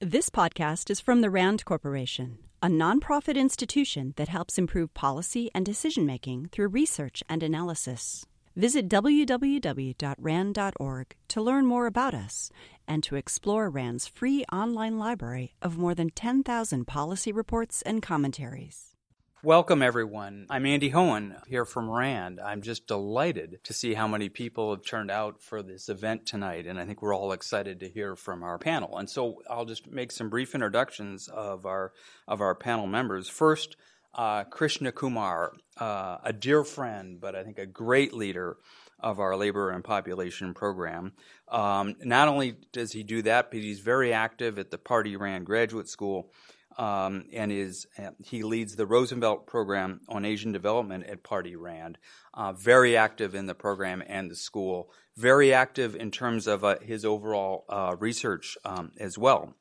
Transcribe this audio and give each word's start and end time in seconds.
This 0.00 0.28
podcast 0.28 0.90
is 0.90 1.00
from 1.00 1.22
the 1.22 1.30
RAND 1.30 1.64
Corporation, 1.64 2.36
a 2.62 2.66
nonprofit 2.66 3.34
institution 3.34 4.12
that 4.16 4.28
helps 4.28 4.58
improve 4.58 4.92
policy 4.92 5.50
and 5.54 5.64
decision 5.64 6.04
making 6.04 6.50
through 6.52 6.68
research 6.68 7.22
and 7.30 7.42
analysis. 7.42 8.26
Visit 8.54 8.90
www.rand.org 8.90 9.94
to 11.28 11.40
learn 11.40 11.64
more 11.64 11.86
about 11.86 12.12
us 12.12 12.50
and 12.86 13.02
to 13.04 13.16
explore 13.16 13.70
RAND's 13.70 14.06
free 14.06 14.44
online 14.52 14.98
library 14.98 15.54
of 15.62 15.78
more 15.78 15.94
than 15.94 16.10
10,000 16.10 16.86
policy 16.86 17.32
reports 17.32 17.80
and 17.80 18.02
commentaries. 18.02 18.95
Welcome, 19.42 19.82
everyone. 19.82 20.46
I'm 20.48 20.64
Andy 20.64 20.90
Hoehn 20.90 21.36
here 21.46 21.66
from 21.66 21.90
RAND. 21.90 22.40
I'm 22.40 22.62
just 22.62 22.86
delighted 22.86 23.60
to 23.64 23.74
see 23.74 23.92
how 23.92 24.08
many 24.08 24.30
people 24.30 24.70
have 24.74 24.82
turned 24.82 25.10
out 25.10 25.42
for 25.42 25.62
this 25.62 25.90
event 25.90 26.24
tonight, 26.24 26.66
and 26.66 26.80
I 26.80 26.86
think 26.86 27.02
we're 27.02 27.14
all 27.14 27.32
excited 27.32 27.80
to 27.80 27.88
hear 27.88 28.16
from 28.16 28.42
our 28.42 28.58
panel. 28.58 28.96
And 28.96 29.10
so 29.10 29.42
I'll 29.48 29.66
just 29.66 29.88
make 29.90 30.10
some 30.10 30.30
brief 30.30 30.54
introductions 30.54 31.28
of 31.28 31.66
our 31.66 31.92
of 32.26 32.40
our 32.40 32.54
panel 32.54 32.86
members. 32.86 33.28
First, 33.28 33.76
uh, 34.14 34.44
Krishna 34.44 34.90
Kumar, 34.90 35.52
uh, 35.76 36.16
a 36.24 36.32
dear 36.32 36.64
friend, 36.64 37.20
but 37.20 37.36
I 37.36 37.44
think 37.44 37.58
a 37.58 37.66
great 37.66 38.14
leader 38.14 38.56
of 38.98 39.20
our 39.20 39.36
labor 39.36 39.68
and 39.68 39.84
population 39.84 40.54
program. 40.54 41.12
Um, 41.48 41.94
not 42.02 42.28
only 42.28 42.56
does 42.72 42.92
he 42.92 43.02
do 43.02 43.20
that, 43.22 43.50
but 43.50 43.60
he's 43.60 43.80
very 43.80 44.14
active 44.14 44.58
at 44.58 44.70
the 44.70 44.78
Pardee 44.78 45.16
Rand 45.16 45.44
Graduate 45.44 45.90
School 45.90 46.32
um, 46.76 47.24
and 47.32 47.50
is 47.50 47.86
uh, 47.98 48.10
he 48.24 48.42
leads 48.42 48.76
the 48.76 48.86
Roosevelt 48.86 49.46
program 49.46 50.00
on 50.08 50.24
Asian 50.24 50.52
development 50.52 51.06
at 51.06 51.22
Pardee 51.22 51.56
Rand. 51.56 51.98
Uh, 52.34 52.52
very 52.52 52.96
active 52.96 53.34
in 53.34 53.46
the 53.46 53.54
program 53.54 54.02
and 54.06 54.30
the 54.30 54.36
school. 54.36 54.90
Very 55.16 55.52
active 55.52 55.96
in 55.96 56.10
terms 56.10 56.46
of 56.46 56.64
uh, 56.64 56.76
his 56.82 57.04
overall 57.04 57.64
uh, 57.68 57.96
research 57.98 58.56
um, 58.64 58.92
as 58.98 59.16
well. 59.16 59.54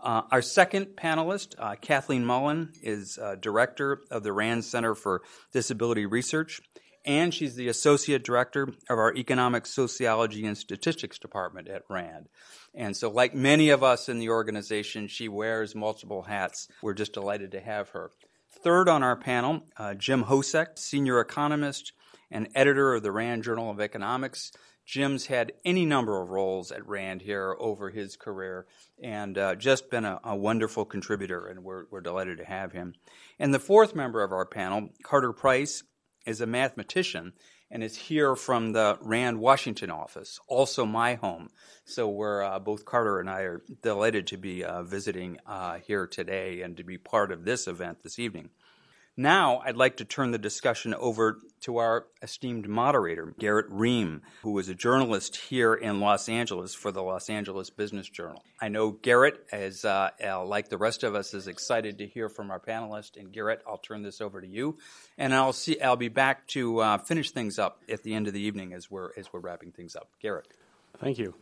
Uh, 0.00 0.22
our 0.30 0.42
second 0.42 0.86
panelist, 0.96 1.54
uh, 1.58 1.74
Kathleen 1.80 2.24
Mullen, 2.24 2.72
is 2.82 3.18
director 3.40 4.00
of 4.10 4.22
the 4.22 4.32
Rand 4.32 4.64
Center 4.64 4.94
for 4.94 5.22
Disability 5.52 6.06
Research 6.06 6.60
and 7.04 7.32
she's 7.32 7.54
the 7.54 7.68
associate 7.68 8.24
director 8.24 8.68
of 8.88 8.98
our 8.98 9.14
economic 9.14 9.66
sociology 9.66 10.46
and 10.46 10.56
statistics 10.56 11.18
department 11.18 11.68
at 11.68 11.82
RAND. 11.88 12.28
And 12.74 12.96
so, 12.96 13.10
like 13.10 13.34
many 13.34 13.70
of 13.70 13.82
us 13.82 14.08
in 14.08 14.18
the 14.18 14.30
organization, 14.30 15.08
she 15.08 15.28
wears 15.28 15.74
multiple 15.74 16.22
hats. 16.22 16.68
We're 16.82 16.94
just 16.94 17.12
delighted 17.12 17.52
to 17.52 17.60
have 17.60 17.90
her. 17.90 18.10
Third 18.62 18.88
on 18.88 19.02
our 19.02 19.16
panel, 19.16 19.62
uh, 19.76 19.94
Jim 19.94 20.24
Hosek, 20.24 20.78
senior 20.78 21.20
economist 21.20 21.92
and 22.30 22.48
editor 22.54 22.94
of 22.94 23.02
the 23.02 23.12
RAND 23.12 23.44
Journal 23.44 23.70
of 23.70 23.80
Economics. 23.80 24.52
Jim's 24.84 25.26
had 25.26 25.52
any 25.66 25.84
number 25.84 26.20
of 26.20 26.30
roles 26.30 26.72
at 26.72 26.86
RAND 26.86 27.20
here 27.20 27.54
over 27.58 27.90
his 27.90 28.16
career 28.16 28.66
and 29.02 29.36
uh, 29.36 29.54
just 29.54 29.90
been 29.90 30.06
a, 30.06 30.18
a, 30.24 30.34
wonderful 30.34 30.86
contributor, 30.86 31.46
and 31.46 31.62
we're, 31.62 31.84
we're 31.90 32.00
delighted 32.00 32.38
to 32.38 32.44
have 32.44 32.72
him. 32.72 32.94
And 33.38 33.52
the 33.52 33.58
fourth 33.58 33.94
member 33.94 34.22
of 34.22 34.32
our 34.32 34.46
panel, 34.46 34.88
Carter 35.02 35.34
Price, 35.34 35.82
is 36.28 36.42
a 36.42 36.46
mathematician 36.46 37.32
and 37.70 37.82
is 37.82 37.96
here 37.96 38.36
from 38.36 38.72
the 38.72 38.98
Rand 39.00 39.40
Washington 39.40 39.90
office, 39.90 40.38
also 40.46 40.84
my 40.84 41.14
home. 41.14 41.48
So 41.84 42.08
we're 42.08 42.42
uh, 42.42 42.58
both 42.58 42.84
Carter 42.84 43.18
and 43.18 43.30
I 43.30 43.40
are 43.40 43.62
delighted 43.82 44.26
to 44.28 44.36
be 44.36 44.62
uh, 44.62 44.82
visiting 44.82 45.38
uh, 45.46 45.78
here 45.78 46.06
today 46.06 46.60
and 46.60 46.76
to 46.76 46.84
be 46.84 46.98
part 46.98 47.32
of 47.32 47.44
this 47.44 47.66
event 47.66 48.02
this 48.02 48.18
evening. 48.18 48.50
Now, 49.16 49.62
I'd 49.64 49.76
like 49.76 49.96
to 49.96 50.04
turn 50.04 50.30
the 50.30 50.38
discussion 50.38 50.94
over 50.94 51.40
to 51.62 51.78
our 51.78 52.06
esteemed 52.22 52.68
moderator, 52.68 53.34
Garrett 53.38 53.66
Reim, 53.68 54.22
who 54.42 54.58
is 54.58 54.68
a 54.68 54.74
journalist 54.74 55.36
here 55.36 55.74
in 55.74 56.00
Los 56.00 56.28
Angeles 56.28 56.74
for 56.74 56.90
the 56.92 57.02
Los 57.02 57.28
Angeles 57.30 57.70
Business 57.70 58.08
Journal. 58.08 58.42
I 58.60 58.68
know 58.68 58.90
Garrett, 58.90 59.46
as 59.52 59.84
uh, 59.84 60.10
uh, 60.24 60.44
like 60.44 60.68
the 60.68 60.78
rest 60.78 61.04
of 61.04 61.14
us, 61.14 61.34
is 61.34 61.46
excited 61.46 61.98
to 61.98 62.06
hear 62.06 62.28
from 62.28 62.50
our 62.50 62.60
panelists. 62.60 63.16
And 63.16 63.32
Garrett, 63.32 63.62
I'll 63.66 63.78
turn 63.78 64.02
this 64.02 64.20
over 64.20 64.40
to 64.40 64.46
you, 64.46 64.78
and 65.16 65.34
I'll 65.34 65.52
see. 65.52 65.80
I'll 65.80 65.96
be 65.96 66.08
back 66.08 66.46
to 66.48 66.80
uh, 66.80 66.98
finish 66.98 67.30
things 67.30 67.58
up 67.58 67.82
at 67.88 68.02
the 68.02 68.14
end 68.14 68.26
of 68.26 68.34
the 68.34 68.40
evening 68.40 68.72
as 68.72 68.90
we're 68.90 69.10
as 69.16 69.32
we're 69.32 69.40
wrapping 69.40 69.72
things 69.72 69.96
up. 69.96 70.08
Garrett. 70.20 70.48
Thank 71.00 71.18
you. 71.18 71.34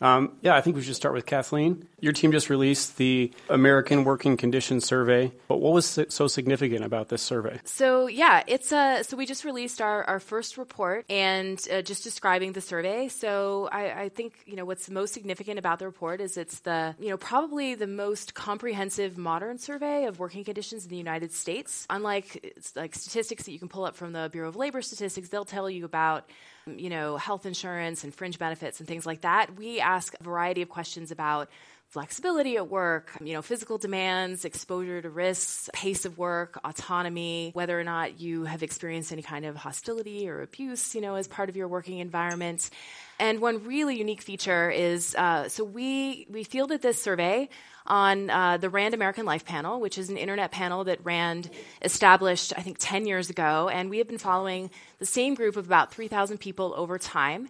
Um, 0.00 0.36
yeah, 0.42 0.54
I 0.54 0.60
think 0.60 0.76
we 0.76 0.82
should 0.82 0.96
start 0.96 1.14
with 1.14 1.26
Kathleen. 1.26 1.88
Your 2.00 2.12
team 2.12 2.30
just 2.32 2.50
released 2.50 2.98
the 2.98 3.32
American 3.48 4.04
Working 4.04 4.36
Conditions 4.36 4.84
Survey, 4.84 5.32
but 5.48 5.58
what 5.58 5.72
was 5.72 5.98
so 6.08 6.26
significant 6.26 6.84
about 6.84 7.08
this 7.08 7.22
survey? 7.22 7.60
So 7.64 8.06
yeah, 8.06 8.42
it's 8.46 8.72
a 8.72 9.02
so 9.02 9.16
we 9.16 9.24
just 9.24 9.44
released 9.44 9.80
our, 9.80 10.04
our 10.04 10.20
first 10.20 10.58
report 10.58 11.06
and 11.08 11.60
uh, 11.72 11.80
just 11.80 12.04
describing 12.04 12.52
the 12.52 12.60
survey. 12.60 13.08
So 13.08 13.68
I, 13.72 14.02
I 14.02 14.08
think 14.10 14.34
you 14.44 14.56
know 14.56 14.66
what's 14.66 14.90
most 14.90 15.14
significant 15.14 15.58
about 15.58 15.78
the 15.78 15.86
report 15.86 16.20
is 16.20 16.36
it's 16.36 16.60
the 16.60 16.94
you 16.98 17.08
know 17.08 17.16
probably 17.16 17.74
the 17.74 17.86
most 17.86 18.34
comprehensive 18.34 19.16
modern 19.16 19.58
survey 19.58 20.04
of 20.04 20.18
working 20.18 20.44
conditions 20.44 20.84
in 20.84 20.90
the 20.90 20.96
United 20.96 21.32
States. 21.32 21.86
Unlike 21.88 22.60
like 22.76 22.94
statistics 22.94 23.44
that 23.44 23.52
you 23.52 23.58
can 23.58 23.68
pull 23.68 23.84
up 23.84 23.96
from 23.96 24.12
the 24.12 24.28
Bureau 24.30 24.48
of 24.48 24.56
Labor 24.56 24.82
Statistics, 24.82 25.30
they'll 25.30 25.46
tell 25.46 25.70
you 25.70 25.86
about 25.86 26.28
you 26.66 26.90
know, 26.90 27.16
health 27.16 27.46
insurance 27.46 28.04
and 28.04 28.14
fringe 28.14 28.38
benefits 28.38 28.80
and 28.80 28.88
things 28.88 29.06
like 29.06 29.20
that. 29.20 29.56
We 29.56 29.80
ask 29.80 30.14
a 30.18 30.22
variety 30.22 30.62
of 30.62 30.68
questions 30.68 31.10
about 31.10 31.48
flexibility 31.88 32.56
at 32.56 32.68
work, 32.68 33.12
you 33.22 33.32
know, 33.32 33.42
physical 33.42 33.78
demands, 33.78 34.44
exposure 34.44 35.00
to 35.00 35.08
risks, 35.08 35.70
pace 35.72 36.04
of 36.04 36.18
work, 36.18 36.58
autonomy, 36.64 37.50
whether 37.54 37.78
or 37.78 37.84
not 37.84 38.20
you 38.20 38.44
have 38.44 38.62
experienced 38.62 39.12
any 39.12 39.22
kind 39.22 39.44
of 39.44 39.56
hostility 39.56 40.28
or 40.28 40.42
abuse, 40.42 40.94
you 40.94 41.00
know, 41.00 41.14
as 41.14 41.28
part 41.28 41.48
of 41.48 41.56
your 41.56 41.68
working 41.68 41.98
environment. 41.98 42.70
And 43.18 43.40
one 43.40 43.64
really 43.64 43.96
unique 43.96 44.20
feature 44.20 44.70
is 44.70 45.14
uh, 45.14 45.48
so 45.48 45.64
we 45.64 46.26
we 46.28 46.44
fielded 46.44 46.82
this 46.82 47.00
survey 47.00 47.48
on 47.86 48.30
uh, 48.30 48.56
the 48.56 48.68
RAND 48.68 48.94
American 48.94 49.24
Life 49.24 49.44
panel, 49.44 49.80
which 49.80 49.96
is 49.96 50.10
an 50.10 50.16
internet 50.16 50.50
panel 50.50 50.84
that 50.84 50.98
RAND 51.04 51.48
established, 51.82 52.52
I 52.56 52.62
think, 52.62 52.76
10 52.80 53.06
years 53.06 53.30
ago. 53.30 53.68
And 53.68 53.90
we 53.90 53.98
have 53.98 54.08
been 54.08 54.18
following 54.18 54.70
the 54.98 55.06
same 55.06 55.34
group 55.34 55.56
of 55.56 55.66
about 55.66 55.92
3,000 55.92 56.38
people 56.38 56.74
over 56.76 56.98
time. 56.98 57.48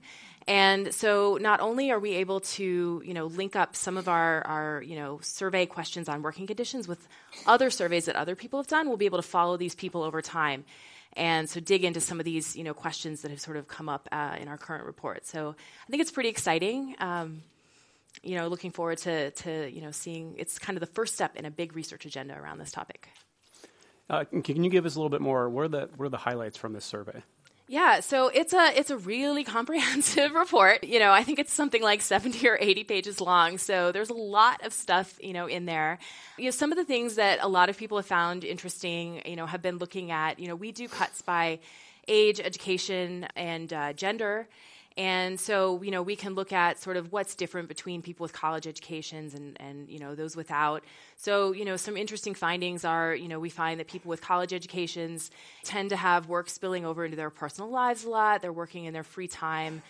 And 0.49 0.95
so 0.95 1.39
not 1.41 1.61
only 1.61 1.91
are 1.91 1.99
we 1.99 2.13
able 2.15 2.41
to, 2.41 3.03
you 3.05 3.15
know, 3.15 3.27
link 3.27 3.57
up 3.57 3.75
some 3.75 3.97
of 3.97 4.09
our, 4.09 4.47
our, 4.47 4.83
you 4.83 4.95
know, 4.95 5.19
survey 5.21 5.67
questions 5.67 6.09
on 6.09 6.23
working 6.23 6.47
conditions 6.47 6.87
with 6.87 7.09
other 7.47 7.69
surveys 7.69 8.05
that 8.05 8.15
other 8.15 8.37
people 8.37 8.61
have 8.61 8.69
done, 8.69 8.87
we'll 8.87 8.97
be 8.97 9.07
able 9.07 9.19
to 9.19 9.27
follow 9.27 9.57
these 9.57 9.75
people 9.75 10.05
over 10.05 10.23
time. 10.23 10.65
And 11.15 11.49
so 11.49 11.59
dig 11.59 11.83
into 11.83 12.01
some 12.01 12.21
of 12.21 12.25
these, 12.25 12.55
you 12.55 12.63
know, 12.63 12.75
questions 12.75 13.23
that 13.23 13.31
have 13.31 13.41
sort 13.41 13.57
of 13.57 13.67
come 13.67 13.89
up 13.89 14.09
uh, 14.13 14.37
in 14.39 14.47
our 14.49 14.59
current 14.59 14.85
report. 14.85 15.27
So 15.27 15.57
I 15.87 15.91
think 15.91 16.01
it's 16.01 16.13
pretty 16.13 16.29
exciting. 16.29 16.95
Um, 17.01 17.43
you 18.23 18.37
know, 18.37 18.47
looking 18.49 18.71
forward 18.71 18.99
to, 18.99 19.31
to 19.31 19.69
you 19.69 19.81
know, 19.81 19.91
seeing 19.91 20.35
it's 20.37 20.59
kind 20.59 20.77
of 20.77 20.81
the 20.81 20.95
first 20.95 21.15
step 21.15 21.37
in 21.37 21.45
a 21.45 21.51
big 21.51 21.75
research 21.75 22.07
agenda 22.07 22.39
around 22.39 22.59
this 22.59 22.71
topic. 22.71 23.09
Uh, 24.09 24.25
can 24.45 24.63
you 24.63 24.71
give 24.71 24.87
us 24.87 24.95
a 24.95 24.99
little 24.99 25.11
bit 25.11 25.21
more? 25.21 25.49
What 25.51 25.65
are 25.65 25.69
the 25.69 25.91
what 25.97 26.07
are 26.07 26.11
the 26.11 26.17
highlights 26.17 26.57
from 26.57 26.73
this 26.73 26.85
survey? 26.85 27.23
Yeah, 27.69 27.99
so 27.99 28.29
it's 28.29 28.53
a 28.53 28.79
it's 28.79 28.91
a 28.91 28.97
really 28.97 29.43
comprehensive 29.57 30.33
report. 30.33 30.85
You 30.85 31.01
know, 31.01 31.11
I 31.11 31.25
think 31.25 31.41
it's 31.41 31.53
something 31.53 31.83
like 31.83 32.01
70 32.01 32.49
or 32.49 32.57
80 32.61 32.85
pages 32.85 33.21
long. 33.21 33.59
So 33.59 33.91
there's 33.91 34.11
a 34.11 34.15
lot 34.15 34.65
of 34.65 34.73
stuff, 34.73 35.19
you 35.21 35.33
know, 35.33 35.47
in 35.47 35.67
there. 35.67 35.99
You 36.39 36.45
know, 36.45 36.51
some 36.53 36.71
of 36.71 36.79
the 36.79 36.85
things 36.85 37.17
that 37.17 37.41
a 37.43 37.49
lot 37.49 37.69
of 37.69 37.77
people 37.77 37.99
have 37.99 38.07
found 38.07 38.45
interesting, 38.45 39.21
you 39.27 39.35
know, 39.35 39.47
have 39.47 39.63
been 39.63 39.79
looking 39.79 40.13
at, 40.13 40.39
you 40.39 40.47
know, 40.47 40.55
we 40.55 40.71
do 40.71 40.87
cuts 40.89 41.23
by 41.23 41.59
age, 42.07 42.39
education, 42.39 43.27
and 43.35 43.73
uh, 43.73 43.93
gender. 43.93 44.47
And 44.97 45.39
so, 45.39 45.83
you 45.83 45.91
know, 45.91 46.03
we 46.03 46.17
can 46.17 46.35
look 46.35 46.53
at 46.53 46.79
sort 46.79 46.97
of 46.97 47.13
what's 47.13 47.35
different 47.35 47.69
between 47.69 48.01
people 48.01 48.25
with 48.25 48.33
college 48.33 48.67
educations 48.67 49.35
and, 49.35 49.57
and, 49.61 49.91
you 49.91 49.99
know, 49.99 50.15
those 50.15 50.37
without. 50.37 50.85
So, 51.17 51.53
you 51.53 51.67
know, 51.67 51.77
some 51.77 51.99
interesting 51.99 52.33
findings 52.33 52.85
are, 52.85 53.15
you 53.15 53.29
know, 53.29 53.39
we 53.39 53.51
find 53.51 53.79
that 53.79 53.89
people 53.89 54.09
with 54.09 54.23
college 54.23 54.55
educations 54.55 55.31
tend 55.65 55.91
to 55.91 55.97
have 55.97 56.29
work 56.29 56.49
spilling 56.49 56.87
over 56.87 57.05
into 57.05 57.17
their 57.17 57.29
personal 57.29 57.71
lives 57.71 58.05
a 58.05 58.09
lot. 58.09 58.41
They're 58.41 58.53
working 58.53 58.87
in 58.87 58.95
their 58.95 59.05
free 59.05 59.29
time 59.29 59.83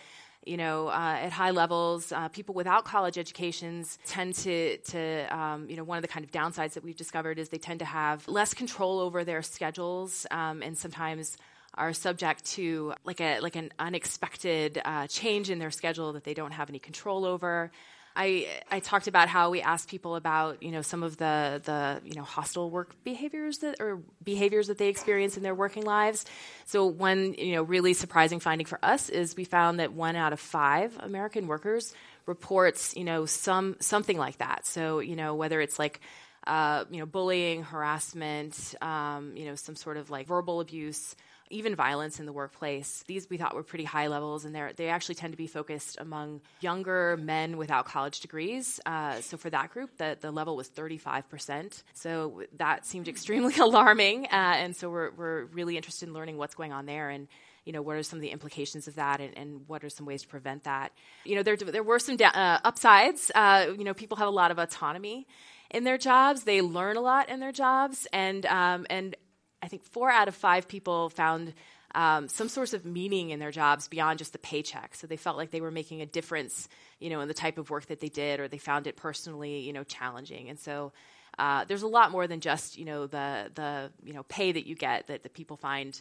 you 0.45 0.55
know, 0.55 0.87
uh, 0.87 1.17
at 1.21 1.31
high 1.31 1.51
levels. 1.51 2.11
Uh, 2.11 2.29
people 2.29 2.55
without 2.55 2.85
college 2.85 3.17
educations 3.17 3.99
tend 4.05 4.33
to, 4.33 4.77
to 4.77 5.37
um, 5.37 5.69
you 5.69 5.75
know, 5.75 5.83
one 5.83 5.97
of 5.97 6.01
the 6.01 6.07
kind 6.07 6.23
of 6.23 6.31
downsides 6.31 6.73
that 6.73 6.83
we've 6.83 6.95
discovered 6.95 7.37
is 7.37 7.49
they 7.49 7.57
tend 7.57 7.79
to 7.79 7.85
have 7.85 8.25
less 8.29 8.53
control 8.53 8.99
over 8.99 9.25
their 9.25 9.41
schedules 9.41 10.25
um, 10.31 10.63
and 10.63 10.77
sometimes 10.77 11.37
are 11.77 11.93
subject 11.93 12.45
to 12.45 12.93
like 13.03 13.21
a 13.21 13.39
like 13.39 13.55
an 13.55 13.71
unexpected 13.79 14.81
uh, 14.83 15.07
change 15.07 15.49
in 15.49 15.59
their 15.59 15.71
schedule 15.71 16.13
that 16.13 16.23
they 16.23 16.33
don't 16.33 16.51
have 16.51 16.69
any 16.69 16.79
control 16.79 17.25
over. 17.25 17.71
I, 18.17 18.47
I 18.71 18.79
talked 18.79 19.07
about 19.07 19.29
how 19.29 19.51
we 19.51 19.61
asked 19.61 19.89
people 19.89 20.15
about 20.15 20.63
you 20.63 20.71
know 20.71 20.81
some 20.81 21.03
of 21.03 21.17
the 21.17 21.61
the 21.63 22.01
you 22.03 22.15
know 22.15 22.23
hostile 22.23 22.71
work 22.71 22.95
behaviors 23.03 23.59
that 23.59 23.79
or 23.79 23.99
behaviors 24.23 24.67
that 24.67 24.79
they 24.79 24.87
experience 24.87 25.37
in 25.37 25.43
their 25.43 25.53
working 25.53 25.83
lives. 25.83 26.25
So 26.65 26.87
one 26.87 27.35
you 27.35 27.53
know 27.53 27.63
really 27.63 27.93
surprising 27.93 28.39
finding 28.39 28.65
for 28.65 28.79
us 28.81 29.09
is 29.09 29.35
we 29.35 29.43
found 29.43 29.79
that 29.79 29.93
one 29.93 30.15
out 30.15 30.33
of 30.33 30.39
five 30.39 30.97
American 30.99 31.45
workers 31.45 31.93
reports 32.25 32.95
you 32.97 33.03
know 33.03 33.27
some 33.27 33.75
something 33.79 34.17
like 34.17 34.39
that. 34.39 34.65
So 34.65 34.97
you 34.99 35.15
know 35.15 35.35
whether 35.35 35.61
it's 35.61 35.77
like 35.77 36.01
uh, 36.47 36.85
you 36.89 36.99
know 36.99 37.05
bullying, 37.05 37.61
harassment, 37.61 38.73
um, 38.81 39.33
you 39.35 39.45
know 39.45 39.55
some 39.55 39.75
sort 39.75 39.97
of 39.97 40.09
like 40.09 40.25
verbal 40.25 40.59
abuse 40.59 41.15
even 41.49 41.75
violence 41.75 42.19
in 42.19 42.25
the 42.25 42.33
workplace. 42.33 43.03
These 43.07 43.29
we 43.29 43.37
thought 43.37 43.55
were 43.55 43.63
pretty 43.63 43.83
high 43.83 44.07
levels, 44.07 44.45
and 44.45 44.53
they 44.53 44.71
they 44.75 44.89
actually 44.89 45.15
tend 45.15 45.33
to 45.33 45.37
be 45.37 45.47
focused 45.47 45.97
among 45.99 46.41
younger 46.61 47.17
men 47.17 47.57
without 47.57 47.85
college 47.85 48.19
degrees. 48.19 48.79
Uh, 48.85 49.21
so 49.21 49.37
for 49.37 49.49
that 49.49 49.71
group, 49.71 49.97
the, 49.97 50.17
the 50.19 50.31
level 50.31 50.55
was 50.55 50.69
35%. 50.69 51.83
So 51.93 52.43
that 52.57 52.85
seemed 52.85 53.07
extremely 53.07 53.55
alarming, 53.59 54.25
uh, 54.25 54.29
and 54.31 54.75
so 54.75 54.89
we're, 54.89 55.11
we're 55.11 55.45
really 55.45 55.77
interested 55.77 56.07
in 56.07 56.13
learning 56.13 56.37
what's 56.37 56.55
going 56.55 56.73
on 56.73 56.85
there 56.85 57.09
and 57.09 57.27
you 57.67 57.73
know, 57.73 57.81
what 57.81 57.97
are 57.97 58.03
some 58.03 58.15
of 58.15 58.21
the 58.21 58.29
implications 58.29 58.87
of 58.87 58.95
that 58.95 59.19
and, 59.19 59.37
and 59.37 59.67
what 59.67 59.83
are 59.83 59.89
some 59.89 60.05
ways 60.05 60.21
to 60.21 60.27
prevent 60.29 60.63
that? 60.63 60.93
You 61.25 61.35
know, 61.35 61.43
there, 61.43 61.57
there 61.57 61.83
were 61.83 61.99
some 61.99 62.15
da- 62.15 62.27
uh, 62.27 62.59
upsides. 62.63 63.29
Uh, 63.35 63.73
you 63.77 63.83
know, 63.83 63.93
people 63.93 64.15
have 64.15 64.29
a 64.29 64.31
lot 64.31 64.51
of 64.51 64.57
autonomy 64.57 65.27
in 65.69 65.83
their 65.83 65.97
jobs. 65.97 66.45
They 66.45 66.61
learn 66.61 66.95
a 66.95 67.01
lot 67.01 67.27
in 67.27 67.41
their 67.41 67.51
jobs. 67.51 68.07
And, 68.13 68.45
um, 68.45 68.87
and 68.89 69.17
I 69.61 69.67
think 69.67 69.83
four 69.83 70.09
out 70.09 70.27
of 70.27 70.35
five 70.35 70.67
people 70.67 71.09
found 71.09 71.53
um, 71.95 72.27
some 72.27 72.49
source 72.49 72.73
of 72.73 72.85
meaning 72.85 73.31
in 73.31 73.39
their 73.39 73.51
jobs 73.51 73.87
beyond 73.87 74.19
just 74.19 74.33
the 74.33 74.39
paycheck. 74.39 74.93
So 74.95 75.07
they 75.07 75.17
felt 75.17 75.37
like 75.37 75.51
they 75.51 75.61
were 75.61 75.71
making 75.71 76.01
a 76.01 76.05
difference, 76.05 76.67
you 76.99 77.09
know, 77.09 77.21
in 77.21 77.27
the 77.27 77.33
type 77.33 77.57
of 77.57 77.69
work 77.69 77.87
that 77.87 77.99
they 77.99 78.09
did, 78.09 78.39
or 78.39 78.47
they 78.47 78.57
found 78.57 78.87
it 78.87 78.97
personally, 78.97 79.59
you 79.59 79.73
know, 79.73 79.83
challenging. 79.83 80.49
And 80.49 80.59
so 80.59 80.91
uh, 81.39 81.65
there's 81.65 81.83
a 81.83 81.87
lot 81.87 82.11
more 82.11 82.27
than 82.27 82.39
just, 82.39 82.77
you 82.77 82.85
know, 82.85 83.07
the 83.07 83.51
the 83.53 83.91
you 84.03 84.13
know 84.13 84.23
pay 84.23 84.51
that 84.51 84.67
you 84.67 84.75
get 84.75 85.07
that, 85.07 85.23
that 85.23 85.33
people 85.33 85.57
find 85.57 85.99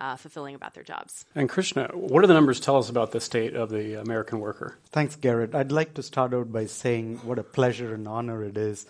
uh, 0.00 0.16
fulfilling 0.16 0.54
about 0.54 0.74
their 0.74 0.84
jobs. 0.84 1.24
And 1.34 1.48
Krishna, 1.48 1.88
what 1.92 2.20
do 2.20 2.26
the 2.26 2.34
numbers 2.34 2.60
tell 2.60 2.76
us 2.76 2.88
about 2.88 3.12
the 3.12 3.20
state 3.20 3.54
of 3.54 3.70
the 3.70 4.00
American 4.00 4.40
worker? 4.40 4.78
Thanks, 4.90 5.16
Garrett. 5.16 5.54
I'd 5.54 5.72
like 5.72 5.94
to 5.94 6.02
start 6.02 6.34
out 6.34 6.52
by 6.52 6.66
saying 6.66 7.18
what 7.18 7.38
a 7.38 7.42
pleasure 7.42 7.94
and 7.94 8.06
honor 8.06 8.44
it 8.44 8.56
is 8.56 8.86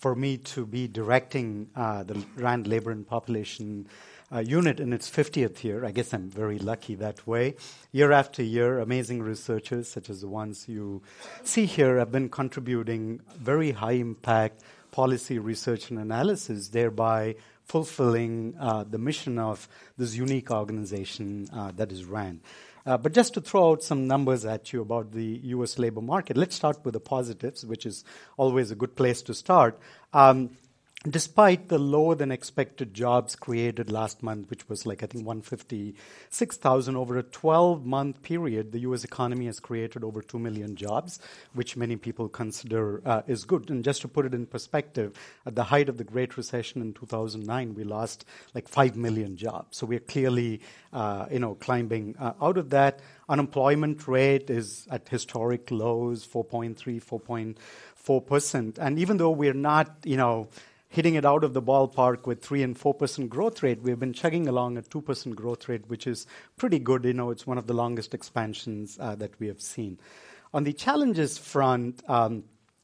for 0.00 0.14
me 0.14 0.38
to 0.38 0.64
be 0.64 0.88
directing 0.88 1.68
uh, 1.76 2.02
the 2.02 2.24
RAND 2.36 2.66
Labor 2.66 2.90
and 2.90 3.06
Population 3.06 3.86
uh, 4.32 4.38
unit 4.38 4.80
in 4.80 4.94
its 4.94 5.10
50th 5.10 5.62
year. 5.62 5.84
I 5.84 5.90
guess 5.90 6.14
I'm 6.14 6.30
very 6.30 6.58
lucky 6.58 6.94
that 6.96 7.26
way. 7.26 7.56
Year 7.92 8.10
after 8.10 8.42
year, 8.42 8.78
amazing 8.78 9.22
researchers, 9.22 9.88
such 9.88 10.08
as 10.08 10.22
the 10.22 10.28
ones 10.28 10.66
you 10.68 11.02
see 11.44 11.66
here, 11.66 11.98
have 11.98 12.10
been 12.10 12.30
contributing 12.30 13.20
very 13.38 13.72
high 13.72 13.98
impact 14.00 14.62
policy 14.90 15.38
research 15.38 15.90
and 15.90 15.98
analysis, 15.98 16.68
thereby 16.68 17.36
fulfilling 17.64 18.54
uh, 18.58 18.84
the 18.84 18.98
mission 18.98 19.38
of 19.38 19.68
this 19.98 20.14
unique 20.14 20.50
organization 20.50 21.46
uh, 21.52 21.72
that 21.76 21.92
is 21.92 22.04
RAND. 22.06 22.40
Uh, 22.86 22.96
but 22.96 23.12
just 23.12 23.34
to 23.34 23.40
throw 23.40 23.72
out 23.72 23.82
some 23.82 24.06
numbers 24.06 24.44
at 24.44 24.72
you 24.72 24.82
about 24.82 25.12
the 25.12 25.40
US 25.44 25.78
labor 25.78 26.00
market, 26.00 26.36
let's 26.36 26.54
start 26.56 26.84
with 26.84 26.94
the 26.94 27.00
positives, 27.00 27.64
which 27.64 27.86
is 27.86 28.04
always 28.36 28.70
a 28.70 28.74
good 28.74 28.96
place 28.96 29.22
to 29.22 29.34
start. 29.34 29.78
Um, 30.12 30.50
despite 31.08 31.68
the 31.68 31.78
lower 31.78 32.14
than 32.14 32.30
expected 32.30 32.92
jobs 32.92 33.34
created 33.34 33.90
last 33.90 34.22
month, 34.22 34.50
which 34.50 34.68
was 34.68 34.84
like, 34.84 35.02
I 35.02 35.06
think, 35.06 35.26
156,000 35.26 36.96
over 36.96 37.16
a 37.16 37.22
12 37.22 37.86
month 37.86 38.22
period, 38.22 38.72
the 38.72 38.80
US 38.80 39.02
economy 39.02 39.46
has 39.46 39.60
created 39.60 40.04
over 40.04 40.20
2 40.20 40.38
million 40.38 40.76
jobs, 40.76 41.18
which 41.54 41.74
many 41.74 41.96
people 41.96 42.28
consider 42.28 43.00
uh, 43.06 43.22
is 43.26 43.44
good. 43.44 43.70
And 43.70 43.82
just 43.82 44.02
to 44.02 44.08
put 44.08 44.26
it 44.26 44.34
in 44.34 44.44
perspective, 44.44 45.18
at 45.46 45.54
the 45.54 45.64
height 45.64 45.88
of 45.88 45.96
the 45.96 46.04
Great 46.04 46.36
Recession 46.36 46.82
in 46.82 46.92
2009, 46.92 47.74
we 47.74 47.84
lost 47.84 48.26
like 48.54 48.68
5 48.68 48.94
million 48.96 49.38
jobs. 49.38 49.78
So 49.78 49.86
we're 49.86 50.00
clearly, 50.00 50.60
uh, 50.92 51.26
you 51.32 51.38
know, 51.38 51.54
climbing 51.54 52.14
uh, 52.18 52.34
out 52.42 52.58
of 52.58 52.68
that. 52.70 53.00
Unemployment 53.26 54.06
rate 54.06 54.50
is 54.50 54.86
at 54.90 55.08
historic 55.08 55.70
lows, 55.70 56.26
4.3, 56.26 57.02
4.4%. 57.02 58.78
And 58.78 58.98
even 58.98 59.16
though 59.16 59.30
we're 59.30 59.54
not, 59.54 59.96
you 60.04 60.18
know, 60.18 60.48
hitting 60.90 61.14
it 61.14 61.24
out 61.24 61.44
of 61.44 61.54
the 61.54 61.62
ballpark 61.62 62.26
with 62.26 62.42
3 62.42 62.64
and 62.64 62.78
4% 62.78 63.28
growth 63.28 63.62
rate. 63.62 63.80
We've 63.80 63.98
been 63.98 64.12
chugging 64.12 64.48
along 64.48 64.76
at 64.76 64.90
2% 64.90 65.34
growth 65.36 65.68
rate, 65.68 65.88
which 65.88 66.06
is 66.06 66.26
pretty 66.56 66.80
good. 66.80 67.04
You 67.04 67.14
know, 67.14 67.30
it's 67.30 67.46
one 67.46 67.58
of 67.58 67.68
the 67.68 67.74
longest 67.74 68.12
expansions 68.12 68.98
uh, 69.00 69.14
that 69.14 69.38
we 69.38 69.46
have 69.46 69.62
seen. 69.62 69.98
On 70.52 70.64
the 70.64 70.72
challenges 70.72 71.38
front, 71.38 72.02
um, 72.10 72.42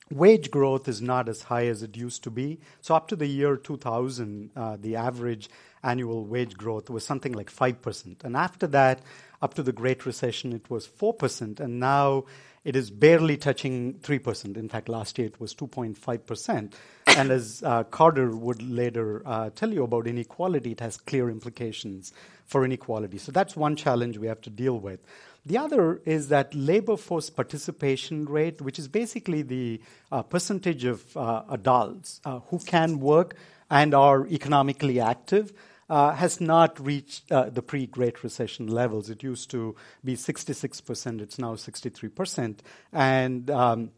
wage 0.08 0.52
growth 0.52 0.86
is 0.86 1.02
not 1.02 1.28
as 1.28 1.42
high 1.42 1.66
as 1.66 1.82
it 1.82 1.96
used 1.96 2.22
to 2.22 2.30
be. 2.30 2.60
So 2.80 2.94
up 2.94 3.08
to 3.08 3.16
the 3.16 3.26
year 3.26 3.56
2000, 3.56 4.50
uh, 4.54 4.76
the 4.80 4.94
average 4.94 5.50
annual 5.82 6.24
wage 6.24 6.56
growth 6.56 6.88
was 6.88 7.04
something 7.04 7.32
like 7.32 7.50
5%. 7.50 8.22
And 8.22 8.36
after 8.36 8.68
that, 8.68 9.02
up 9.42 9.54
to 9.54 9.64
the 9.64 9.72
Great 9.72 10.06
Recession, 10.06 10.52
it 10.52 10.70
was 10.70 10.86
4%. 10.86 11.58
And 11.58 11.80
now 11.80 12.24
it 12.64 12.76
is 12.76 12.90
barely 12.90 13.36
touching 13.36 13.94
3%. 13.94 14.56
In 14.56 14.68
fact, 14.68 14.88
last 14.88 15.18
year 15.18 15.26
it 15.26 15.40
was 15.40 15.54
2.5%. 15.54 16.72
and 17.06 17.30
as 17.30 17.62
uh, 17.64 17.84
Carter 17.84 18.34
would 18.34 18.62
later 18.62 19.22
uh, 19.24 19.50
tell 19.54 19.72
you 19.72 19.84
about 19.84 20.06
inequality, 20.06 20.72
it 20.72 20.80
has 20.80 20.96
clear 20.96 21.30
implications 21.30 22.12
for 22.44 22.64
inequality. 22.64 23.18
So 23.18 23.32
that's 23.32 23.56
one 23.56 23.76
challenge 23.76 24.18
we 24.18 24.26
have 24.26 24.40
to 24.42 24.50
deal 24.50 24.78
with. 24.78 25.00
The 25.44 25.58
other 25.58 26.00
is 26.04 26.28
that 26.28 26.54
labor 26.54 26.96
force 26.96 27.30
participation 27.30 28.24
rate, 28.24 28.60
which 28.60 28.78
is 28.78 28.88
basically 28.88 29.42
the 29.42 29.80
uh, 30.10 30.22
percentage 30.22 30.84
of 30.84 31.16
uh, 31.16 31.44
adults 31.48 32.20
uh, 32.24 32.40
who 32.48 32.58
can 32.58 32.98
work 32.98 33.36
and 33.70 33.94
are 33.94 34.26
economically 34.26 35.00
active 35.00 35.52
uh, 35.88 36.12
has 36.12 36.40
not 36.40 36.84
reached 36.84 37.30
uh, 37.30 37.48
the 37.48 37.62
pre 37.62 37.86
Great 37.86 38.24
Recession 38.24 38.66
levels. 38.66 39.08
It 39.08 39.22
used 39.22 39.50
to 39.50 39.76
be 40.04 40.16
66%, 40.16 41.20
it's 41.20 41.38
now 41.38 41.54
63%. 41.54 42.58
And 42.92 43.50
um, 43.50 43.90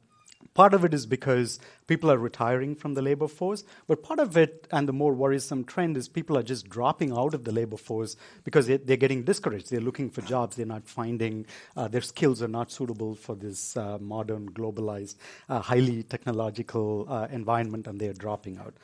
Part 0.58 0.74
of 0.74 0.84
it 0.84 0.92
is 0.92 1.06
because 1.06 1.60
people 1.86 2.10
are 2.10 2.18
retiring 2.18 2.74
from 2.74 2.94
the 2.94 3.00
labor 3.00 3.28
force, 3.28 3.62
but 3.86 4.02
part 4.02 4.18
of 4.18 4.36
it, 4.36 4.66
and 4.72 4.88
the 4.88 4.92
more 4.92 5.14
worrisome 5.14 5.62
trend, 5.62 5.96
is 5.96 6.08
people 6.08 6.36
are 6.36 6.42
just 6.42 6.68
dropping 6.68 7.12
out 7.12 7.32
of 7.32 7.44
the 7.44 7.52
labor 7.52 7.76
force 7.76 8.16
because 8.42 8.66
they're 8.66 8.96
getting 8.96 9.22
discouraged. 9.22 9.70
They're 9.70 9.78
looking 9.78 10.10
for 10.10 10.20
jobs, 10.22 10.56
they're 10.56 10.66
not 10.66 10.88
finding, 10.88 11.46
uh, 11.76 11.86
their 11.86 12.00
skills 12.00 12.42
are 12.42 12.48
not 12.48 12.72
suitable 12.72 13.14
for 13.14 13.36
this 13.36 13.76
uh, 13.76 13.98
modern, 14.00 14.50
globalized, 14.50 15.14
uh, 15.48 15.60
highly 15.60 16.02
technological 16.02 17.06
uh, 17.08 17.28
environment, 17.30 17.86
and 17.86 18.00
they're 18.00 18.12
dropping 18.12 18.58
out. 18.58 18.74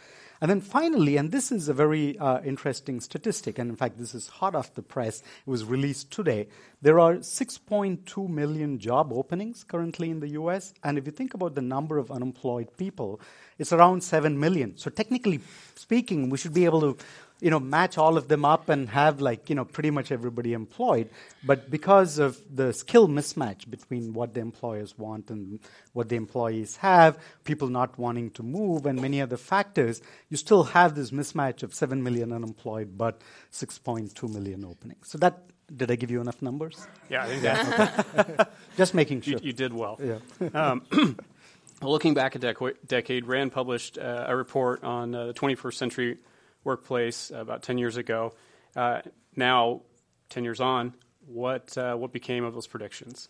And 0.44 0.50
then 0.50 0.60
finally, 0.60 1.16
and 1.16 1.32
this 1.32 1.50
is 1.50 1.70
a 1.70 1.72
very 1.72 2.18
uh, 2.18 2.42
interesting 2.42 3.00
statistic, 3.00 3.58
and 3.58 3.70
in 3.70 3.76
fact, 3.76 3.96
this 3.98 4.14
is 4.14 4.28
hot 4.28 4.54
off 4.54 4.74
the 4.74 4.82
press, 4.82 5.20
it 5.20 5.48
was 5.50 5.64
released 5.64 6.10
today. 6.10 6.48
There 6.82 7.00
are 7.00 7.14
6.2 7.14 8.28
million 8.28 8.78
job 8.78 9.10
openings 9.10 9.64
currently 9.64 10.10
in 10.10 10.20
the 10.20 10.28
US, 10.40 10.74
and 10.82 10.98
if 10.98 11.06
you 11.06 11.12
think 11.12 11.32
about 11.32 11.54
the 11.54 11.62
number 11.62 11.96
of 11.96 12.10
unemployed 12.10 12.76
people, 12.76 13.22
it's 13.58 13.72
around 13.72 14.02
7 14.04 14.38
million. 14.38 14.76
So, 14.76 14.90
technically 14.90 15.40
speaking, 15.76 16.28
we 16.28 16.36
should 16.36 16.52
be 16.52 16.66
able 16.66 16.92
to 16.92 17.02
you 17.40 17.50
know, 17.50 17.60
match 17.60 17.98
all 17.98 18.16
of 18.16 18.28
them 18.28 18.44
up 18.44 18.68
and 18.68 18.88
have 18.88 19.20
like, 19.20 19.50
you 19.50 19.56
know, 19.56 19.64
pretty 19.64 19.90
much 19.90 20.12
everybody 20.12 20.52
employed. 20.52 21.10
But 21.42 21.70
because 21.70 22.18
of 22.18 22.40
the 22.54 22.72
skill 22.72 23.08
mismatch 23.08 23.68
between 23.68 24.14
what 24.14 24.34
the 24.34 24.40
employers 24.40 24.96
want 24.96 25.30
and 25.30 25.58
what 25.92 26.08
the 26.08 26.16
employees 26.16 26.76
have, 26.76 27.18
people 27.44 27.68
not 27.68 27.98
wanting 27.98 28.30
to 28.32 28.42
move, 28.42 28.86
and 28.86 29.00
many 29.00 29.20
other 29.20 29.36
factors, 29.36 30.00
you 30.30 30.36
still 30.36 30.64
have 30.64 30.94
this 30.94 31.10
mismatch 31.10 31.62
of 31.62 31.74
7 31.74 32.02
million 32.02 32.32
unemployed 32.32 32.96
but 32.96 33.20
6.2 33.52 34.32
million 34.32 34.64
openings. 34.64 35.10
So 35.10 35.18
that 35.18 35.42
did 35.74 35.90
I 35.90 35.96
give 35.96 36.10
you 36.10 36.20
enough 36.20 36.42
numbers? 36.42 36.86
Yeah, 37.08 37.24
I 37.24 37.26
think 37.26 37.42
that. 37.42 38.52
Just 38.76 38.94
making 38.94 39.22
sure. 39.22 39.34
You, 39.34 39.46
you 39.46 39.52
did 39.52 39.72
well. 39.72 39.98
Yeah. 40.02 40.48
um, 40.54 40.82
looking 41.82 42.14
back 42.14 42.34
a 42.34 42.38
dec- 42.38 42.76
decade, 42.86 43.26
Rand 43.26 43.52
published 43.52 43.98
uh, 43.98 44.26
a 44.28 44.36
report 44.36 44.84
on 44.84 45.14
uh, 45.14 45.26
the 45.26 45.34
21st 45.34 45.74
century 45.74 46.18
workplace 46.64 47.30
about 47.30 47.62
10 47.62 47.78
years 47.78 47.96
ago. 47.96 48.32
Uh, 48.74 49.02
now, 49.36 49.82
10 50.30 50.44
years 50.44 50.60
on, 50.60 50.94
what, 51.26 51.76
uh, 51.78 51.94
what 51.94 52.12
became 52.12 52.44
of 52.44 52.54
those 52.54 52.66
predictions? 52.66 53.28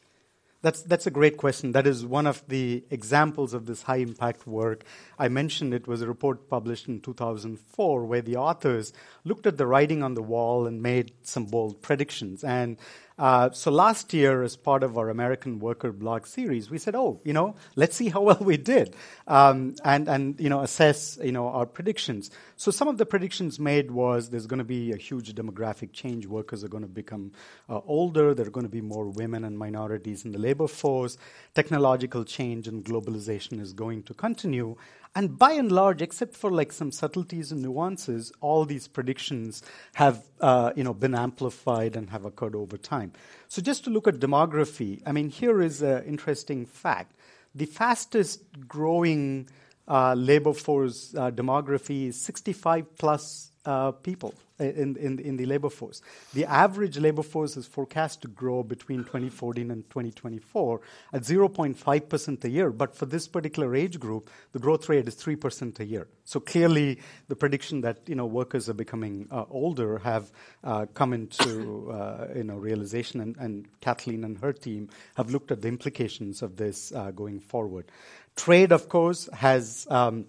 That's, 0.65 0.81
that's 0.81 1.07
a 1.07 1.11
great 1.11 1.37
question. 1.37 1.73
That 1.73 1.87
is 1.87 2.07
one 2.07 2.27
of 2.27 2.43
the 2.49 2.85
examples 2.91 3.53
of 3.53 3.67
this 3.67 3.83
high 3.83 3.99
impact 3.99 4.47
work. 4.47 4.85
I 5.19 5.29
mentioned 5.29 5.75
it 5.75 5.87
was 5.87 6.01
a 6.01 6.07
report 6.07 6.49
published 6.49 6.89
in 6.89 7.01
2004 7.01 8.05
where 8.07 8.23
the 8.23 8.37
authors 8.37 8.95
looked 9.25 9.47
at 9.47 9.59
the 9.59 9.67
writing 9.67 10.03
on 10.03 10.15
the 10.15 10.23
wall 10.23 10.67
and 10.67 10.81
made 10.81 11.13
some 11.21 11.45
bold 11.45 11.83
predictions. 11.83 12.43
And 12.43 12.79
uh, 13.17 13.51
so 13.53 13.71
last 13.71 14.13
year, 14.13 14.43
as 14.43 14.57
part 14.57 14.83
of 14.83 14.99
our 14.99 15.09
American 15.09 15.61
Worker 15.61 15.93
blog 15.93 16.27
series, 16.27 16.69
we 16.69 16.79
said, 16.79 16.97
"Oh, 16.97 17.21
you 17.23 17.33
know, 17.33 17.55
let's 17.77 17.95
see 17.95 18.09
how 18.09 18.23
well 18.23 18.39
we 18.41 18.57
did, 18.57 18.97
um, 19.29 19.77
and 19.85 20.09
and 20.09 20.41
you 20.41 20.49
know, 20.49 20.63
assess 20.63 21.17
you 21.23 21.31
know 21.31 21.47
our 21.47 21.65
predictions." 21.65 22.33
So 22.57 22.73
some 22.73 22.89
of 22.89 22.99
the 22.99 23.07
predictions 23.07 23.61
made 23.61 23.93
was 23.93 24.31
there's 24.31 24.49
going 24.49 24.59
to 24.59 24.65
be 24.65 24.91
a 24.91 24.97
huge 24.97 25.33
demographic 25.33 25.93
change. 25.93 26.27
Workers 26.27 26.65
are 26.65 26.69
going 26.69 26.83
to 26.83 26.89
become 26.89 27.31
uh, 27.69 27.81
older. 27.87 28.35
There 28.35 28.49
are 28.49 28.51
going 28.51 28.67
to 28.67 28.73
be 28.73 28.81
more 28.81 29.07
women 29.07 29.45
and 29.45 29.57
minorities 29.57 30.25
in 30.25 30.33
the 30.33 30.39
labor 30.39 30.67
force. 30.67 31.17
Technological 31.55 32.25
change 32.25 32.67
and 32.67 32.85
globalization 32.85 33.61
is 33.61 33.73
going 33.73 34.03
to 34.05 34.15
continue, 34.15 34.75
and 35.15 35.39
by 35.39 35.53
and 35.53 35.71
large, 35.71 36.03
except 36.03 36.35
for 36.37 36.51
like 36.51 36.73
some 36.73 36.91
subtleties 36.91 37.53
and 37.53 37.63
nuances, 37.63 38.33
all 38.41 38.65
these 38.65 38.89
predictions 38.89 39.63
have 39.95 40.25
uh, 40.41 40.73
you 40.75 40.83
know 40.83 40.95
been 40.95 41.15
amplified 41.15 41.97
and 41.97 42.11
have 42.11 42.25
occurred 42.25 42.57
over 42.57 42.77
time. 42.77 43.13
So 43.49 43.63
just 43.63 43.85
to 43.85 43.91
look 43.91 44.09
at 44.09 44.17
demography, 44.17 45.03
I 45.07 45.13
mean, 45.13 45.29
here 45.29 45.63
is 45.63 45.83
an 45.83 46.05
interesting 46.05 46.67
fact: 46.67 47.15
the 47.55 47.67
fastest 47.67 48.43
growing 48.67 49.49
uh, 49.87 50.15
labor 50.15 50.53
force 50.53 51.15
uh, 51.15 51.31
demography 51.31 52.09
is 52.09 52.21
65 52.21 52.97
plus 52.97 53.51
uh, 53.65 53.93
people. 53.93 54.35
In, 54.59 54.97
in, 54.97 55.19
in 55.19 55.37
the 55.37 55.47
labor 55.47 55.71
force. 55.71 56.01
The 56.33 56.45
average 56.45 56.99
labor 56.99 57.23
force 57.23 57.57
is 57.57 57.67
forecast 57.67 58.23
to 58.23 58.29
grow 58.29 58.63
between 58.63 59.01
2014 59.01 59.71
and 59.71 59.89
2024 59.91 60.81
at 61.13 61.23
0.5% 61.23 62.45
a 62.45 62.49
year. 62.49 62.71
But 62.71 62.95
for 62.95 63.07
this 63.07 63.27
particular 63.27 63.75
age 63.75 63.99
group, 63.99 64.31
the 64.53 64.59
growth 64.59 64.89
rate 64.89 65.09
is 65.09 65.17
3% 65.17 65.81
a 65.81 65.85
year. 65.85 66.09
So 66.25 66.41
clearly, 66.41 67.01
the 67.29 67.37
prediction 67.37 67.81
that 67.83 67.99
you 68.07 68.15
know, 68.15 68.27
workers 68.27 68.69
are 68.69 68.75
becoming 68.75 69.27
uh, 69.31 69.45
older 69.51 69.99
have 69.99 70.31
uh, 70.63 70.87
come 70.95 71.13
into 71.13 71.91
uh, 71.91 72.29
you 72.35 72.45
know, 72.45 72.57
realization, 72.57 73.21
and, 73.21 73.37
and, 73.37 73.69
Kathleen 73.81 74.25
and 74.25 74.39
her 74.39 74.53
team 74.53 74.89
have 75.17 75.31
looked 75.31 75.51
at 75.51 75.61
the 75.61 75.69
implications 75.69 76.41
of 76.43 76.57
this 76.57 76.93
uh, 76.93 77.11
going 77.11 77.41
forward. 77.41 77.91
Trade, 78.35 78.73
of 78.73 78.89
course, 78.89 79.29
has 79.33 79.87
um, 79.91 80.27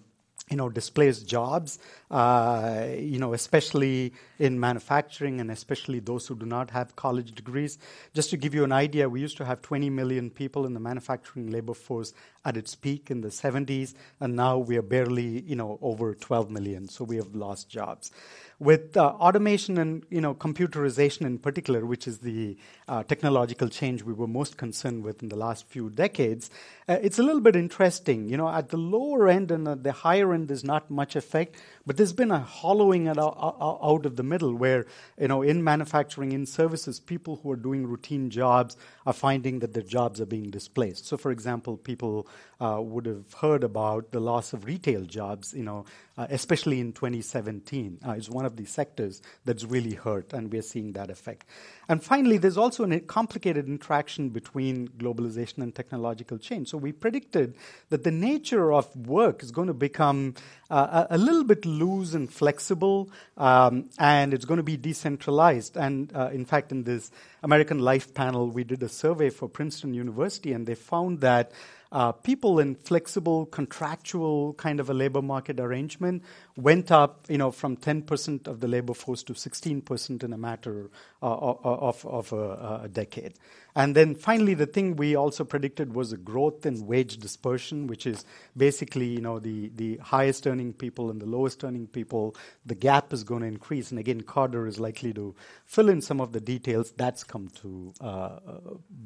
you 0.50 0.56
know, 0.56 0.68
displaced 0.68 1.26
jobs, 1.26 1.80
uh, 2.10 2.86
you 2.96 3.18
know, 3.18 3.32
especially 3.32 4.12
in 4.38 4.60
manufacturing 4.60 5.40
and 5.40 5.50
especially 5.50 5.98
those 5.98 6.28
who 6.28 6.36
do 6.36 6.46
not 6.46 6.70
have 6.70 6.94
college 6.94 7.32
degrees. 7.32 7.78
Just 8.14 8.30
to 8.30 8.36
give 8.36 8.54
you 8.54 8.62
an 8.62 8.70
idea, 8.70 9.08
we 9.08 9.20
used 9.20 9.36
to 9.38 9.44
have 9.44 9.60
20 9.62 9.90
million 9.90 10.30
people 10.30 10.64
in 10.64 10.72
the 10.72 10.78
manufacturing 10.78 11.50
labor 11.50 11.74
force 11.74 12.14
at 12.44 12.56
its 12.56 12.76
peak 12.76 13.10
in 13.10 13.22
the 13.22 13.28
70s, 13.28 13.94
and 14.20 14.36
now 14.36 14.56
we 14.56 14.76
are 14.76 14.82
barely, 14.82 15.40
you 15.40 15.56
know, 15.56 15.80
over 15.82 16.14
12 16.14 16.48
million. 16.48 16.86
So 16.86 17.02
we 17.02 17.16
have 17.16 17.34
lost 17.34 17.68
jobs 17.68 18.12
with 18.58 18.96
uh, 18.96 19.04
automation 19.20 19.76
and 19.78 20.04
you 20.08 20.20
know 20.20 20.34
computerization 20.34 21.22
in 21.22 21.38
particular, 21.38 21.84
which 21.84 22.06
is 22.06 22.18
the 22.18 22.56
uh, 22.88 23.02
technological 23.02 23.68
change 23.68 24.02
we 24.02 24.12
were 24.12 24.26
most 24.26 24.56
concerned 24.56 25.02
with 25.02 25.22
in 25.22 25.28
the 25.28 25.36
last 25.36 25.66
few 25.68 25.90
decades, 25.90 26.50
uh, 26.88 26.96
it's 27.02 27.18
a 27.18 27.22
little 27.22 27.40
bit 27.40 27.56
interesting. 27.56 28.28
You 28.28 28.36
know, 28.36 28.48
at 28.48 28.70
the 28.70 28.76
lower 28.78 29.28
end 29.28 29.50
and 29.50 29.68
at 29.68 29.82
the 29.82 29.92
higher 29.92 30.32
end, 30.32 30.48
there's 30.48 30.64
not 30.64 30.90
much 30.90 31.16
effect, 31.16 31.56
but 31.86 31.96
there's 31.96 32.12
been 32.12 32.30
a 32.30 32.40
hollowing 32.40 33.06
out, 33.06 33.18
out 33.18 34.06
of 34.06 34.16
the 34.16 34.22
middle, 34.22 34.54
where 34.54 34.86
you 35.18 35.28
know 35.28 35.42
in 35.42 35.62
manufacturing, 35.62 36.32
in 36.32 36.44
services, 36.46 36.98
people 36.98 37.40
who 37.42 37.50
are 37.52 37.56
doing 37.56 37.86
routine 37.86 38.28
jobs 38.28 38.76
are 39.06 39.12
finding 39.12 39.60
that 39.60 39.72
their 39.72 39.82
jobs 39.82 40.20
are 40.20 40.26
being 40.26 40.50
displaced. 40.50 41.06
So, 41.06 41.16
for 41.16 41.30
example, 41.30 41.76
people 41.76 42.26
uh, 42.60 42.80
would 42.80 43.06
have 43.06 43.32
heard 43.34 43.62
about 43.62 44.10
the 44.12 44.20
loss 44.20 44.52
of 44.52 44.64
retail 44.64 45.02
jobs. 45.02 45.54
You 45.54 45.62
know, 45.62 45.84
uh, 46.18 46.26
especially 46.30 46.80
in 46.80 46.92
2017, 46.92 48.00
uh, 48.06 48.12
is 48.12 48.28
one 48.30 48.46
of 48.46 48.56
the 48.56 48.64
sectors 48.64 49.22
that's 49.44 49.64
really 49.64 49.94
hurt, 49.94 50.32
and 50.32 50.52
we're 50.52 50.62
seeing 50.62 50.92
that 50.92 51.10
effect. 51.10 51.46
And 51.88 52.02
finally, 52.02 52.38
there's 52.38 52.56
also 52.56 52.84
a 52.84 53.00
complicated 53.00 53.68
interaction 53.68 54.30
between 54.30 54.88
globalization 54.88 55.58
and 55.58 55.74
technological 55.74 56.38
change. 56.38 56.68
So 56.68 56.78
we 56.78 56.92
predicted 56.92 57.54
that 57.90 58.02
the 58.02 58.10
nature 58.10 58.72
of 58.72 58.94
work 58.96 59.42
is 59.42 59.52
going 59.52 59.68
to 59.68 59.74
become 59.74 60.34
uh, 60.70 61.06
a, 61.10 61.18
little 61.18 61.44
bit 61.44 61.64
loose 61.78 62.14
and 62.14 62.32
flexible, 62.32 63.10
um, 63.36 63.88
and 63.98 64.34
it's 64.34 64.44
going 64.44 64.58
to 64.58 64.64
be 64.64 64.76
decentralized. 64.76 65.76
And 65.76 66.14
uh, 66.14 66.30
in 66.32 66.44
fact, 66.44 66.72
in 66.72 66.84
this 66.84 67.10
American 67.42 67.78
Life 67.78 68.14
panel, 68.14 68.50
we 68.50 68.64
did 68.64 68.82
a 68.82 68.88
survey 68.88 69.30
for 69.30 69.48
Princeton 69.48 69.94
University, 69.94 70.52
and 70.52 70.66
they 70.66 70.74
found 70.74 71.20
that 71.20 71.52
uh, 71.92 72.12
people 72.12 72.58
in 72.58 72.74
flexible 72.74 73.46
contractual 73.46 74.54
kind 74.54 74.80
of 74.80 74.90
a 74.90 74.94
labor 74.94 75.22
market 75.22 75.60
arrangement 75.60 76.22
went 76.56 76.90
up, 76.90 77.24
you 77.28 77.38
know, 77.38 77.50
from 77.50 77.76
10% 77.76 78.48
of 78.48 78.60
the 78.60 78.68
labor 78.68 78.94
force 78.94 79.22
to 79.22 79.32
16% 79.32 80.22
in 80.24 80.32
a 80.32 80.38
matter 80.38 80.90
uh, 81.22 81.26
of, 81.26 82.04
of 82.04 82.32
a, 82.32 82.80
a, 82.84 82.88
decade. 82.88 83.34
And 83.76 83.94
then 83.94 84.14
finally, 84.14 84.54
the 84.54 84.64
thing 84.64 84.96
we 84.96 85.14
also 85.14 85.44
predicted 85.44 85.94
was 85.94 86.10
a 86.10 86.16
growth 86.16 86.64
in 86.64 86.86
wage 86.86 87.18
dispersion, 87.18 87.86
which 87.86 88.06
is 88.06 88.24
basically, 88.56 89.06
you 89.06 89.20
know, 89.20 89.38
the, 89.38 89.70
the 89.76 89.98
highest 89.98 90.46
earning 90.46 90.72
people 90.72 91.10
and 91.10 91.20
the 91.20 91.26
lowest 91.26 91.62
earning 91.62 91.86
people, 91.86 92.34
the 92.64 92.74
gap 92.74 93.12
is 93.12 93.22
going 93.22 93.42
to 93.42 93.46
increase. 93.46 93.90
And 93.90 94.00
again, 94.00 94.22
Carter 94.22 94.66
is 94.66 94.80
likely 94.80 95.12
to 95.12 95.34
fill 95.66 95.90
in 95.90 96.00
some 96.00 96.22
of 96.22 96.32
the 96.32 96.40
details. 96.40 96.90
That's 96.92 97.22
come 97.22 97.48
to 97.60 97.92
uh, 98.00 98.38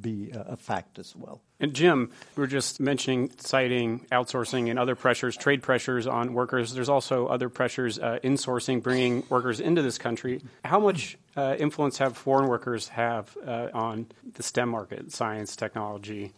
be 0.00 0.30
a, 0.32 0.56
fact 0.56 0.98
as 0.98 1.16
well. 1.16 1.40
And 1.58 1.74
Jim, 1.74 2.12
we 2.36 2.42
were 2.42 2.46
just 2.46 2.78
mentioning 2.78 3.32
citing 3.38 4.06
outsourcing 4.12 4.70
and 4.70 4.78
other 4.78 4.94
pressures, 4.94 5.36
trade 5.36 5.62
pressures 5.62 6.06
on 6.06 6.32
workers. 6.32 6.74
There's 6.74 6.88
also 6.88 7.26
other 7.26 7.48
pressures, 7.48 7.98
uh, 7.98 8.20
insourcing, 8.22 8.82
bringing 8.82 9.24
workers 9.30 9.58
into 9.58 9.82
this 9.82 9.98
country. 9.98 10.42
How 10.64 10.78
much 10.78 11.18
uh, 11.36 11.56
influence 11.58 11.98
have 11.98 12.16
foreign 12.16 12.48
workers 12.48 12.88
have 12.88 13.36
uh, 13.46 13.68
on 13.72 14.06
the 14.34 14.42
STEM 14.42 14.68
market, 14.68 15.12
science, 15.12 15.56
technology, 15.56 16.32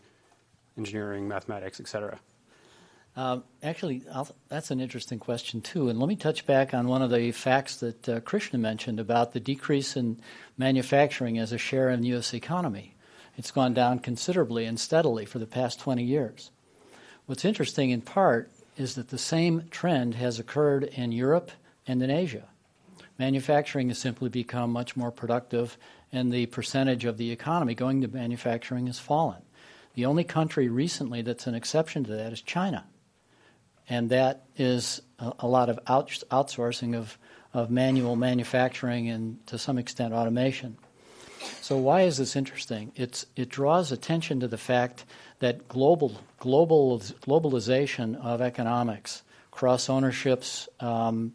engineering, 0.76 1.28
mathematics, 1.28 1.80
et 1.80 1.88
cetera? 1.88 2.18
Um, 3.14 3.44
actually, 3.62 4.02
I'll, 4.12 4.28
that's 4.48 4.70
an 4.70 4.80
interesting 4.80 5.18
question 5.18 5.60
too. 5.60 5.88
And 5.88 5.98
let 5.98 6.08
me 6.08 6.16
touch 6.16 6.46
back 6.46 6.72
on 6.72 6.88
one 6.88 7.02
of 7.02 7.10
the 7.10 7.30
facts 7.32 7.76
that 7.76 8.08
uh, 8.08 8.20
Krishna 8.20 8.58
mentioned 8.58 8.98
about 8.98 9.32
the 9.32 9.40
decrease 9.40 9.96
in 9.96 10.18
manufacturing 10.56 11.38
as 11.38 11.52
a 11.52 11.58
share 11.58 11.90
in 11.90 12.00
the 12.00 12.08
U.S. 12.08 12.32
economy. 12.32 12.94
It's 13.36 13.50
gone 13.50 13.74
down 13.74 13.98
considerably 13.98 14.64
and 14.64 14.80
steadily 14.80 15.26
for 15.26 15.38
the 15.38 15.46
past 15.46 15.80
20 15.80 16.02
years. 16.02 16.50
What's 17.26 17.44
interesting, 17.44 17.90
in 17.90 18.00
part, 18.00 18.50
is 18.76 18.94
that 18.94 19.08
the 19.08 19.18
same 19.18 19.64
trend 19.70 20.14
has 20.14 20.38
occurred 20.38 20.84
in 20.84 21.12
Europe 21.12 21.50
and 21.86 22.02
in 22.02 22.10
Asia. 22.10 22.48
Manufacturing 23.22 23.86
has 23.86 23.98
simply 23.98 24.28
become 24.28 24.72
much 24.72 24.96
more 24.96 25.12
productive, 25.12 25.78
and 26.10 26.32
the 26.32 26.46
percentage 26.46 27.04
of 27.04 27.18
the 27.18 27.30
economy 27.30 27.72
going 27.72 28.00
to 28.00 28.08
manufacturing 28.08 28.88
has 28.88 28.98
fallen. 28.98 29.40
The 29.94 30.06
only 30.06 30.24
country 30.24 30.68
recently 30.68 31.22
that's 31.22 31.46
an 31.46 31.54
exception 31.54 32.02
to 32.02 32.16
that 32.16 32.32
is 32.32 32.42
China. 32.42 32.84
And 33.88 34.10
that 34.10 34.42
is 34.56 35.02
a, 35.20 35.34
a 35.38 35.46
lot 35.46 35.68
of 35.68 35.78
out, 35.86 36.08
outsourcing 36.32 36.96
of, 36.96 37.16
of 37.54 37.70
manual 37.70 38.16
manufacturing 38.16 39.08
and 39.08 39.38
to 39.46 39.56
some 39.56 39.78
extent 39.78 40.12
automation. 40.12 40.76
So, 41.60 41.76
why 41.76 42.02
is 42.02 42.16
this 42.16 42.34
interesting? 42.34 42.90
It's, 42.96 43.24
it 43.36 43.48
draws 43.48 43.92
attention 43.92 44.40
to 44.40 44.48
the 44.48 44.58
fact 44.58 45.04
that 45.38 45.68
global, 45.68 46.20
global 46.40 46.98
globalization 46.98 48.20
of 48.20 48.40
economics, 48.40 49.22
cross 49.52 49.88
ownerships, 49.88 50.68
um, 50.80 51.34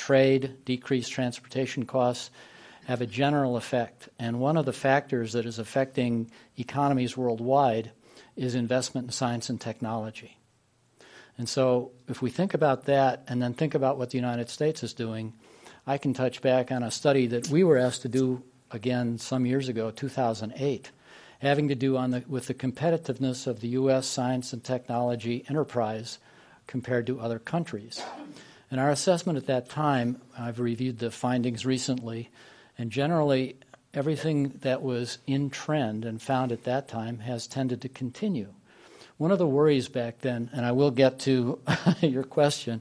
trade, 0.00 0.56
decreased 0.64 1.12
transportation 1.12 1.84
costs, 1.84 2.30
have 2.86 3.02
a 3.02 3.06
general 3.06 3.58
effect. 3.58 4.08
And 4.18 4.40
one 4.40 4.56
of 4.56 4.64
the 4.64 4.72
factors 4.72 5.34
that 5.34 5.44
is 5.44 5.58
affecting 5.58 6.30
economies 6.56 7.18
worldwide 7.18 7.92
is 8.34 8.54
investment 8.54 9.08
in 9.08 9.12
science 9.12 9.50
and 9.50 9.60
technology. 9.60 10.38
And 11.36 11.46
so, 11.46 11.92
if 12.08 12.22
we 12.22 12.30
think 12.30 12.54
about 12.54 12.86
that 12.86 13.24
and 13.28 13.42
then 13.42 13.52
think 13.52 13.74
about 13.74 13.98
what 13.98 14.10
the 14.10 14.18
United 14.18 14.48
States 14.48 14.82
is 14.82 14.94
doing, 14.94 15.34
I 15.86 15.98
can 15.98 16.14
touch 16.14 16.40
back 16.40 16.72
on 16.72 16.82
a 16.82 16.90
study 16.90 17.26
that 17.28 17.48
we 17.48 17.62
were 17.62 17.76
asked 17.76 18.02
to 18.02 18.08
do 18.08 18.42
again 18.70 19.18
some 19.18 19.44
years 19.44 19.68
ago, 19.68 19.90
2008, 19.90 20.90
having 21.40 21.68
to 21.68 21.74
do 21.74 21.96
on 21.98 22.10
the, 22.10 22.24
with 22.26 22.46
the 22.46 22.54
competitiveness 22.54 23.46
of 23.46 23.60
the 23.60 23.68
U.S. 23.68 24.06
science 24.06 24.52
and 24.54 24.64
technology 24.64 25.44
enterprise 25.48 26.18
compared 26.66 27.06
to 27.06 27.20
other 27.20 27.38
countries. 27.38 28.02
And 28.70 28.78
our 28.78 28.90
assessment 28.90 29.36
at 29.36 29.46
that 29.46 29.68
time, 29.68 30.20
I've 30.38 30.60
reviewed 30.60 30.98
the 30.98 31.10
findings 31.10 31.66
recently, 31.66 32.30
and 32.78 32.90
generally 32.90 33.56
everything 33.92 34.52
that 34.60 34.82
was 34.82 35.18
in 35.26 35.50
trend 35.50 36.04
and 36.04 36.22
found 36.22 36.52
at 36.52 36.64
that 36.64 36.86
time 36.86 37.18
has 37.18 37.46
tended 37.46 37.80
to 37.82 37.88
continue. 37.88 38.52
One 39.18 39.32
of 39.32 39.38
the 39.38 39.46
worries 39.46 39.88
back 39.88 40.20
then, 40.20 40.50
and 40.52 40.64
I 40.64 40.72
will 40.72 40.92
get 40.92 41.18
to 41.20 41.58
your 42.00 42.22
question, 42.22 42.80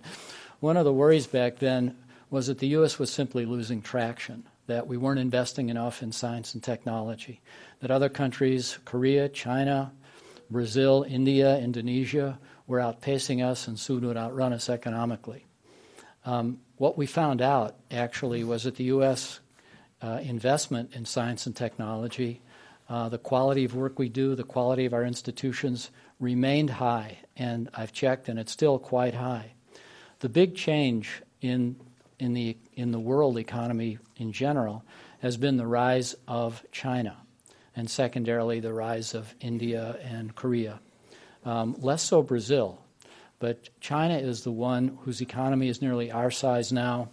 one 0.59 0.77
of 0.77 0.85
the 0.85 0.93
worries 0.93 1.27
back 1.27 1.57
then 1.57 1.95
was 2.29 2.47
that 2.47 2.59
the 2.59 2.67
U.S. 2.67 2.99
was 2.99 3.11
simply 3.11 3.45
losing 3.45 3.81
traction, 3.81 4.43
that 4.67 4.85
we 4.85 4.97
weren't 4.97 5.19
investing 5.19 5.69
enough 5.69 6.03
in 6.03 6.11
science 6.11 6.53
and 6.53 6.61
technology 6.61 7.41
that 7.79 7.91
other 7.91 8.09
countries, 8.09 8.77
Korea, 8.85 9.29
China, 9.29 9.91
Brazil, 10.51 11.05
India, 11.07 11.57
Indonesia, 11.57 12.37
were 12.67 12.79
outpacing 12.79 13.43
us 13.43 13.67
and 13.67 13.79
soon 13.79 14.05
would 14.05 14.17
outrun 14.17 14.53
us 14.53 14.69
economically. 14.69 15.45
Um, 16.29 16.59
what 16.77 16.95
we 16.95 17.07
found 17.07 17.41
out 17.41 17.75
actually 17.89 18.43
was 18.43 18.63
that 18.63 18.75
the 18.75 18.83
U.S. 18.85 19.39
Uh, 19.99 20.19
investment 20.21 20.93
in 20.93 21.05
science 21.05 21.47
and 21.47 21.55
technology, 21.55 22.41
uh, 22.87 23.09
the 23.09 23.17
quality 23.17 23.65
of 23.65 23.73
work 23.73 23.97
we 23.97 24.09
do, 24.09 24.35
the 24.35 24.43
quality 24.43 24.85
of 24.85 24.93
our 24.93 25.03
institutions 25.03 25.89
remained 26.19 26.69
high, 26.69 27.17
and 27.35 27.67
I've 27.73 27.93
checked, 27.93 28.29
and 28.29 28.37
it's 28.37 28.51
still 28.51 28.77
quite 28.77 29.15
high. 29.15 29.53
The 30.19 30.29
big 30.29 30.55
change 30.55 31.23
in 31.41 31.77
in 32.19 32.33
the 32.33 32.57
in 32.75 32.91
the 32.91 32.99
world 32.99 33.39
economy 33.39 33.97
in 34.17 34.31
general 34.31 34.83
has 35.21 35.35
been 35.35 35.57
the 35.57 35.65
rise 35.65 36.15
of 36.27 36.63
China 36.71 37.17
and 37.75 37.89
secondarily 37.89 38.59
the 38.59 38.73
rise 38.73 39.15
of 39.15 39.33
India 39.39 39.97
and 40.03 40.35
Korea. 40.35 40.79
Um, 41.43 41.75
less 41.79 42.03
so 42.03 42.21
Brazil, 42.21 42.79
but 43.39 43.69
China 43.79 44.17
is 44.17 44.43
the 44.43 44.51
one 44.51 44.97
whose 45.01 45.21
economy 45.21 45.69
is 45.69 45.81
nearly 45.81 46.11
our 46.11 46.31
size 46.31 46.71
now, 46.71 47.09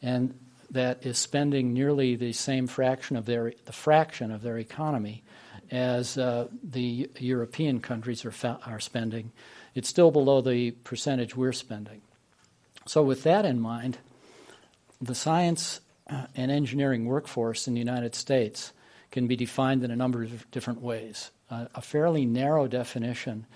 and 0.00 0.38
that 0.70 1.04
is 1.04 1.18
spending 1.18 1.72
nearly 1.72 2.16
the 2.16 2.32
same 2.32 2.66
fraction 2.66 3.16
of 3.16 3.26
their 3.26 3.52
the 3.64 3.72
fraction 3.72 4.30
of 4.30 4.42
their 4.42 4.58
economy 4.58 5.22
as 5.70 6.18
uh, 6.18 6.48
the 6.62 7.08
European 7.18 7.80
countries 7.80 8.24
are 8.24 8.30
fa- 8.30 8.60
are 8.66 8.80
spending. 8.80 9.32
It's 9.74 9.88
still 9.88 10.10
below 10.10 10.40
the 10.40 10.72
percentage 10.72 11.34
we're 11.34 11.52
spending. 11.52 12.02
So, 12.86 13.02
with 13.02 13.22
that 13.22 13.44
in 13.44 13.60
mind, 13.60 13.98
the 15.00 15.14
science 15.14 15.80
and 16.34 16.50
engineering 16.50 17.06
workforce 17.06 17.66
in 17.66 17.74
the 17.74 17.80
United 17.80 18.14
States 18.14 18.72
can 19.10 19.26
be 19.26 19.36
defined 19.36 19.84
in 19.84 19.90
a 19.90 19.96
number 19.96 20.22
of 20.22 20.50
different 20.50 20.80
ways. 20.80 21.30
Uh, 21.50 21.66
a 21.74 21.80
fairly 21.80 22.24
narrow 22.24 22.66
definition 22.66 23.46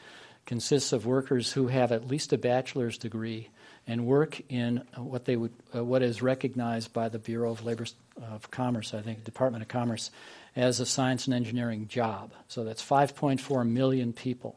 consists 0.46 0.92
of 0.92 1.04
workers 1.04 1.52
who 1.52 1.66
have 1.66 1.92
at 1.92 2.06
least 2.06 2.32
a 2.32 2.38
bachelor's 2.38 2.96
degree 2.96 3.50
and 3.86 4.06
work 4.06 4.40
in 4.48 4.82
what 4.96 5.24
they 5.24 5.36
would 5.36 5.52
uh, 5.74 5.84
what 5.84 6.02
is 6.02 6.22
recognized 6.22 6.92
by 6.92 7.08
the 7.08 7.18
Bureau 7.18 7.52
of 7.52 7.64
Labor 7.64 7.86
of 8.30 8.50
Commerce, 8.50 8.94
I 8.94 9.02
think, 9.02 9.24
Department 9.24 9.62
of 9.62 9.68
Commerce, 9.68 10.10
as 10.54 10.80
a 10.80 10.86
science 10.86 11.26
and 11.26 11.34
engineering 11.34 11.86
job. 11.86 12.32
So 12.48 12.64
that's 12.64 12.84
5.4 12.84 13.68
million 13.68 14.12
people. 14.12 14.56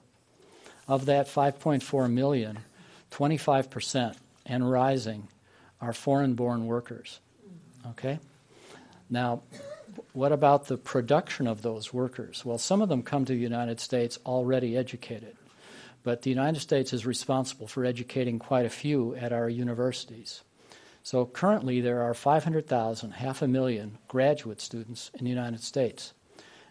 Of 0.87 1.05
that 1.05 1.27
5.4 1.27 2.11
million, 2.11 2.59
25% 3.11 4.15
and 4.45 4.71
rising 4.71 5.27
are 5.81 5.93
foreign-born 5.93 6.65
workers. 6.65 7.19
Okay? 7.91 8.19
Now, 9.09 9.41
what 10.13 10.31
about 10.31 10.67
the 10.67 10.77
production 10.77 11.47
of 11.47 11.61
those 11.61 11.93
workers? 11.93 12.43
Well, 12.43 12.57
some 12.57 12.81
of 12.81 12.89
them 12.89 13.03
come 13.03 13.25
to 13.25 13.33
the 13.33 13.39
United 13.39 13.79
States 13.79 14.17
already 14.25 14.77
educated. 14.77 15.35
But 16.03 16.21
the 16.21 16.29
United 16.29 16.59
States 16.59 16.93
is 16.93 17.05
responsible 17.05 17.67
for 17.67 17.85
educating 17.85 18.39
quite 18.39 18.65
a 18.65 18.69
few 18.69 19.15
at 19.15 19.33
our 19.33 19.49
universities. 19.49 20.43
So 21.03 21.25
currently, 21.25 21.81
there 21.81 22.01
are 22.01 22.13
500,000, 22.13 23.11
half 23.11 23.41
a 23.41 23.47
million 23.47 23.97
graduate 24.07 24.61
students 24.61 25.11
in 25.13 25.23
the 25.23 25.29
United 25.29 25.61
States. 25.61 26.13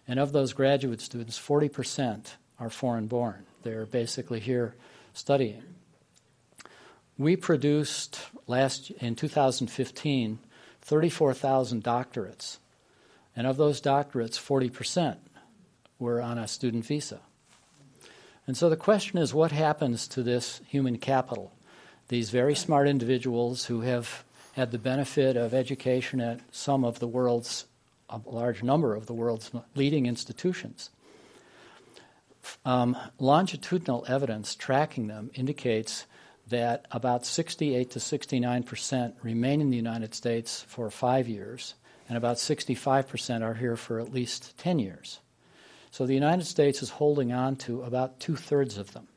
And 0.06 0.18
of 0.18 0.32
those 0.32 0.52
graduate 0.52 1.00
students, 1.00 1.38
40% 1.38 2.34
are 2.58 2.70
foreign 2.70 3.06
born. 3.06 3.46
They're 3.62 3.86
basically 3.86 4.40
here 4.40 4.74
studying. 5.12 5.62
We 7.18 7.36
produced 7.36 8.20
last 8.46 8.90
in 8.90 9.16
2015 9.16 10.38
34,000 10.80 11.84
doctorates. 11.84 12.58
And 13.36 13.46
of 13.46 13.58
those 13.58 13.80
doctorates, 13.80 14.38
40% 14.38 15.18
were 15.98 16.22
on 16.22 16.38
a 16.38 16.48
student 16.48 16.86
visa. 16.86 17.20
And 18.48 18.56
so 18.56 18.70
the 18.70 18.76
question 18.76 19.18
is 19.18 19.34
what 19.34 19.52
happens 19.52 20.08
to 20.08 20.22
this 20.22 20.62
human 20.66 20.96
capital? 20.96 21.52
These 22.08 22.30
very 22.30 22.54
smart 22.54 22.88
individuals 22.88 23.66
who 23.66 23.82
have 23.82 24.24
had 24.54 24.72
the 24.72 24.78
benefit 24.78 25.36
of 25.36 25.52
education 25.52 26.18
at 26.22 26.40
some 26.50 26.82
of 26.82 26.98
the 26.98 27.06
world's, 27.06 27.66
a 28.08 28.18
large 28.24 28.62
number 28.62 28.94
of 28.94 29.04
the 29.04 29.12
world's 29.12 29.50
leading 29.74 30.06
institutions. 30.06 30.88
Um, 32.64 32.96
longitudinal 33.18 34.06
evidence 34.08 34.54
tracking 34.54 35.08
them 35.08 35.30
indicates 35.34 36.06
that 36.48 36.86
about 36.90 37.26
68 37.26 37.90
to 37.90 38.00
69 38.00 38.62
percent 38.62 39.14
remain 39.22 39.60
in 39.60 39.68
the 39.68 39.76
United 39.76 40.14
States 40.14 40.62
for 40.62 40.90
five 40.90 41.28
years, 41.28 41.74
and 42.08 42.16
about 42.16 42.38
65 42.38 43.08
percent 43.08 43.44
are 43.44 43.52
here 43.52 43.76
for 43.76 44.00
at 44.00 44.10
least 44.10 44.56
10 44.56 44.78
years. 44.78 45.20
So 45.90 46.06
the 46.06 46.14
United 46.14 46.44
States 46.44 46.82
is 46.82 46.90
holding 46.90 47.32
on 47.32 47.56
to 47.56 47.82
about 47.82 48.20
two 48.20 48.36
thirds 48.36 48.78
of 48.78 48.92
them, 48.92 49.08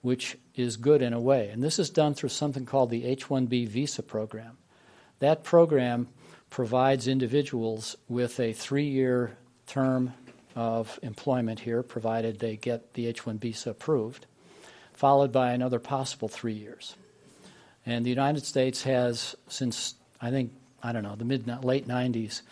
which 0.00 0.36
is 0.54 0.76
good 0.76 1.02
in 1.02 1.12
a 1.12 1.20
way. 1.20 1.48
And 1.48 1.62
this 1.62 1.78
is 1.78 1.90
done 1.90 2.14
through 2.14 2.28
something 2.30 2.66
called 2.66 2.90
the 2.90 3.04
H 3.04 3.28
1B 3.28 3.68
visa 3.68 4.02
program. 4.02 4.58
That 5.18 5.44
program 5.44 6.08
provides 6.48 7.06
individuals 7.06 7.96
with 8.08 8.40
a 8.40 8.52
three 8.52 8.88
year 8.88 9.36
term 9.66 10.14
of 10.56 10.98
employment 11.02 11.60
here, 11.60 11.82
provided 11.82 12.38
they 12.38 12.56
get 12.56 12.94
the 12.94 13.06
H-1B 13.06 13.40
visa 13.40 13.70
approved, 13.70 14.26
followed 14.92 15.32
by 15.32 15.52
another 15.52 15.78
possible 15.78 16.28
three 16.28 16.54
years. 16.54 16.96
And 17.86 18.04
the 18.04 18.10
United 18.10 18.44
States 18.44 18.82
has, 18.82 19.36
since 19.48 19.94
I 20.20 20.30
think, 20.30 20.52
I 20.82 20.92
don't 20.92 21.02
know, 21.02 21.14
the 21.14 21.24
mid 21.24 21.46
late 21.64 21.88
90s, 21.88 22.42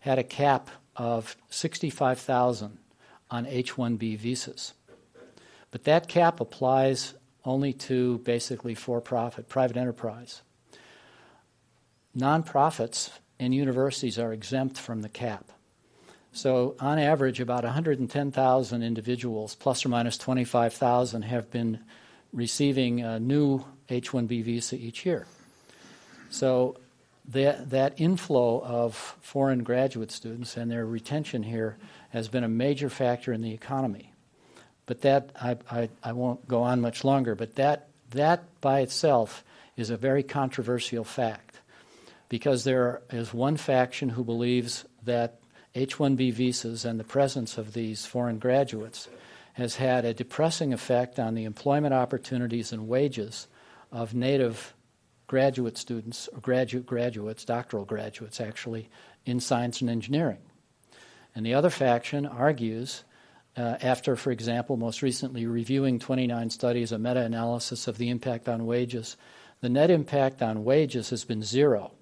had 0.00 0.18
a 0.18 0.22
cap 0.22 0.70
of 0.96 1.36
65,000 1.50 2.78
on 3.30 3.46
H-1B 3.46 4.18
visas. 4.18 4.72
But 5.70 5.84
that 5.84 6.08
cap 6.08 6.40
applies 6.40 7.14
only 7.44 7.72
to 7.72 8.18
basically 8.18 8.74
for-profit, 8.74 9.48
private 9.48 9.76
enterprise. 9.76 10.42
Nonprofits 12.16 13.10
and 13.38 13.54
universities 13.54 14.18
are 14.18 14.32
exempt 14.32 14.78
from 14.78 15.02
the 15.02 15.08
cap. 15.08 15.44
So, 16.32 16.76
on 16.80 16.98
average, 16.98 17.40
about 17.40 17.64
110,000 17.64 18.82
individuals, 18.82 19.54
plus 19.54 19.86
or 19.86 19.88
minus 19.88 20.18
25,000, 20.18 21.22
have 21.22 21.50
been 21.50 21.80
receiving 22.32 23.00
a 23.00 23.18
new 23.18 23.64
H 23.88 24.10
1B 24.10 24.42
visa 24.44 24.76
each 24.76 25.06
year. 25.06 25.26
So, 26.28 26.76
that, 27.28 27.70
that 27.70 28.00
inflow 28.00 28.62
of 28.62 28.94
foreign 29.20 29.62
graduate 29.62 30.10
students 30.10 30.56
and 30.56 30.70
their 30.70 30.86
retention 30.86 31.42
here 31.42 31.76
has 32.10 32.28
been 32.28 32.44
a 32.44 32.48
major 32.48 32.88
factor 32.88 33.32
in 33.32 33.42
the 33.42 33.52
economy. 33.52 34.12
But 34.86 35.00
that, 35.02 35.30
I, 35.40 35.56
I, 35.70 35.88
I 36.02 36.12
won't 36.12 36.46
go 36.46 36.62
on 36.62 36.80
much 36.80 37.04
longer, 37.04 37.34
but 37.34 37.56
that, 37.56 37.88
that 38.10 38.44
by 38.60 38.80
itself 38.80 39.44
is 39.76 39.90
a 39.90 39.96
very 39.96 40.22
controversial 40.22 41.04
fact 41.04 41.60
because 42.28 42.64
there 42.64 43.02
is 43.10 43.34
one 43.34 43.56
faction 43.56 44.10
who 44.10 44.24
believes 44.24 44.84
that 45.04 45.38
H 45.74 45.96
1B 45.96 46.32
visas 46.32 46.84
and 46.84 46.98
the 46.98 47.04
presence 47.04 47.58
of 47.58 47.72
these 47.72 48.06
foreign 48.06 48.38
graduates 48.38 49.08
has 49.54 49.76
had 49.76 50.04
a 50.04 50.14
depressing 50.14 50.72
effect 50.72 51.18
on 51.18 51.34
the 51.34 51.44
employment 51.44 51.94
opportunities 51.94 52.72
and 52.72 52.88
wages 52.88 53.48
of 53.90 54.14
native 54.14 54.74
graduate 55.26 55.76
students, 55.76 56.28
or 56.32 56.40
graduate 56.40 56.86
graduates, 56.86 57.44
doctoral 57.44 57.84
graduates 57.84 58.40
actually, 58.40 58.88
in 59.24 59.40
science 59.40 59.80
and 59.80 59.90
engineering. 59.90 60.38
And 61.34 61.44
the 61.44 61.54
other 61.54 61.70
faction 61.70 62.24
argues, 62.26 63.04
uh, 63.56 63.76
after, 63.82 64.16
for 64.16 64.30
example, 64.30 64.76
most 64.76 65.02
recently 65.02 65.46
reviewing 65.46 65.98
29 65.98 66.50
studies, 66.50 66.92
a 66.92 66.98
meta 66.98 67.20
analysis 67.20 67.88
of 67.88 67.98
the 67.98 68.08
impact 68.08 68.48
on 68.48 68.66
wages, 68.66 69.16
the 69.60 69.68
net 69.68 69.90
impact 69.90 70.42
on 70.42 70.64
wages 70.64 71.10
has 71.10 71.24
been 71.24 71.42
zero. 71.42 71.92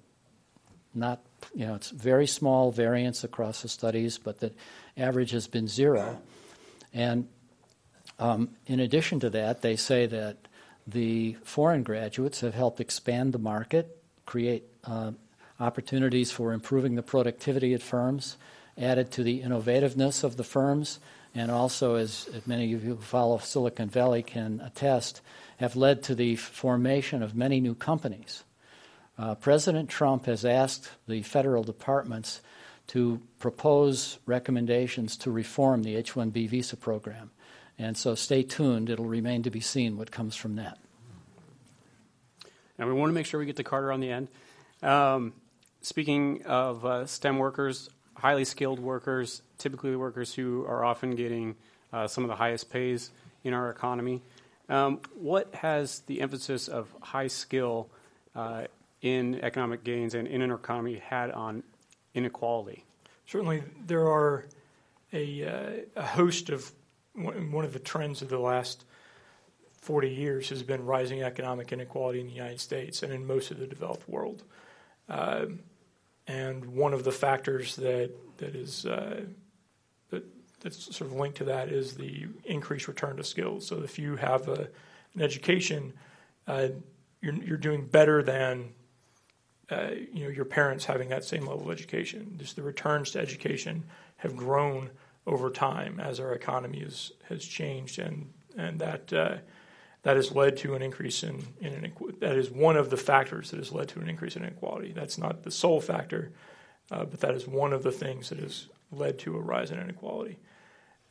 Not, 0.93 1.21
you 1.53 1.65
know, 1.65 1.75
it's 1.75 1.89
very 1.89 2.27
small 2.27 2.71
variance 2.71 3.23
across 3.23 3.61
the 3.61 3.67
studies, 3.67 4.17
but 4.17 4.39
the 4.39 4.53
average 4.95 5.31
has 5.31 5.47
been 5.47 5.67
zero. 5.67 6.21
And 6.93 7.27
um, 8.19 8.49
in 8.67 8.79
addition 8.79 9.19
to 9.21 9.29
that, 9.31 9.61
they 9.61 9.75
say 9.75 10.05
that 10.05 10.37
the 10.87 11.35
foreign 11.43 11.83
graduates 11.83 12.41
have 12.41 12.53
helped 12.53 12.79
expand 12.79 13.33
the 13.33 13.39
market, 13.39 14.01
create 14.25 14.63
uh, 14.83 15.11
opportunities 15.59 16.31
for 16.31 16.53
improving 16.53 16.95
the 16.95 17.03
productivity 17.03 17.73
at 17.73 17.81
firms, 17.81 18.37
added 18.77 19.11
to 19.11 19.23
the 19.23 19.41
innovativeness 19.41 20.23
of 20.23 20.37
the 20.37 20.43
firms, 20.43 20.99
and 21.33 21.51
also, 21.51 21.95
as, 21.95 22.29
many 22.45 22.73
of 22.73 22.83
you 22.83 22.95
who 22.95 23.01
follow 23.01 23.37
Silicon 23.39 23.89
Valley 23.89 24.23
can 24.23 24.61
attest, 24.61 25.21
have 25.57 25.75
led 25.75 26.01
to 26.03 26.15
the 26.15 26.37
formation 26.37 27.21
of 27.21 27.35
many 27.35 27.59
new 27.59 27.75
companies. 27.75 28.43
Uh, 29.17 29.35
President 29.35 29.89
Trump 29.89 30.25
has 30.27 30.45
asked 30.45 30.89
the 31.07 31.21
federal 31.23 31.63
departments 31.63 32.41
to 32.87 33.19
propose 33.39 34.19
recommendations 34.25 35.17
to 35.17 35.31
reform 35.31 35.83
the 35.83 35.95
H 35.95 36.13
1B 36.13 36.47
visa 36.49 36.77
program. 36.77 37.31
And 37.77 37.97
so 37.97 38.15
stay 38.15 38.43
tuned. 38.43 38.89
It'll 38.89 39.05
remain 39.05 39.43
to 39.43 39.49
be 39.49 39.59
seen 39.59 39.97
what 39.97 40.11
comes 40.11 40.35
from 40.35 40.55
that. 40.55 40.77
And 42.77 42.87
we 42.87 42.93
want 42.93 43.09
to 43.09 43.13
make 43.13 43.25
sure 43.25 43.39
we 43.39 43.45
get 43.45 43.57
to 43.57 43.63
Carter 43.63 43.91
on 43.91 43.99
the 43.99 44.11
end. 44.11 44.27
Um, 44.81 45.33
speaking 45.81 46.43
of 46.45 46.85
uh, 46.85 47.05
STEM 47.05 47.37
workers, 47.37 47.89
highly 48.15 48.45
skilled 48.45 48.79
workers, 48.79 49.41
typically 49.57 49.95
workers 49.95 50.33
who 50.33 50.65
are 50.65 50.83
often 50.83 51.15
getting 51.15 51.55
uh, 51.93 52.07
some 52.07 52.23
of 52.23 52.29
the 52.29 52.35
highest 52.35 52.69
pays 52.69 53.11
in 53.43 53.53
our 53.53 53.69
economy. 53.69 54.21
Um, 54.67 54.99
what 55.15 55.53
has 55.55 55.99
the 56.01 56.21
emphasis 56.21 56.67
of 56.67 56.93
high 57.01 57.27
skill 57.27 57.89
uh, 58.35 58.65
in 59.01 59.39
economic 59.41 59.83
gains 59.83 60.15
and 60.15 60.27
in 60.27 60.41
an 60.41 60.51
economy 60.51 60.95
had 60.95 61.31
on 61.31 61.63
inequality? 62.13 62.83
Certainly, 63.27 63.63
there 63.85 64.07
are 64.07 64.45
a, 65.13 65.45
uh, 65.45 65.71
a 65.95 66.05
host 66.05 66.49
of 66.49 66.71
one 67.15 67.65
of 67.65 67.73
the 67.73 67.79
trends 67.79 68.21
of 68.21 68.29
the 68.29 68.39
last 68.39 68.85
40 69.81 70.09
years 70.09 70.49
has 70.49 70.63
been 70.63 70.85
rising 70.85 71.21
economic 71.21 71.71
inequality 71.71 72.19
in 72.19 72.27
the 72.27 72.33
United 72.33 72.59
States 72.59 73.03
and 73.03 73.13
in 73.13 73.25
most 73.25 73.51
of 73.51 73.59
the 73.59 73.67
developed 73.67 74.09
world. 74.09 74.43
Uh, 75.07 75.45
and 76.27 76.65
one 76.65 76.93
of 76.93 77.03
the 77.03 77.11
factors 77.11 77.75
that 77.75 78.11
that 78.37 78.55
is 78.55 78.85
uh, 78.85 79.21
that, 80.09 80.23
that's 80.59 80.95
sort 80.95 81.11
of 81.11 81.17
linked 81.17 81.37
to 81.37 81.43
that 81.43 81.69
is 81.69 81.95
the 81.95 82.25
increased 82.45 82.87
return 82.87 83.17
to 83.17 83.23
skills. 83.23 83.67
So 83.67 83.81
if 83.83 83.99
you 83.99 84.15
have 84.15 84.47
a, 84.47 84.67
an 85.13 85.21
education, 85.21 85.93
uh, 86.47 86.69
you're, 87.21 87.35
you're 87.35 87.57
doing 87.57 87.85
better 87.85 88.23
than 88.23 88.73
uh, 89.69 89.89
you 90.11 90.23
know 90.23 90.29
your 90.29 90.45
parents 90.45 90.85
having 90.85 91.09
that 91.09 91.23
same 91.23 91.45
level 91.45 91.65
of 91.65 91.71
education. 91.71 92.35
Just 92.37 92.55
the 92.55 92.63
returns 92.63 93.11
to 93.11 93.19
education 93.19 93.83
have 94.17 94.35
grown 94.35 94.89
over 95.25 95.49
time 95.49 95.99
as 95.99 96.19
our 96.19 96.33
economy 96.33 96.85
has 97.29 97.45
changed, 97.45 97.99
and 97.99 98.31
and 98.57 98.79
that 98.79 99.13
uh, 99.13 99.37
that 100.03 100.15
has 100.15 100.31
led 100.31 100.57
to 100.57 100.75
an 100.75 100.81
increase 100.81 101.23
in, 101.23 101.41
in 101.59 101.73
inequality. 101.73 102.17
That 102.19 102.37
is 102.37 102.51
one 102.51 102.77
of 102.77 102.89
the 102.89 102.97
factors 102.97 103.49
that 103.51 103.57
has 103.57 103.71
led 103.71 103.87
to 103.89 103.99
an 103.99 104.07
increase 104.07 104.35
in 104.35 104.43
inequality. 104.43 104.91
That's 104.91 105.17
not 105.17 105.43
the 105.43 105.51
sole 105.51 105.81
factor, 105.81 106.31
uh, 106.91 107.05
but 107.05 107.21
that 107.21 107.33
is 107.33 107.47
one 107.47 107.73
of 107.73 107.81
the 107.81 107.91
things 107.91 108.29
that 108.29 108.39
has 108.39 108.67
led 108.91 109.17
to 109.19 109.35
a 109.35 109.39
rise 109.39 109.71
in 109.71 109.79
inequality. 109.79 110.37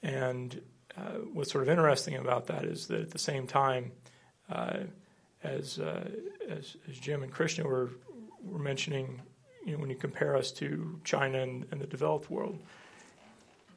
And 0.02 0.60
uh, 0.96 1.18
what's 1.32 1.50
sort 1.50 1.64
of 1.64 1.70
interesting 1.70 2.14
about 2.14 2.46
that 2.46 2.64
is 2.64 2.86
that 2.86 3.00
at 3.00 3.10
the 3.10 3.18
same 3.18 3.48
time, 3.48 3.90
uh, 4.48 4.80
as, 5.42 5.78
uh, 5.80 6.08
as, 6.48 6.76
as 6.88 6.98
Jim 6.98 7.22
and 7.22 7.32
Krishna 7.32 7.66
were 7.66 7.90
were 8.44 8.58
mentioning, 8.58 9.22
you 9.64 9.72
know, 9.72 9.78
when 9.78 9.90
you 9.90 9.96
compare 9.96 10.36
us 10.36 10.52
to 10.52 11.00
China 11.02 11.40
and, 11.40 11.66
and 11.70 11.80
the 11.80 11.86
developed 11.86 12.30
world, 12.30 12.62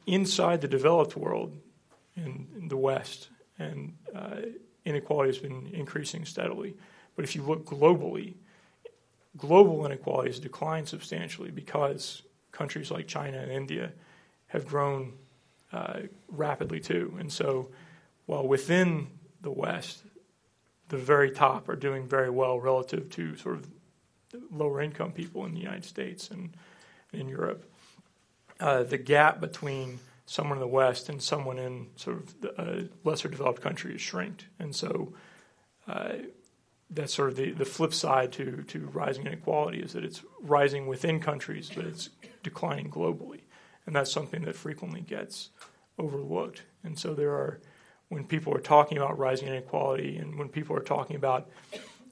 inside 0.08 0.60
the 0.60 0.68
developed 0.68 1.16
world, 1.16 1.56
in, 2.16 2.48
in 2.56 2.68
the 2.68 2.76
West, 2.76 3.28
and 3.58 3.94
uh, 4.14 4.40
inequality 4.84 5.28
has 5.28 5.38
been 5.38 5.70
increasing 5.72 6.24
steadily. 6.24 6.76
But 7.14 7.24
if 7.24 7.36
you 7.36 7.42
look 7.42 7.64
globally, 7.64 8.34
global 9.36 9.84
inequality 9.86 10.30
has 10.30 10.40
declined 10.40 10.88
substantially 10.88 11.50
because 11.50 12.22
countries 12.52 12.90
like 12.90 13.06
China 13.06 13.38
and 13.38 13.50
India 13.50 13.92
have 14.48 14.66
grown 14.66 15.12
uh, 15.72 16.00
rapidly 16.28 16.80
too. 16.80 17.14
And 17.20 17.30
so, 17.30 17.70
while 18.26 18.46
within 18.46 19.08
the 19.42 19.50
West, 19.50 20.02
the 20.88 20.96
very 20.96 21.30
top 21.30 21.68
are 21.68 21.76
doing 21.76 22.08
very 22.08 22.30
well 22.30 22.58
relative 22.58 23.10
to 23.10 23.36
sort 23.36 23.56
of 23.56 23.68
lower 24.50 24.80
income 24.80 25.12
people 25.12 25.44
in 25.44 25.54
the 25.54 25.60
United 25.60 25.84
States 25.84 26.30
and 26.30 26.54
in 27.12 27.28
Europe, 27.28 27.64
uh, 28.60 28.82
the 28.82 28.98
gap 28.98 29.40
between 29.40 30.00
someone 30.26 30.58
in 30.58 30.60
the 30.60 30.68
West 30.68 31.08
and 31.08 31.22
someone 31.22 31.58
in 31.58 31.86
sort 31.96 32.18
of 32.18 32.40
the, 32.40 32.60
uh, 32.60 32.82
lesser 33.04 33.28
developed 33.28 33.62
country 33.62 33.94
is 33.94 34.00
shrinked. 34.00 34.44
And 34.58 34.74
so 34.76 35.14
uh, 35.86 36.16
that's 36.90 37.14
sort 37.14 37.30
of 37.30 37.36
the, 37.36 37.52
the 37.52 37.64
flip 37.64 37.94
side 37.94 38.32
to, 38.32 38.62
to 38.64 38.86
rising 38.92 39.26
inequality 39.26 39.78
is 39.78 39.94
that 39.94 40.04
it's 40.04 40.22
rising 40.42 40.86
within 40.86 41.20
countries, 41.20 41.70
but 41.74 41.84
it's 41.86 42.10
declining 42.42 42.90
globally. 42.90 43.40
And 43.86 43.96
that's 43.96 44.12
something 44.12 44.42
that 44.42 44.54
frequently 44.54 45.00
gets 45.00 45.48
overlooked. 45.98 46.62
And 46.84 46.98
so 46.98 47.14
there 47.14 47.32
are, 47.32 47.60
when 48.08 48.24
people 48.24 48.54
are 48.54 48.60
talking 48.60 48.98
about 48.98 49.18
rising 49.18 49.48
inequality 49.48 50.18
and 50.18 50.38
when 50.38 50.48
people 50.48 50.76
are 50.76 50.82
talking 50.82 51.16
about 51.16 51.48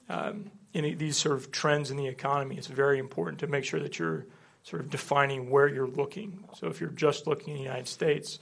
um, 0.09 0.49
any, 0.73 0.95
these 0.95 1.17
sort 1.17 1.35
of 1.35 1.51
trends 1.51 1.91
in 1.91 1.97
the 1.97 2.07
economy, 2.07 2.57
it's 2.57 2.67
very 2.67 2.97
important 2.97 3.39
to 3.39 3.47
make 3.47 3.63
sure 3.63 3.79
that 3.79 3.99
you're 3.99 4.25
sort 4.67 4.81
of 4.81 4.89
defining 4.89 5.49
where 5.49 5.69
you're 5.69 5.87
looking. 5.87 6.43
So 6.53 6.67
if 6.67 6.81
you're 6.81 6.89
just 6.89 7.25
looking 7.25 7.53
in 7.53 7.59
the 7.59 7.63
United 7.63 7.87
States, 7.87 8.39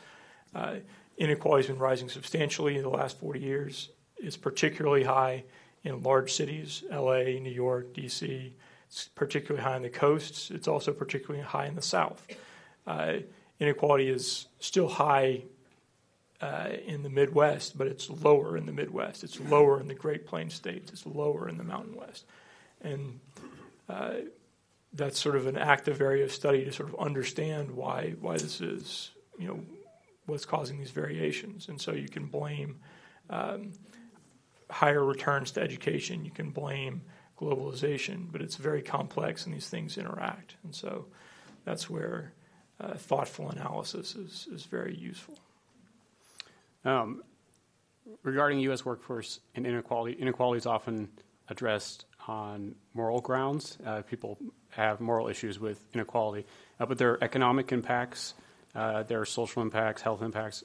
uh, 0.56 0.78
inequality 1.18 1.68
has 1.68 1.76
been 1.76 1.80
rising 1.80 2.10
substantially 2.10 2.78
in 2.78 2.82
the 2.82 2.90
last 2.90 3.20
40 3.20 3.40
years. 3.40 3.90
It's 4.18 4.36
particularly 4.36 5.04
high 5.04 5.44
in 5.84 6.02
large 6.02 6.34
cities, 6.34 6.84
LA, 6.92 7.38
New 7.40 7.52
York, 7.52 7.94
DC. 7.94 8.54
It's 8.88 9.08
particularly 9.10 9.64
high 9.64 9.76
on 9.76 9.84
the 9.84 9.90
coasts. 9.90 10.50
It's 10.50 10.68
also 10.68 10.94
particularly 10.94 11.46
high 11.46 11.68
in 11.68 11.76
the 11.76 11.84
South. 11.84 12.26
Uh, 12.88 13.18
inequality 13.60 14.10
is 14.10 14.48
still 14.60 14.88
high 14.88 15.44
uh, 16.42 16.70
in 16.88 17.04
the 17.04 17.10
Midwest, 17.10 17.78
but 17.78 17.86
it's 17.86 18.10
lower 18.10 18.58
in 18.58 18.66
the 18.66 18.74
Midwest. 18.74 19.24
It's 19.24 19.40
lower 19.42 19.80
in 19.80 19.88
the 19.88 19.94
Great 19.94 20.26
Plains 20.26 20.56
states. 20.56 20.92
It's 20.92 21.06
lower 21.06 21.48
in 21.48 21.60
the 21.60 21.64
Mountain 21.64 21.96
West. 21.96 22.26
And 22.82 23.20
uh, 23.88 24.14
that's 24.96 25.20
sort 25.20 25.36
of 25.36 25.46
an 25.46 25.58
active 25.58 26.02
area 26.02 26.24
of 26.24 26.32
study 26.32 26.64
to 26.66 26.72
sort 26.72 26.90
of 26.90 26.96
understand 26.96 27.72
why 27.72 28.16
why 28.20 28.38
this 28.38 28.62
is 28.62 29.12
you 29.38 29.48
know 29.48 29.60
what's 30.26 30.46
causing 30.46 30.80
these 30.80 30.92
variations. 30.92 31.68
And 31.70 31.80
so 31.80 31.92
you 31.92 32.10
can 32.10 32.26
blame 32.26 32.80
um, 33.30 33.74
higher 34.70 35.04
returns 35.04 35.52
to 35.52 35.62
education. 35.62 36.26
You 36.26 36.32
can 36.32 36.50
blame 36.50 37.02
globalization, 37.40 38.32
but 38.32 38.42
it's 38.42 38.56
very 38.56 38.82
complex 38.82 39.46
and 39.46 39.54
these 39.54 39.70
things 39.70 39.98
interact. 39.98 40.56
And 40.64 40.74
so 40.74 41.06
that's 41.64 41.90
where 41.90 42.34
uh, 42.80 42.96
thoughtful 42.96 43.50
analysis 43.50 44.16
is, 44.16 44.48
is 44.52 44.64
very 44.64 44.96
useful. 44.96 45.38
Um, 46.84 47.24
regarding 48.24 48.60
U.S. 48.60 48.86
workforce 48.86 49.40
and 49.56 49.66
inequality, 49.66 50.16
inequality 50.20 50.58
is 50.58 50.66
often 50.66 51.10
addressed 51.50 52.06
on 52.28 52.76
moral 52.94 53.22
grounds. 53.22 53.78
Uh, 53.86 54.02
people 54.02 54.38
have 54.70 55.00
moral 55.00 55.28
issues 55.28 55.60
with 55.60 55.80
inequality, 55.94 56.46
uh, 56.80 56.86
but 56.86 56.98
there 56.98 57.12
are 57.12 57.24
economic 57.24 57.72
impacts, 57.72 58.34
uh, 58.76 59.04
there 59.04 59.22
are 59.22 59.26
social 59.26 59.62
impacts, 59.62 60.02
health 60.02 60.22
impacts. 60.22 60.64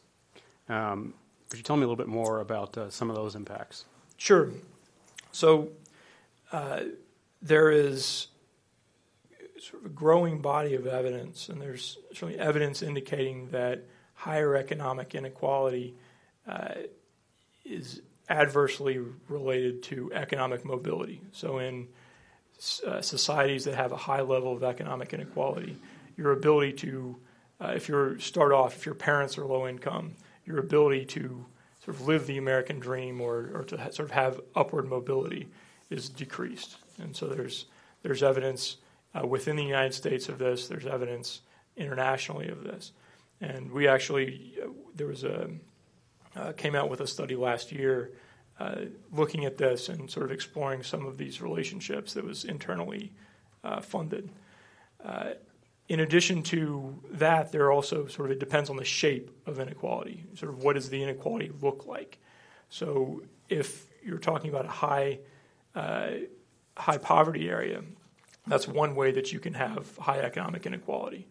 Um, 0.69 1.15
could 1.49 1.59
you 1.59 1.63
tell 1.63 1.77
me 1.77 1.83
a 1.83 1.87
little 1.87 1.97
bit 1.97 2.09
more 2.09 2.41
about 2.41 2.77
uh, 2.79 2.91
some 2.91 3.11
of 3.11 3.17
those 3.17 3.35
impacts? 3.35 3.85
Sure. 4.17 4.51
So 5.33 5.69
uh, 6.53 6.81
there 7.43 7.71
is 7.71 8.29
sort 9.61 9.85
of 9.85 9.91
a 9.91 9.95
growing 9.95 10.41
body 10.41 10.75
of 10.75 10.87
evidence, 10.87 11.49
and 11.49 11.61
there's 11.61 11.99
certainly 12.13 12.39
evidence 12.39 12.83
indicating 12.83 13.49
that 13.51 13.85
higher 14.15 14.57
economic 14.57 15.15
inequality 15.15 15.95
uh, 16.47 16.75
is 17.65 18.03
adversely 18.31 19.01
related 19.29 19.83
to 19.83 20.11
economic 20.15 20.65
mobility. 20.65 21.21
So 21.33 21.59
in 21.59 21.89
uh, 22.87 23.03
societies 23.03 23.65
that 23.65 23.75
have 23.75 23.93
a 23.93 23.97
high 23.97 24.21
level 24.21 24.53
of 24.53 24.63
economic 24.63 25.13
inequality, 25.13 25.77
your 26.17 26.33
ability 26.33 26.73
to, 26.75 27.17
uh, 27.61 27.73
if 27.75 27.89
you 27.89 28.19
start 28.19 28.53
off, 28.53 28.77
if 28.77 28.87
your 28.87 28.95
parents 28.95 29.37
are 29.37 29.45
low 29.45 29.67
income, 29.67 30.15
your 30.47 30.59
ability 30.59 31.05
to 31.07 31.45
sort 31.85 31.97
of 31.97 32.07
live 32.07 32.27
the 32.27 32.39
American 32.39 32.79
dream 32.79 33.21
or, 33.21 33.51
or 33.55 33.65
to 33.65 33.77
ha- 33.77 33.91
sort 33.91 34.09
of 34.09 34.13
have 34.13 34.41
upward 34.55 34.87
mobility 34.87 35.49
is 35.89 36.09
decreased. 36.09 36.77
And 36.99 37.17
so 37.17 37.27
there's 37.27 37.67
there's 38.03 38.23
evidence 38.23 38.77
uh, 39.15 39.27
within 39.27 39.57
the 39.57 39.65
United 39.65 39.93
States 39.95 40.29
of 40.29 40.39
this. 40.39 40.69
There's 40.69 40.87
evidence 40.87 41.41
internationally 41.77 42.49
of 42.49 42.63
this, 42.63 42.93
and 43.41 43.71
we 43.73 43.89
actually 43.89 44.55
uh, 44.63 44.69
there 44.95 45.09
was 45.09 45.25
a 45.25 45.51
uh, 46.37 46.53
came 46.53 46.75
out 46.75 46.91
with 46.91 47.01
a 47.01 47.07
study 47.07 47.37
last 47.37 47.73
year 47.73 48.13
uh, 48.61 48.83
looking 49.11 49.47
at 49.47 49.57
this 49.57 49.89
and 49.89 50.11
sort 50.11 50.27
of 50.27 50.33
exploring 50.33 50.83
some 50.83 51.07
of 51.07 51.17
these 51.17 51.41
relationships 51.41 52.13
that 52.13 52.25
was 52.25 52.45
internally 52.45 53.13
uh, 53.65 53.81
funded. 53.81 54.31
Uh, 55.03 55.31
in 55.89 56.01
addition 56.01 56.43
to 56.43 57.01
that, 57.11 57.51
there 57.51 57.73
also 57.73 58.07
sort 58.07 58.31
of 58.31 58.37
it 58.37 58.39
depends 58.39 58.71
on 58.71 58.77
the 58.77 58.85
shape 58.85 59.31
of 59.47 59.59
inequality. 59.59 60.25
Sort 60.35 60.53
of 60.53 60.63
what 60.63 60.75
does 60.75 60.91
the 60.91 61.03
inequality 61.03 61.51
look 61.61 61.87
like? 61.87 62.19
So 62.69 63.23
if 63.49 63.87
you're 64.05 64.19
talking 64.19 64.51
about 64.51 64.67
a 64.67 64.69
high 64.69 65.19
uh, 65.75 66.11
high 66.77 66.99
poverty 66.99 67.49
area, 67.49 67.83
that's 68.47 68.69
one 68.69 68.95
way 68.95 69.11
that 69.13 69.33
you 69.33 69.41
can 69.41 69.55
have 69.55 69.97
high 69.97 70.21
economic 70.21 70.67
inequality, 70.67 71.27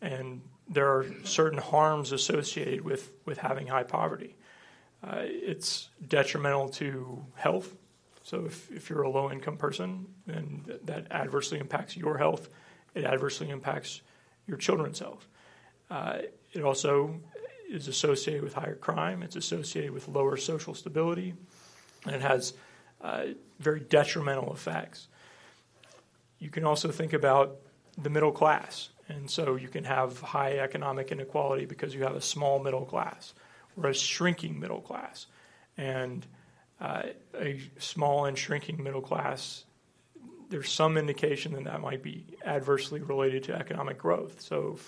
and 0.00 0.42
there 0.68 0.88
are 0.88 1.06
certain 1.24 1.58
harms 1.58 2.12
associated 2.12 2.82
with 2.82 3.12
with 3.24 3.38
having 3.38 3.68
high 3.68 3.84
poverty. 3.84 4.36
Uh, 5.02 5.22
it's 5.24 5.88
detrimental 6.06 6.68
to 6.68 7.24
health. 7.34 7.74
So 8.22 8.44
if, 8.46 8.70
if 8.70 8.88
you're 8.88 9.02
a 9.02 9.10
low 9.10 9.30
income 9.30 9.56
person, 9.56 10.06
then 10.26 10.64
that 10.84 11.10
adversely 11.10 11.58
impacts 11.58 11.96
your 11.96 12.18
health. 12.18 12.48
It 12.94 13.04
adversely 13.04 13.50
impacts 13.50 14.00
your 14.46 14.56
children's 14.56 15.00
health. 15.00 15.26
Uh, 15.90 16.18
it 16.52 16.62
also 16.62 17.16
is 17.68 17.88
associated 17.88 18.42
with 18.42 18.54
higher 18.54 18.76
crime. 18.76 19.22
It's 19.22 19.36
associated 19.36 19.90
with 19.90 20.06
lower 20.06 20.36
social 20.36 20.74
stability, 20.74 21.34
and 22.06 22.14
it 22.14 22.22
has 22.22 22.54
uh, 23.00 23.26
very 23.58 23.80
detrimental 23.80 24.52
effects. 24.52 25.08
You 26.38 26.50
can 26.50 26.64
also 26.64 26.90
think 26.90 27.12
about 27.12 27.56
the 27.98 28.10
middle 28.10 28.32
class, 28.32 28.90
and 29.08 29.28
so 29.28 29.56
you 29.56 29.68
can 29.68 29.84
have 29.84 30.20
high 30.20 30.58
economic 30.58 31.10
inequality 31.10 31.64
because 31.64 31.94
you 31.94 32.02
have 32.02 32.14
a 32.14 32.20
small 32.20 32.62
middle 32.62 32.84
class 32.84 33.34
or 33.76 33.90
a 33.90 33.94
shrinking 33.94 34.58
middle 34.58 34.80
class. 34.80 35.26
And 35.76 36.26
uh, 36.80 37.02
a 37.38 37.60
small 37.78 38.26
and 38.26 38.36
shrinking 38.36 38.82
middle 38.82 39.00
class, 39.00 39.64
there's 40.48 40.70
some 40.70 40.96
indication 40.96 41.52
that 41.52 41.64
that 41.64 41.80
might 41.80 42.02
be 42.02 42.26
adversely 42.44 43.00
related 43.00 43.44
to 43.44 43.54
economic 43.54 43.98
growth. 43.98 44.40
So 44.40 44.78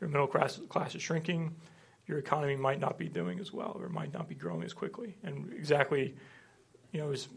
your 0.00 0.08
middle 0.08 0.26
class, 0.26 0.58
class 0.68 0.94
is 0.94 1.02
shrinking, 1.02 1.54
your 2.06 2.18
economy 2.18 2.56
might 2.56 2.80
not 2.80 2.98
be 2.98 3.08
doing 3.08 3.38
as 3.38 3.52
well 3.52 3.76
or 3.80 3.88
might 3.88 4.12
not 4.12 4.28
be 4.28 4.34
growing 4.34 4.64
as 4.64 4.72
quickly. 4.72 5.14
And 5.22 5.52
exactly, 5.52 6.14
you 6.90 7.00
know, 7.00 7.10
is 7.10 7.28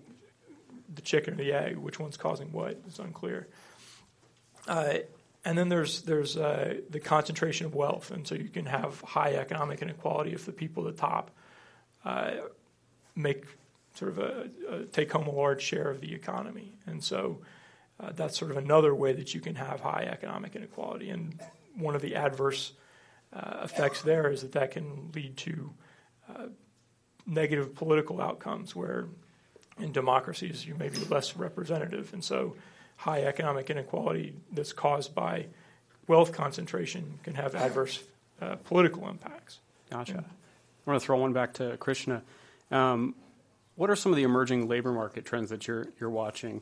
the 0.94 1.02
chicken 1.02 1.34
or 1.34 1.38
the 1.38 1.54
egg, 1.54 1.78
which 1.78 2.00
one's 2.00 2.18
causing 2.18 2.52
what 2.52 2.82
is 2.88 3.00
unclear. 3.00 3.48
Uh, 4.68 4.96
and 5.46 5.58
then 5.58 5.70
there's 5.70 6.02
there's 6.02 6.36
uh, 6.36 6.76
the 6.90 7.00
concentration 7.00 7.68
of 7.68 7.76
wealth, 7.76 8.12
and 8.12 8.28
so 8.28 8.36
you 8.36 8.50
can 8.50 8.66
have 8.66 9.00
high 9.02 9.36
economic 9.36 9.82
inequality 9.82 10.34
if 10.34 10.46
the 10.46 10.52
people 10.52 10.88
at 10.88 10.96
the 10.96 11.02
top 11.02 11.32
uh, 12.04 12.32
make 13.16 13.46
sort 13.94 14.12
of 14.12 14.20
a, 14.20 14.50
a, 14.70 14.84
take 14.86 15.12
home 15.12 15.28
a 15.28 15.32
large 15.32 15.62
share 15.62 15.90
of 15.90 16.02
the 16.02 16.14
economy, 16.14 16.74
and 16.88 17.04
so 17.04 17.40
uh, 18.00 18.12
that's 18.14 18.38
sort 18.38 18.52
of 18.52 18.58
another 18.58 18.94
way 18.94 19.14
that 19.14 19.34
you 19.34 19.40
can 19.40 19.56
have 19.56 19.80
high 19.80 20.08
economic 20.12 20.56
inequality. 20.56 21.10
And 21.10 21.40
one 21.78 21.96
of 21.96 22.02
the 22.02 22.16
adverse 22.16 22.74
uh, 23.32 23.62
effects 23.64 24.02
there 24.02 24.30
is 24.30 24.42
that 24.42 24.52
that 24.54 24.72
can 24.72 25.12
lead 25.14 25.38
to 25.38 25.74
uh, 26.30 26.48
negative 27.26 27.76
political 27.76 28.20
outcomes, 28.20 28.76
where 28.76 29.08
in 29.80 29.92
democracies, 29.92 30.66
you 30.66 30.76
may 30.76 30.90
be 30.90 31.00
less 31.06 31.36
representative. 31.36 32.14
And 32.14 32.24
so, 32.24 32.56
high 32.96 33.24
economic 33.24 33.70
inequality 33.70 34.34
that's 34.52 34.74
caused 34.74 35.14
by 35.14 35.46
wealth 36.08 36.32
concentration 36.32 37.20
can 37.24 37.36
have 37.36 37.56
adverse 37.56 38.04
uh, 38.42 38.56
political 38.64 39.08
impacts. 39.08 39.60
Gotcha. 39.90 40.14
Yeah. 40.14 40.20
I 40.20 40.90
want 40.92 41.02
to 41.02 41.06
throw 41.06 41.18
one 41.18 41.34
back 41.34 41.54
to 41.56 41.78
Krishna. 41.78 42.22
Um, 42.72 43.16
what 43.76 43.90
are 43.90 43.96
some 43.96 44.12
of 44.12 44.16
the 44.16 44.24
emerging 44.24 44.68
labor 44.68 44.92
market 44.92 45.26
trends 45.26 45.50
that 45.50 45.68
you're 45.68 45.88
you're 46.00 46.10
watching? 46.10 46.62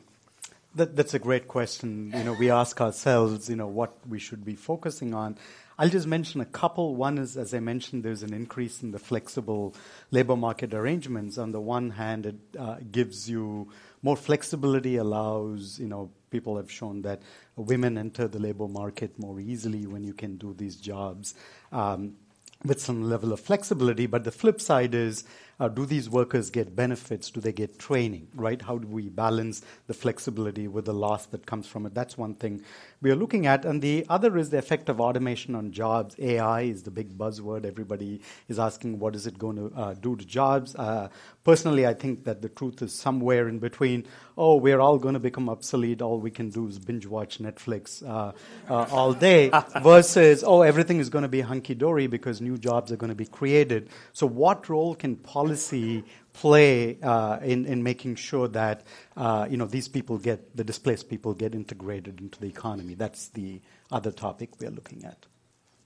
That, 0.74 0.96
that's 0.96 1.14
a 1.14 1.20
great 1.20 1.46
question. 1.46 2.12
You 2.16 2.24
know, 2.24 2.32
we 2.32 2.50
ask 2.50 2.80
ourselves, 2.80 3.48
you 3.48 3.54
know, 3.54 3.68
what 3.68 3.94
we 4.08 4.18
should 4.18 4.44
be 4.44 4.56
focusing 4.56 5.14
on. 5.14 5.38
I'll 5.78 5.88
just 5.88 6.08
mention 6.08 6.40
a 6.40 6.44
couple. 6.44 6.96
One 6.96 7.16
is, 7.18 7.36
as 7.36 7.54
I 7.54 7.60
mentioned, 7.60 8.02
there's 8.02 8.24
an 8.24 8.34
increase 8.34 8.82
in 8.82 8.90
the 8.90 8.98
flexible 8.98 9.74
labor 10.10 10.34
market 10.34 10.74
arrangements. 10.74 11.38
On 11.38 11.52
the 11.52 11.60
one 11.60 11.90
hand, 11.90 12.26
it 12.26 12.36
uh, 12.58 12.76
gives 12.90 13.30
you 13.30 13.70
more 14.02 14.16
flexibility, 14.16 14.96
allows, 14.96 15.78
you 15.78 15.86
know, 15.86 16.10
people 16.34 16.56
have 16.56 16.70
shown 16.70 17.02
that 17.02 17.22
women 17.54 17.96
enter 17.96 18.26
the 18.26 18.40
labor 18.40 18.66
market 18.66 19.16
more 19.20 19.38
easily 19.38 19.86
when 19.86 20.02
you 20.02 20.12
can 20.12 20.36
do 20.36 20.52
these 20.52 20.76
jobs. 20.76 21.34
Um, 21.70 22.16
with 22.64 22.80
some 22.80 23.02
level 23.10 23.30
of 23.32 23.40
flexibility, 23.40 24.06
but 24.06 24.24
the 24.24 24.32
flip 24.32 24.58
side 24.58 24.94
is 24.94 25.24
uh, 25.60 25.68
do 25.68 25.84
these 25.84 26.08
workers 26.08 26.48
get 26.50 26.74
benefits? 26.74 27.30
Do 27.30 27.40
they 27.40 27.52
get 27.52 27.78
training, 27.78 28.28
right? 28.34 28.60
How 28.60 28.78
do 28.78 28.88
we 28.88 29.10
balance 29.10 29.60
the 29.86 29.92
flexibility 29.94 30.66
with 30.66 30.86
the 30.86 30.94
loss 30.94 31.26
that 31.26 31.44
comes 31.44 31.66
from 31.66 31.84
it? 31.84 31.94
That's 31.94 32.16
one 32.16 32.34
thing 32.34 32.62
we 33.04 33.10
are 33.10 33.16
looking 33.16 33.46
at. 33.46 33.66
And 33.66 33.82
the 33.82 34.06
other 34.08 34.36
is 34.38 34.48
the 34.48 34.56
effect 34.58 34.88
of 34.88 34.98
automation 34.98 35.54
on 35.54 35.70
jobs. 35.72 36.16
AI 36.18 36.62
is 36.62 36.82
the 36.84 36.90
big 36.90 37.16
buzzword. 37.16 37.66
Everybody 37.66 38.22
is 38.48 38.58
asking 38.58 38.98
what 38.98 39.14
is 39.14 39.26
it 39.26 39.38
going 39.38 39.56
to 39.56 39.70
uh, 39.76 39.92
do 39.92 40.16
to 40.16 40.24
jobs. 40.24 40.74
Uh, 40.74 41.08
personally, 41.44 41.86
I 41.86 41.92
think 41.92 42.24
that 42.24 42.40
the 42.40 42.48
truth 42.48 42.80
is 42.80 42.94
somewhere 42.94 43.46
in 43.46 43.58
between. 43.58 44.06
Oh, 44.38 44.56
we're 44.56 44.80
all 44.80 44.98
going 44.98 45.12
to 45.12 45.20
become 45.20 45.50
obsolete. 45.50 46.00
All 46.00 46.18
we 46.18 46.30
can 46.30 46.48
do 46.48 46.66
is 46.66 46.78
binge 46.78 47.06
watch 47.06 47.38
Netflix 47.38 48.02
uh, 48.02 48.32
uh, 48.70 48.86
all 48.90 49.12
day, 49.12 49.50
versus 49.82 50.42
oh, 50.42 50.62
everything 50.62 50.98
is 50.98 51.10
going 51.10 51.22
to 51.22 51.28
be 51.28 51.42
hunky 51.42 51.74
dory 51.74 52.06
because 52.06 52.40
new 52.40 52.56
jobs 52.56 52.90
are 52.90 52.96
going 52.96 53.10
to 53.10 53.14
be 53.14 53.26
created. 53.26 53.90
So, 54.14 54.26
what 54.26 54.70
role 54.70 54.94
can 54.94 55.16
policy 55.16 56.04
play 56.34 56.98
uh, 57.02 57.38
in, 57.42 57.64
in 57.64 57.82
making 57.82 58.16
sure 58.16 58.48
that 58.48 58.82
uh, 59.16 59.46
you 59.48 59.56
know 59.56 59.64
these 59.64 59.88
people 59.88 60.18
get 60.18 60.54
the 60.54 60.64
displaced 60.64 61.08
people 61.08 61.32
get 61.32 61.54
integrated 61.54 62.20
into 62.20 62.38
the 62.38 62.46
economy. 62.46 62.94
That's 62.94 63.28
the 63.28 63.60
other 63.90 64.12
topic 64.12 64.50
we 64.60 64.66
are 64.66 64.70
looking 64.70 65.04
at. 65.04 65.24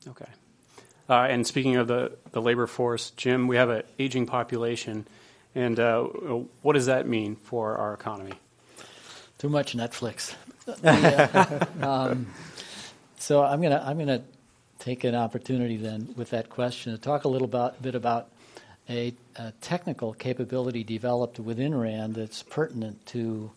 Okay. 0.08 0.26
Uh, 1.08 1.26
and 1.30 1.46
speaking 1.46 1.76
of 1.76 1.88
the, 1.88 2.12
the 2.32 2.42
labor 2.42 2.66
force, 2.66 3.11
Jim, 3.11 3.46
we 3.46 3.56
have 3.56 3.70
an 3.70 3.82
aging 3.98 4.26
population, 4.26 5.06
and 5.54 5.80
uh, 5.80 6.02
what 6.02 6.74
does 6.74 6.87
that 6.87 7.06
mean 7.06 7.37
for 7.37 7.76
our 7.76 7.94
economy? 7.94 8.34
Too 9.38 9.48
much 9.48 9.74
Netflix. 9.74 10.34
yeah. 10.82 11.64
um, 11.80 12.26
so 13.16 13.42
I'm 13.42 13.62
gonna 13.62 13.82
I'm 13.84 13.98
gonna 13.98 14.22
take 14.78 15.04
an 15.04 15.14
opportunity 15.14 15.76
then 15.76 16.14
with 16.16 16.30
that 16.30 16.50
question 16.50 16.92
to 16.92 16.98
talk 16.98 17.24
a 17.24 17.28
little 17.28 17.46
about, 17.46 17.80
bit 17.82 17.94
about 17.94 18.30
a, 18.88 19.14
a, 19.37 19.53
technical 19.61 20.14
capability 20.14 20.83
developed 20.83 21.38
within 21.38 21.74
RAND 21.74 22.14
that's 22.14 22.42
pertinent 22.42 23.05
to 23.07 23.51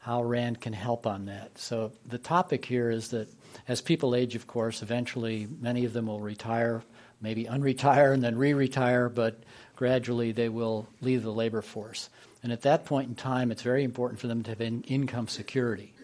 how 0.00 0.22
RAND 0.22 0.60
can 0.60 0.72
help 0.72 1.06
on 1.06 1.26
that. 1.26 1.56
So 1.56 1.92
the 2.06 2.18
topic 2.18 2.64
here 2.64 2.90
is 2.90 3.08
that 3.08 3.28
as 3.68 3.80
people 3.80 4.14
age, 4.14 4.34
of 4.34 4.46
course, 4.46 4.82
eventually 4.82 5.46
many 5.60 5.84
of 5.84 5.92
them 5.92 6.06
will 6.06 6.20
retire, 6.20 6.82
maybe 7.20 7.44
unretire 7.44 8.12
and 8.12 8.22
then 8.22 8.36
re 8.36 8.52
retire, 8.54 9.08
but 9.08 9.40
gradually 9.76 10.32
they 10.32 10.48
will 10.48 10.88
leave 11.00 11.22
the 11.22 11.32
labor 11.32 11.62
force. 11.62 12.08
And 12.42 12.50
at 12.50 12.62
that 12.62 12.84
point 12.84 13.08
in 13.08 13.14
time, 13.14 13.52
it's 13.52 13.62
very 13.62 13.84
important 13.84 14.20
for 14.20 14.26
them 14.26 14.42
to 14.42 14.50
have 14.50 14.60
in- 14.60 14.82
income 14.82 15.28
security. 15.28 15.94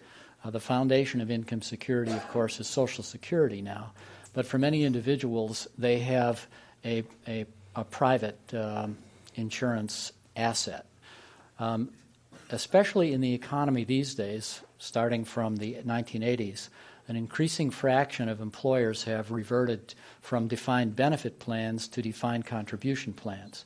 Uh, 0.43 0.51
the 0.51 0.59
foundation 0.61 1.19
of 1.19 1.29
income 1.29 1.61
security, 1.61 2.13
of 2.13 2.25
course, 2.29 2.61
is 2.61 2.67
Social 2.67 3.03
Security 3.03 3.61
now. 3.61 3.91
But 4.33 4.45
for 4.45 4.57
many 4.57 4.85
individuals, 4.85 5.67
they 5.77 5.99
have 5.99 6.47
a, 6.85 7.03
a 7.27 7.45
a 7.75 7.83
private 7.83 8.39
um, 8.53 8.97
insurance 9.35 10.11
asset. 10.35 10.85
Um, 11.59 11.89
especially 12.51 13.13
in 13.13 13.21
the 13.21 13.33
economy 13.33 13.83
these 13.83 14.15
days, 14.15 14.61
starting 14.77 15.23
from 15.23 15.57
the 15.57 15.75
1980s, 15.85 16.69
an 17.07 17.15
increasing 17.15 17.71
fraction 17.71 18.29
of 18.29 18.39
employers 18.39 19.03
have 19.03 19.31
reverted 19.31 19.93
from 20.21 20.47
defined 20.47 20.95
benefit 20.95 21.39
plans 21.39 21.87
to 21.87 22.01
defined 22.01 22.45
contribution 22.45 23.13
plans. 23.13 23.65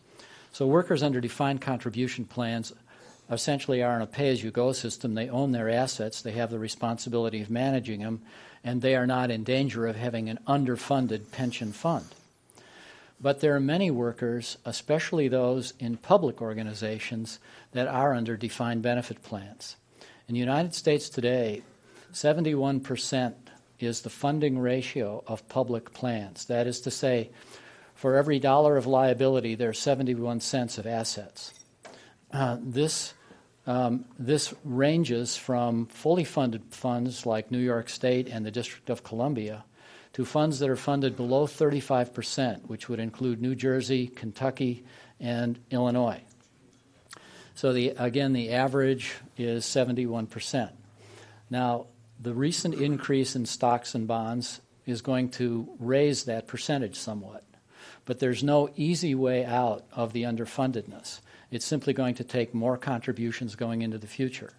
So, 0.54 0.68
workers 0.68 1.04
under 1.04 1.20
defined 1.20 1.62
contribution 1.62 2.26
plans 2.26 2.72
essentially 3.30 3.84
are 3.84 3.96
in 3.96 4.02
a 4.02 4.08
pay 4.08 4.30
as 4.30 4.44
you 4.44 4.52
go 4.52 4.72
system. 4.72 5.14
They 5.14 5.30
own 5.30 5.52
their 5.52 5.70
assets, 5.70 6.22
they 6.22 6.32
have 6.34 6.52
the 6.52 6.60
responsibility 6.60 7.42
of 7.42 7.50
managing 7.50 8.02
them, 8.02 8.22
and 8.64 8.82
they 8.82 8.96
are 8.96 9.08
not 9.08 9.32
in 9.32 9.44
danger 9.44 9.88
of 9.88 9.96
having 9.96 10.30
an 10.30 10.40
underfunded 10.48 11.32
pension 11.32 11.72
fund. 11.74 12.06
But 13.24 13.40
there 13.40 13.56
are 13.56 13.62
many 13.62 13.90
workers, 13.90 14.58
especially 14.66 15.30
those 15.30 15.74
in 15.80 15.96
public 15.96 16.42
organizations, 16.42 17.40
that 17.72 17.88
are 17.88 18.14
under 18.14 18.36
defined 18.36 18.82
benefit 18.82 19.24
plans. 19.24 19.78
In 20.28 20.34
the 20.34 20.42
United 20.42 20.76
States 20.76 21.08
today, 21.08 21.62
71% 22.12 23.34
is 23.80 24.02
the 24.02 24.10
funding 24.10 24.60
ratio 24.60 25.24
of 25.26 25.48
public 25.48 25.94
plans. 25.94 26.44
That 26.46 26.68
is 26.68 26.82
to 26.82 26.92
say, 26.92 27.30
for 27.96 28.18
every 28.18 28.40
dollar 28.40 28.76
of 28.76 28.88
liability, 28.88 29.56
there 29.56 29.70
are 29.70 29.74
71 29.74 30.42
cents 30.42 30.78
of 30.78 30.86
assets. 30.86 31.54
Uh, 32.30 32.58
this, 32.62 33.14
um, 33.66 34.04
this 34.20 34.54
ranges 34.66 35.38
from 35.38 35.86
fully 35.86 36.26
funded 36.26 36.64
funds 36.72 37.26
like 37.26 37.52
New 37.52 37.58
York 37.58 37.88
State 37.88 38.28
and 38.28 38.46
the 38.46 38.52
District 38.52 38.90
of 38.90 39.02
Columbia 39.02 39.64
to 40.14 40.26
funds 40.26 40.60
that 40.60 40.70
are 40.70 40.76
funded 40.76 41.16
below 41.16 41.48
35%, 41.48 42.68
which 42.68 42.88
would 42.88 43.00
include 43.00 43.42
New 43.42 43.56
Jersey, 43.56 44.08
Kentucky, 44.08 44.86
and 45.20 45.60
Illinois. 45.72 46.22
So, 47.56 47.74
the, 47.74 47.90
again, 47.90 48.34
the 48.34 48.52
average 48.52 49.14
is 49.38 49.66
71%. 49.66 50.72
Now, 51.50 51.88
the 52.20 52.34
recent 52.34 52.76
increase 52.76 53.36
in 53.36 53.46
stocks 53.46 53.96
and 53.96 54.08
bonds 54.08 54.62
is 54.86 55.02
going 55.02 55.30
to 55.30 55.68
raise 55.80 56.26
that 56.26 56.48
percentage 56.48 56.96
somewhat. 56.96 57.44
But 58.06 58.20
there's 58.20 58.44
no 58.44 58.70
easy 58.76 59.16
way 59.16 59.46
out 59.46 59.84
of 59.94 60.14
the 60.14 60.24
underfundedness. 60.24 61.22
It's 61.52 61.66
simply 61.66 61.94
going 61.94 62.16
to 62.16 62.24
take 62.24 62.54
more 62.54 62.78
contributions 62.78 63.56
going 63.56 63.82
into 63.82 63.98
the 63.98 64.08
future. 64.08 64.54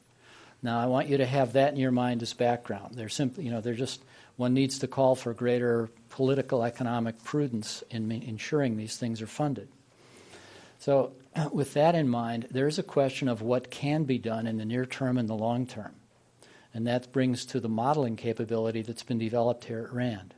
Now, 0.62 0.80
I 0.80 0.86
want 0.86 1.08
you 1.08 1.18
to 1.18 1.26
have 1.26 1.54
that 1.54 1.72
in 1.72 1.78
your 1.78 1.90
mind 1.90 2.22
as 2.22 2.32
background. 2.32 2.94
They're 2.94 3.08
simply, 3.08 3.44
you 3.44 3.50
know, 3.50 3.60
they're 3.60 3.74
just 3.74 4.02
one 4.36 4.54
needs 4.54 4.78
to 4.80 4.88
call 4.88 5.14
for 5.14 5.32
greater 5.32 5.88
political 6.10 6.64
economic 6.64 7.22
prudence 7.22 7.84
in 7.90 8.10
ensuring 8.10 8.76
these 8.76 8.96
things 8.96 9.22
are 9.22 9.26
funded. 9.26 9.68
So, 10.78 11.12
with 11.52 11.74
that 11.74 11.94
in 11.94 12.08
mind, 12.08 12.48
there 12.50 12.66
is 12.66 12.78
a 12.78 12.82
question 12.82 13.28
of 13.28 13.42
what 13.42 13.70
can 13.70 14.04
be 14.04 14.18
done 14.18 14.46
in 14.46 14.58
the 14.58 14.64
near 14.64 14.86
term 14.86 15.18
and 15.18 15.28
the 15.28 15.34
long 15.34 15.66
term. 15.66 15.94
And 16.72 16.86
that 16.88 17.12
brings 17.12 17.44
to 17.46 17.60
the 17.60 17.68
modeling 17.68 18.16
capability 18.16 18.82
that's 18.82 19.04
been 19.04 19.18
developed 19.18 19.66
here 19.66 19.84
at 19.84 19.92
RAND. 19.92 20.34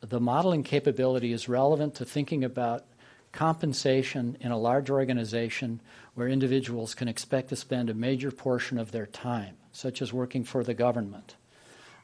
The 0.00 0.20
modeling 0.20 0.62
capability 0.62 1.32
is 1.32 1.48
relevant 1.48 1.96
to 1.96 2.06
thinking 2.06 2.44
about 2.44 2.84
compensation 3.32 4.38
in 4.40 4.50
a 4.50 4.58
large 4.58 4.88
organization 4.88 5.80
where 6.14 6.28
individuals 6.28 6.94
can 6.94 7.08
expect 7.08 7.50
to 7.50 7.56
spend 7.56 7.90
a 7.90 7.94
major 7.94 8.30
portion 8.30 8.78
of 8.78 8.90
their 8.90 9.06
time, 9.06 9.56
such 9.70 10.00
as 10.00 10.12
working 10.12 10.44
for 10.44 10.64
the 10.64 10.72
government 10.72 11.36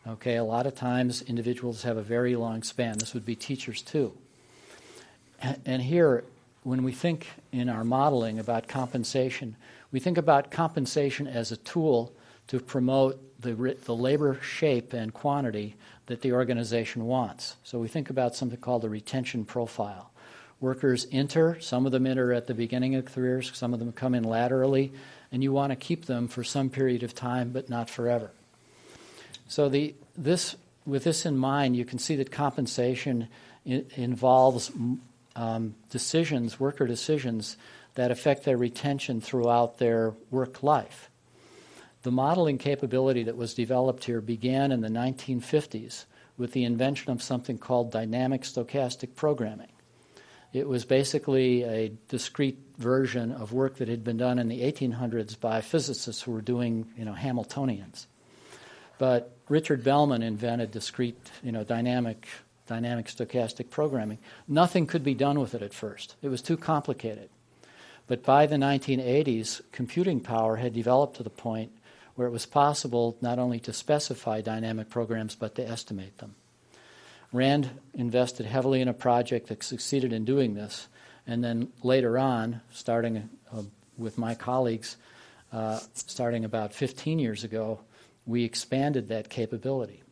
Okay, 0.06 0.36
a 0.36 0.44
lot 0.44 0.66
of 0.66 0.74
times 0.74 1.22
individuals 1.22 1.82
have 1.82 1.96
a 1.96 2.02
very 2.02 2.36
long 2.36 2.62
span. 2.62 2.98
This 2.98 3.14
would 3.14 3.24
be 3.24 3.34
teachers 3.34 3.80
too. 3.80 4.12
And 5.64 5.80
here, 5.80 6.24
when 6.62 6.82
we 6.82 6.92
think 6.92 7.26
in 7.52 7.70
our 7.70 7.84
modeling 7.84 8.38
about 8.38 8.68
compensation, 8.68 9.56
we 9.92 10.00
think 10.00 10.18
about 10.18 10.50
compensation 10.50 11.26
as 11.26 11.52
a 11.52 11.56
tool 11.56 12.12
to 12.48 12.60
promote 12.60 13.18
the, 13.40 13.76
the 13.84 13.94
labor 13.94 14.38
shape 14.42 14.92
and 14.92 15.12
quantity 15.14 15.74
that 16.06 16.20
the 16.20 16.32
organization 16.32 17.06
wants. 17.06 17.56
So 17.64 17.78
we 17.78 17.88
think 17.88 18.10
about 18.10 18.34
something 18.36 18.58
called 18.58 18.82
the 18.82 18.90
retention 18.90 19.46
profile. 19.46 20.10
Workers 20.60 21.06
enter, 21.12 21.58
some 21.60 21.86
of 21.86 21.92
them 21.92 22.06
enter 22.06 22.32
at 22.32 22.46
the 22.46 22.54
beginning 22.54 22.94
of 22.94 23.06
careers, 23.06 23.50
some 23.54 23.72
of 23.72 23.80
them 23.80 23.92
come 23.92 24.14
in 24.14 24.24
laterally, 24.24 24.92
and 25.32 25.42
you 25.42 25.52
want 25.52 25.70
to 25.70 25.76
keep 25.76 26.04
them 26.04 26.28
for 26.28 26.44
some 26.44 26.68
period 26.68 27.02
of 27.02 27.14
time, 27.14 27.50
but 27.52 27.70
not 27.70 27.88
forever. 27.88 28.30
So 29.48 29.68
the, 29.68 29.94
this, 30.16 30.56
with 30.86 31.04
this 31.04 31.26
in 31.26 31.36
mind, 31.36 31.76
you 31.76 31.84
can 31.84 31.98
see 31.98 32.16
that 32.16 32.30
compensation 32.30 33.28
involves 33.64 34.70
um, 35.36 35.74
decisions, 35.90 36.60
worker 36.60 36.86
decisions, 36.86 37.56
that 37.94 38.10
affect 38.10 38.44
their 38.44 38.56
retention 38.56 39.20
throughout 39.20 39.78
their 39.78 40.14
work 40.30 40.62
life. 40.62 41.10
The 42.02 42.10
modeling 42.10 42.58
capability 42.58 43.22
that 43.22 43.36
was 43.36 43.54
developed 43.54 44.04
here 44.04 44.20
began 44.20 44.72
in 44.72 44.80
the 44.80 44.88
1950s 44.88 46.04
with 46.36 46.52
the 46.52 46.64
invention 46.64 47.12
of 47.12 47.22
something 47.22 47.56
called 47.58 47.92
dynamic 47.92 48.42
stochastic 48.42 49.14
programming. 49.14 49.68
It 50.52 50.68
was 50.68 50.84
basically 50.84 51.62
a 51.64 51.92
discrete 52.08 52.58
version 52.78 53.32
of 53.32 53.52
work 53.52 53.76
that 53.76 53.88
had 53.88 54.04
been 54.04 54.16
done 54.16 54.38
in 54.38 54.48
the 54.48 54.60
1800s 54.60 55.38
by 55.38 55.60
physicists 55.60 56.22
who 56.22 56.32
were 56.32 56.42
doing, 56.42 56.86
you 56.96 57.04
know, 57.04 57.14
Hamiltonians. 57.14 58.06
But 58.98 59.36
Richard 59.48 59.84
Bellman 59.84 60.22
invented 60.22 60.70
discrete, 60.70 61.30
you 61.42 61.52
know, 61.52 61.64
dynamic 61.64 62.26
dynamic 62.66 63.06
stochastic 63.06 63.68
programming. 63.68 64.18
Nothing 64.48 64.86
could 64.86 65.04
be 65.04 65.14
done 65.14 65.38
with 65.38 65.54
it 65.54 65.62
at 65.62 65.74
first. 65.74 66.16
It 66.22 66.28
was 66.28 66.40
too 66.40 66.56
complicated. 66.56 67.28
But 68.06 68.22
by 68.22 68.46
the 68.46 68.56
1980s, 68.56 69.60
computing 69.72 70.20
power 70.20 70.56
had 70.56 70.72
developed 70.72 71.16
to 71.16 71.22
the 71.22 71.30
point 71.30 71.72
where 72.14 72.28
it 72.28 72.32
was 72.32 72.46
possible 72.46 73.16
not 73.20 73.38
only 73.38 73.58
to 73.60 73.72
specify 73.72 74.40
dynamic 74.40 74.88
programs 74.88 75.34
but 75.34 75.54
to 75.56 75.66
estimate 75.66 76.18
them. 76.18 76.34
Rand 77.32 77.70
invested 77.94 78.46
heavily 78.46 78.80
in 78.80 78.88
a 78.88 78.94
project 78.94 79.48
that 79.48 79.62
succeeded 79.62 80.12
in 80.12 80.24
doing 80.24 80.54
this, 80.54 80.86
and 81.26 81.42
then 81.42 81.72
later 81.82 82.16
on, 82.16 82.60
starting 82.70 83.28
uh, 83.52 83.62
with 83.98 84.18
my 84.18 84.34
colleagues, 84.34 84.96
uh, 85.52 85.80
starting 85.94 86.44
about 86.44 86.72
15 86.72 87.18
years 87.18 87.42
ago, 87.42 87.80
we 88.26 88.44
expanded 88.44 89.08
that 89.08 89.28
capability. 89.28 90.02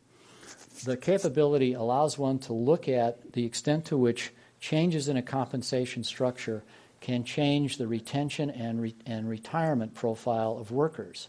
The 0.83 0.97
capability 0.97 1.73
allows 1.73 2.17
one 2.17 2.39
to 2.39 2.53
look 2.53 2.87
at 2.87 3.33
the 3.33 3.45
extent 3.45 3.85
to 3.85 3.97
which 3.97 4.31
changes 4.59 5.07
in 5.07 5.17
a 5.17 5.21
compensation 5.21 6.03
structure 6.03 6.63
can 7.01 7.23
change 7.23 7.77
the 7.77 7.87
retention 7.87 8.49
and, 8.49 8.81
re- 8.81 8.95
and 9.05 9.29
retirement 9.29 9.93
profile 9.93 10.57
of 10.57 10.71
workers 10.71 11.27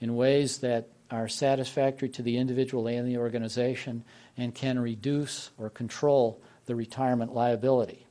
in 0.00 0.16
ways 0.16 0.58
that 0.58 0.88
are 1.10 1.28
satisfactory 1.28 2.08
to 2.08 2.22
the 2.22 2.36
individual 2.38 2.88
and 2.88 3.06
the 3.06 3.18
organization 3.18 4.02
and 4.36 4.54
can 4.54 4.78
reduce 4.78 5.50
or 5.58 5.70
control 5.70 6.42
the 6.66 6.74
retirement 6.74 7.34
liability. 7.34 8.06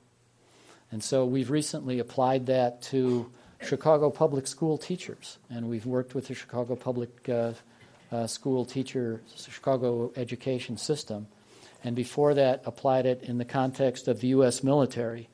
And 0.91 1.03
so 1.03 1.25
we've 1.25 1.49
recently 1.49 1.99
applied 1.99 2.45
that 2.45 2.81
to 2.83 3.31
Chicago 3.61 4.09
public 4.09 4.47
school 4.47 4.77
teachers, 4.77 5.37
and 5.49 5.67
we've 5.67 5.85
worked 5.85 6.15
with 6.15 6.27
the 6.27 6.33
Chicago 6.33 6.75
public 6.75 7.27
uh, 7.29 7.53
uh, 8.11 8.27
school 8.27 8.65
teacher, 8.65 9.21
Chicago 9.35 10.11
education 10.15 10.77
system, 10.77 11.27
and 11.83 11.95
before 11.95 12.33
that 12.33 12.61
applied 12.65 13.05
it 13.05 13.23
in 13.23 13.37
the 13.37 13.45
context 13.45 14.07
of 14.07 14.19
the 14.19 14.27
U.S. 14.27 14.63
military. 14.63 15.29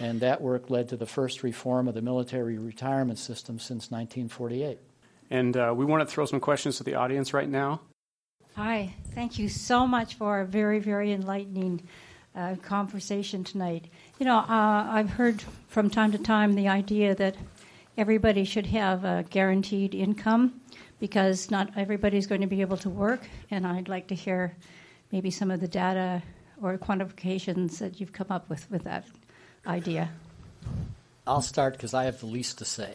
And 0.00 0.20
that 0.20 0.40
work 0.40 0.70
led 0.70 0.88
to 0.90 0.96
the 0.96 1.06
first 1.06 1.42
reform 1.42 1.88
of 1.88 1.94
the 1.94 2.02
military 2.02 2.56
retirement 2.56 3.18
system 3.18 3.58
since 3.58 3.90
1948. 3.90 4.78
And 5.30 5.56
uh, 5.56 5.72
we 5.76 5.84
want 5.84 6.06
to 6.06 6.06
throw 6.06 6.24
some 6.24 6.40
questions 6.40 6.76
to 6.76 6.84
the 6.84 6.94
audience 6.94 7.34
right 7.34 7.48
now. 7.48 7.80
Hi, 8.54 8.94
thank 9.14 9.38
you 9.38 9.48
so 9.48 9.86
much 9.86 10.14
for 10.14 10.40
a 10.40 10.46
very, 10.46 10.78
very 10.78 11.12
enlightening 11.12 11.82
uh, 12.36 12.56
conversation 12.62 13.42
tonight. 13.42 13.86
You 14.18 14.26
know, 14.26 14.36
uh, 14.36 14.86
I've 14.90 15.10
heard 15.10 15.42
from 15.68 15.90
time 15.90 16.12
to 16.12 16.18
time 16.18 16.54
the 16.54 16.68
idea 16.68 17.14
that 17.14 17.34
everybody 17.96 18.44
should 18.44 18.66
have 18.66 19.04
a 19.04 19.24
guaranteed 19.28 19.94
income 19.94 20.61
because 21.02 21.50
not 21.50 21.68
everybody's 21.76 22.28
going 22.28 22.42
to 22.42 22.46
be 22.46 22.60
able 22.60 22.76
to 22.76 22.88
work, 22.88 23.22
and 23.50 23.66
I'd 23.66 23.88
like 23.88 24.06
to 24.06 24.14
hear 24.14 24.54
maybe 25.10 25.32
some 25.32 25.50
of 25.50 25.60
the 25.60 25.66
data 25.66 26.22
or 26.62 26.78
quantifications 26.78 27.78
that 27.78 27.98
you've 27.98 28.12
come 28.12 28.28
up 28.30 28.48
with 28.48 28.70
with 28.70 28.84
that 28.84 29.04
idea. 29.66 30.10
I'll 31.26 31.42
start 31.42 31.72
because 31.72 31.92
I 31.92 32.04
have 32.04 32.20
the 32.20 32.26
least 32.26 32.58
to 32.58 32.64
say. 32.64 32.94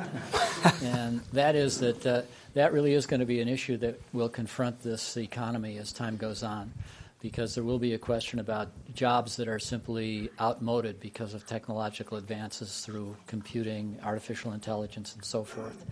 and 0.82 1.20
that 1.34 1.56
is 1.56 1.80
that 1.80 2.06
uh, 2.06 2.22
that 2.54 2.72
really 2.72 2.94
is 2.94 3.04
going 3.04 3.20
to 3.20 3.26
be 3.26 3.42
an 3.42 3.48
issue 3.48 3.76
that 3.76 4.00
will 4.14 4.30
confront 4.30 4.82
this 4.82 5.18
economy 5.18 5.76
as 5.76 5.92
time 5.92 6.16
goes 6.16 6.42
on, 6.42 6.72
because 7.20 7.54
there 7.54 7.64
will 7.64 7.78
be 7.78 7.92
a 7.92 7.98
question 7.98 8.38
about 8.38 8.70
jobs 8.94 9.36
that 9.36 9.46
are 9.46 9.58
simply 9.58 10.30
outmoded 10.40 11.00
because 11.00 11.34
of 11.34 11.46
technological 11.46 12.16
advances 12.16 12.80
through 12.80 13.14
computing, 13.26 13.98
artificial 14.02 14.54
intelligence, 14.54 15.12
and 15.14 15.22
so 15.22 15.44
forth. 15.44 15.84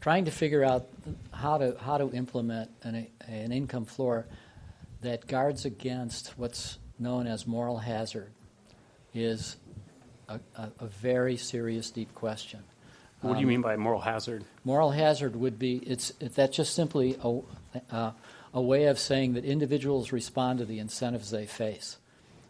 Trying 0.00 0.26
to 0.26 0.30
figure 0.30 0.64
out 0.64 0.86
how 1.32 1.58
to 1.58 1.76
how 1.80 1.98
to 1.98 2.10
implement 2.12 2.70
an, 2.82 3.08
an 3.26 3.52
income 3.52 3.84
floor 3.84 4.26
that 5.00 5.26
guards 5.26 5.64
against 5.64 6.38
what's 6.38 6.78
known 6.98 7.26
as 7.26 7.46
moral 7.46 7.78
hazard 7.78 8.30
is 9.14 9.56
a, 10.28 10.40
a, 10.56 10.70
a 10.80 10.86
very 10.86 11.36
serious, 11.36 11.90
deep 11.90 12.14
question. 12.14 12.60
What 13.20 13.34
do 13.34 13.40
you 13.40 13.46
um, 13.46 13.48
mean 13.48 13.62
by 13.62 13.76
moral 13.76 14.00
hazard? 14.00 14.44
Moral 14.64 14.92
hazard 14.92 15.34
would 15.34 15.58
be 15.58 15.78
it's 15.78 16.10
that's 16.20 16.56
just 16.56 16.74
simply 16.74 17.16
a, 17.22 17.40
uh, 17.90 18.12
a 18.54 18.60
way 18.60 18.84
of 18.84 18.98
saying 18.98 19.34
that 19.34 19.44
individuals 19.44 20.12
respond 20.12 20.60
to 20.60 20.64
the 20.64 20.78
incentives 20.78 21.30
they 21.30 21.46
face. 21.46 21.98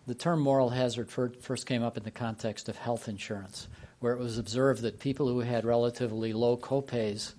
The 0.06 0.14
term 0.14 0.40
moral 0.40 0.70
hazard 0.70 1.10
first 1.10 1.66
came 1.66 1.82
up 1.82 1.96
in 1.96 2.02
the 2.02 2.10
context 2.10 2.68
of 2.68 2.76
health 2.76 3.08
insurance, 3.08 3.68
where 4.00 4.12
it 4.12 4.18
was 4.18 4.38
observed 4.38 4.82
that 4.82 5.00
people 5.00 5.28
who 5.28 5.40
had 5.40 5.64
relatively 5.64 6.32
low 6.32 6.56
copays 6.56 7.32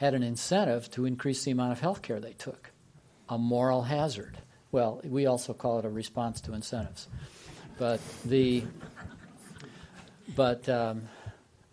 had 0.00 0.14
an 0.14 0.22
incentive 0.22 0.90
to 0.90 1.04
increase 1.04 1.44
the 1.44 1.50
amount 1.50 1.72
of 1.72 1.80
health 1.80 2.00
care 2.00 2.18
they 2.20 2.32
took. 2.32 2.70
A 3.28 3.36
moral 3.36 3.82
hazard. 3.82 4.38
Well, 4.72 5.02
we 5.04 5.26
also 5.26 5.52
call 5.52 5.78
it 5.78 5.84
a 5.84 5.90
response 5.90 6.40
to 6.42 6.54
incentives. 6.54 7.06
But 7.78 8.00
the 8.24 8.64
but 10.34 10.66
um, 10.70 11.02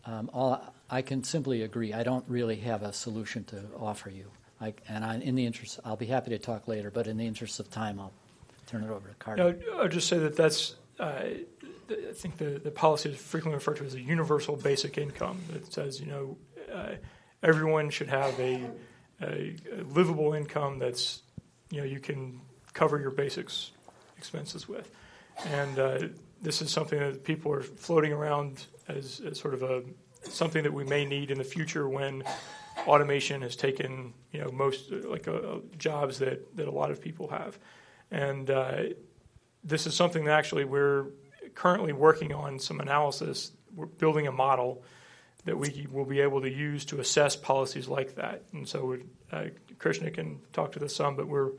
um, 0.06 0.30
all, 0.34 0.62
I 0.90 1.04
can 1.04 1.24
simply 1.24 1.62
agree. 1.62 1.94
I 1.94 2.04
don't 2.04 2.26
really 2.28 2.58
have 2.58 2.84
a 2.84 2.92
solution 2.92 3.46
to 3.46 3.64
offer 3.80 4.10
you. 4.10 4.30
I, 4.60 4.74
and 4.90 5.06
I, 5.06 5.16
in 5.20 5.36
the 5.36 5.46
interest, 5.46 5.80
I'll 5.86 5.96
be 5.96 6.08
happy 6.08 6.32
to 6.32 6.40
talk 6.40 6.68
later. 6.68 6.92
But 6.92 7.08
in 7.08 7.16
the 7.16 7.26
interest 7.26 7.62
of 7.62 7.70
time, 7.70 7.98
I'll 7.98 8.14
turn 8.66 8.84
it 8.84 8.90
over 8.90 9.08
to 9.08 9.16
Carter. 9.16 9.54
No, 9.54 9.80
I'll 9.80 9.88
just 9.88 10.10
say 10.10 10.18
that 10.18 10.36
that's. 10.36 10.76
Uh, 11.00 11.24
I 11.90 12.14
think 12.14 12.36
the, 12.38 12.60
the 12.62 12.72
policy 12.72 13.10
is 13.10 13.18
frequently 13.18 13.56
referred 13.56 13.78
to 13.78 13.86
as 13.86 13.94
a 13.94 14.02
universal 14.02 14.58
basic 14.58 14.98
income 14.98 15.40
that 15.54 15.72
says, 15.72 16.02
you 16.02 16.08
know, 16.08 16.38
uh, 16.74 16.96
everyone 17.44 17.90
should 17.90 18.10
have 18.10 18.40
a, 18.40 18.70
a, 19.22 19.56
a, 19.74 19.84
livable 19.84 20.34
income 20.34 20.80
that's, 20.80 21.22
you 21.70 21.80
know, 21.80 21.86
you 21.86 22.00
can 22.00 22.42
cover 22.74 23.00
your 23.00 23.12
basics 23.12 23.72
expenses 24.18 24.68
with. 24.68 24.90
And 25.46 25.80
uh, 25.80 26.00
this 26.42 26.62
is 26.62 26.72
something 26.72 27.00
that 27.00 27.24
people 27.24 27.54
are 27.54 27.62
floating 27.62 28.12
around 28.12 28.66
as, 28.88 29.22
as 29.26 29.40
sort 29.40 29.54
of 29.54 29.64
a 29.64 29.84
something 30.24 30.64
that 30.64 30.74
we 30.74 30.84
may 30.84 31.06
need 31.06 31.32
in 31.32 31.38
the 31.38 31.44
future 31.44 31.88
when 31.88 32.24
automation 32.86 33.42
has 33.42 33.56
taken 33.56 34.14
you 34.32 34.42
know 34.42 34.52
most 34.52 34.92
like 34.92 35.28
uh, 35.28 35.58
jobs 35.78 36.20
that, 36.20 36.56
that 36.56 36.68
a 36.68 36.72
lot 36.72 36.92
of 36.92 37.02
people 37.02 37.28
have, 37.30 37.58
and 38.12 38.50
uh, 38.50 38.84
this 39.64 39.88
is 39.88 39.96
something 39.96 40.26
that 40.26 40.38
actually 40.38 40.66
we're 40.66 41.06
currently 41.56 41.94
working 41.94 42.34
on 42.34 42.60
some 42.60 42.80
analysis. 42.80 43.52
We're 43.76 43.86
building 43.86 44.28
a 44.28 44.32
model 44.32 44.84
that 45.48 45.58
we 45.58 45.88
will 45.90 46.06
be 46.06 46.20
able 46.20 46.42
to 46.42 46.50
use 46.50 46.86
to 46.86 47.00
assess 47.00 47.36
policies 47.36 47.88
like 47.88 48.16
that. 48.16 48.44
And 48.54 48.68
so, 48.68 48.98
uh, 49.32 49.46
Krishna 49.80 50.12
can 50.12 50.40
talk 50.54 50.74
to 50.74 50.80
this 50.80 50.96
some, 50.96 51.16
but 51.16 51.28
we're 51.28 51.52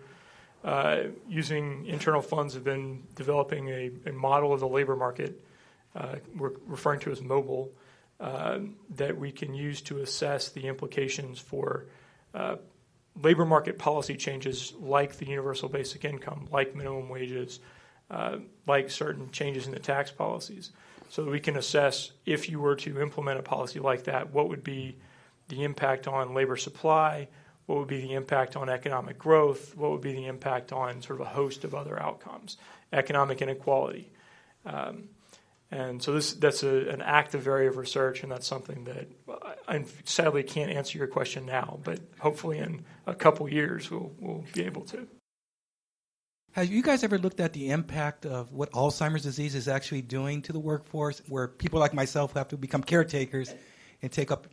uh, 0.62 1.04
using 1.28 1.86
internal 1.86 2.20
funds 2.20 2.54
have 2.54 2.64
been 2.64 3.02
developing 3.14 3.68
a, 3.68 3.90
a 4.06 4.12
model 4.12 4.52
of 4.52 4.60
the 4.60 4.68
labor 4.68 4.94
market, 4.94 5.40
uh, 5.96 6.16
we're 6.36 6.52
referring 6.66 7.00
to 7.00 7.10
as 7.10 7.22
mobile, 7.22 7.72
uh, 8.20 8.58
that 8.96 9.16
we 9.16 9.32
can 9.32 9.54
use 9.54 9.80
to 9.80 9.98
assess 9.98 10.50
the 10.50 10.66
implications 10.66 11.38
for 11.38 11.86
uh, 12.34 12.56
labor 13.22 13.46
market 13.46 13.78
policy 13.78 14.16
changes 14.16 14.74
like 14.78 15.16
the 15.16 15.26
universal 15.26 15.68
basic 15.68 16.04
income, 16.04 16.46
like 16.50 16.74
minimum 16.74 17.08
wages, 17.08 17.60
uh, 18.10 18.36
like 18.66 18.90
certain 18.90 19.30
changes 19.30 19.66
in 19.66 19.72
the 19.72 19.80
tax 19.80 20.10
policies, 20.10 20.72
so 21.08 21.24
that 21.24 21.30
we 21.30 21.40
can 21.40 21.56
assess 21.56 22.12
if 22.26 22.48
you 22.48 22.60
were 22.60 22.76
to 22.76 23.00
implement 23.00 23.38
a 23.38 23.42
policy 23.42 23.80
like 23.80 24.04
that, 24.04 24.32
what 24.32 24.48
would 24.48 24.62
be 24.62 24.96
the 25.48 25.64
impact 25.64 26.06
on 26.06 26.34
labor 26.34 26.56
supply, 26.56 27.28
what 27.68 27.78
would 27.78 27.88
be 27.88 28.00
the 28.00 28.14
impact 28.14 28.56
on 28.56 28.70
economic 28.70 29.18
growth? 29.18 29.76
What 29.76 29.90
would 29.90 30.00
be 30.00 30.14
the 30.14 30.26
impact 30.26 30.72
on 30.72 31.02
sort 31.02 31.20
of 31.20 31.26
a 31.26 31.30
host 31.30 31.64
of 31.64 31.74
other 31.74 32.00
outcomes? 32.00 32.56
Economic 32.94 33.42
inequality. 33.42 34.10
Um, 34.64 35.10
and 35.70 36.02
so 36.02 36.14
this 36.14 36.32
that's 36.32 36.62
a, 36.62 36.88
an 36.88 37.02
active 37.02 37.46
area 37.46 37.68
of 37.68 37.76
research, 37.76 38.22
and 38.22 38.32
that's 38.32 38.46
something 38.46 38.84
that 38.84 39.08
I, 39.68 39.76
I, 39.76 39.84
sadly 40.04 40.42
can't 40.42 40.70
answer 40.70 40.96
your 40.96 41.08
question 41.08 41.44
now, 41.44 41.78
but 41.84 42.00
hopefully 42.18 42.56
in 42.56 42.86
a 43.06 43.14
couple 43.14 43.46
years 43.50 43.90
we'll, 43.90 44.12
we'll 44.18 44.44
be 44.54 44.64
able 44.64 44.82
to. 44.86 45.06
Have 46.58 46.72
you 46.72 46.82
guys 46.82 47.04
ever 47.04 47.18
looked 47.18 47.38
at 47.38 47.52
the 47.52 47.70
impact 47.70 48.26
of 48.26 48.52
what 48.52 48.72
Alzheimer's 48.72 49.22
disease 49.22 49.54
is 49.54 49.68
actually 49.68 50.02
doing 50.02 50.42
to 50.42 50.52
the 50.52 50.58
workforce, 50.58 51.22
where 51.28 51.46
people 51.46 51.78
like 51.78 51.94
myself 51.94 52.32
have 52.32 52.48
to 52.48 52.56
become 52.56 52.82
caretakers 52.82 53.54
and 54.02 54.10
take 54.10 54.32
up 54.32 54.48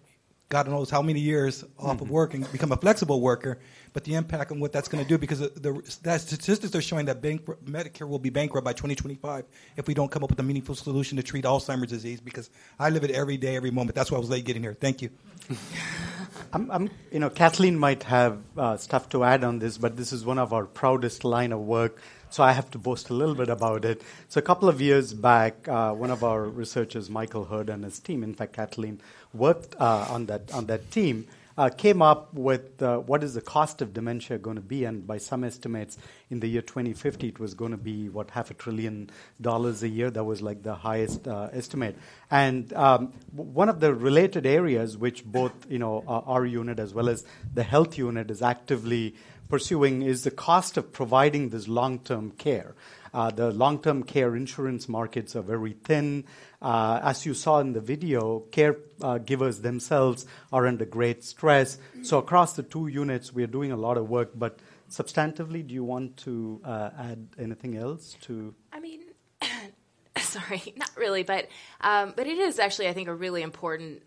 God 0.48 0.68
knows 0.68 0.92
how 0.92 1.02
many 1.02 1.20
years 1.20 1.64
off 1.80 1.96
mm-hmm. 1.96 2.04
of 2.04 2.12
work 2.12 2.36
and 2.36 2.52
become 2.52 2.72
a 2.72 2.78
flexible 2.78 3.20
worker, 3.20 3.58
but 3.94 4.04
the 4.04 4.14
impact 4.14 4.52
on 4.52 4.60
what 4.60 4.72
that's 4.72 4.88
going 4.88 5.04
to 5.04 5.10
do 5.10 5.18
because 5.18 5.40
the, 5.40 5.82
the 6.04 6.20
statistics 6.20 6.76
are 6.76 6.82
showing 6.84 7.08
that 7.08 7.24
Medicare 7.24 8.08
will 8.08 8.20
be 8.20 8.30
bankrupt 8.30 8.64
by 8.64 8.74
2025 8.74 9.46
if 9.76 9.88
we 9.88 9.96
don't 9.96 10.12
come 10.12 10.24
up 10.24 10.30
with 10.30 10.40
a 10.40 10.44
meaningful 10.44 10.76
solution 10.76 11.18
to 11.18 11.24
treat 11.24 11.46
Alzheimer's 11.46 11.90
disease. 11.90 12.22
Because 12.22 12.52
I 12.80 12.92
live 12.92 13.04
it 13.04 13.10
every 13.10 13.38
day, 13.38 13.56
every 13.56 13.72
moment. 13.72 13.96
That's 13.96 14.12
why 14.12 14.18
I 14.18 14.20
was 14.20 14.30
late 14.30 14.46
getting 14.46 14.62
here. 14.62 14.76
Thank 14.76 15.02
you. 15.02 15.10
I'm, 16.54 16.72
I'm, 16.72 16.90
you 17.12 17.20
know, 17.20 17.30
Kathleen 17.30 17.78
might 17.78 18.04
have 18.04 18.40
uh, 18.58 18.78
stuff 18.78 19.10
to 19.10 19.24
add 19.24 19.44
on 19.44 19.60
this, 19.60 19.78
but 19.78 19.98
this 19.98 20.14
is 20.14 20.26
one 20.26 20.40
of 20.40 20.54
our 20.54 20.66
proudest 20.66 21.24
line 21.24 21.52
of 21.52 21.60
work 21.60 22.00
so 22.36 22.44
I 22.44 22.52
have 22.52 22.70
to 22.72 22.78
boast 22.78 23.10
a 23.10 23.14
little 23.14 23.34
bit 23.34 23.48
about 23.48 23.86
it. 23.86 24.02
So 24.28 24.40
a 24.40 24.42
couple 24.42 24.68
of 24.68 24.82
years 24.82 25.14
back, 25.14 25.70
uh, 25.70 25.94
one 25.94 26.12
of 26.12 26.22
our 26.22 26.44
researchers, 26.44 27.10
Michael 27.10 27.46
Hurd, 27.46 27.70
and 27.70 27.86
his 27.86 28.00
team, 28.00 28.24
in 28.24 28.34
fact, 28.34 28.52
Kathleen, 28.52 29.00
worked 29.34 29.76
uh, 29.80 30.08
on 30.10 30.26
that 30.26 30.52
on 30.54 30.66
that 30.66 30.92
team 30.92 31.28
uh, 31.58 31.70
came 31.70 32.02
up 32.02 32.34
with 32.34 32.82
uh, 32.82 32.98
what 32.98 33.24
is 33.24 33.34
the 33.34 33.42
cost 33.42 33.82
of 33.82 33.94
dementia 33.94 34.38
going 34.38 34.56
to 34.56 34.62
be, 34.62 34.84
and 34.84 35.08
by 35.08 35.18
some 35.18 35.44
estimates, 35.44 35.98
in 36.30 36.40
the 36.40 36.48
year 36.48 36.62
2050, 36.62 37.28
it 37.28 37.40
was 37.40 37.54
going 37.54 37.72
to 37.72 37.78
be 37.78 38.10
what 38.10 38.32
half 38.32 38.52
a 38.52 38.54
trillion 38.54 39.10
dollars 39.40 39.84
a 39.84 39.88
year. 39.88 40.10
That 40.10 40.24
was 40.24 40.42
like 40.42 40.64
the 40.64 40.76
highest 40.76 41.28
uh, 41.28 41.50
estimate. 41.54 41.98
And 42.30 42.72
um, 42.74 43.14
one 43.32 43.70
of 43.70 43.80
the 43.80 43.94
related 43.94 44.46
areas, 44.46 44.98
which 44.98 45.24
both 45.24 45.54
you 45.70 45.80
know 45.80 46.04
our 46.08 46.46
unit 46.46 46.80
as 46.80 46.94
well 46.94 47.10
as 47.10 47.24
the 47.54 47.64
health 47.64 47.98
unit 47.98 48.30
is 48.32 48.42
actively 48.42 49.16
pursuing, 49.48 50.02
is 50.02 50.24
the 50.24 50.32
cost 50.32 50.76
of 50.78 50.92
providing 50.92 51.50
this 51.50 51.68
long-term 51.68 52.32
care. 52.32 52.76
Uh, 53.16 53.32
the 53.32 53.50
long 53.52 53.80
term 53.80 54.04
care 54.04 54.36
insurance 54.36 54.90
markets 54.90 55.38
are 55.38 55.42
very 55.42 55.72
thin. 55.72 56.26
Uh, 56.62 57.00
as 57.02 57.26
you 57.26 57.34
saw 57.34 57.60
in 57.60 57.72
the 57.72 57.80
video, 57.80 58.44
caregivers 58.52 59.60
uh, 59.60 59.62
themselves 59.62 60.26
are 60.52 60.68
under 60.68 60.84
great 60.84 61.24
stress. 61.24 61.78
So, 62.04 62.18
across 62.18 62.58
the 62.58 62.64
two 62.64 62.88
units, 62.88 63.32
we 63.32 63.42
are 63.44 63.48
doing 63.48 63.72
a 63.72 63.78
lot 63.78 63.98
of 63.98 64.10
work. 64.10 64.32
But 64.36 64.60
substantively, 64.92 65.66
do 65.66 65.74
you 65.74 65.86
want 65.86 66.18
to 66.18 66.60
add 66.66 67.30
anything 67.40 67.78
else 67.78 68.18
to? 68.24 68.54
I 68.74 68.82
mean, 68.82 69.00
sorry, 70.18 70.62
not 70.76 70.92
really, 70.98 71.24
but 71.24 71.48
um, 71.80 72.14
but 72.18 72.28
it 72.28 72.38
is 72.38 72.60
actually, 72.60 72.90
I 72.90 72.94
think, 72.94 73.08
a 73.08 73.16
really 73.16 73.44
important 73.44 74.02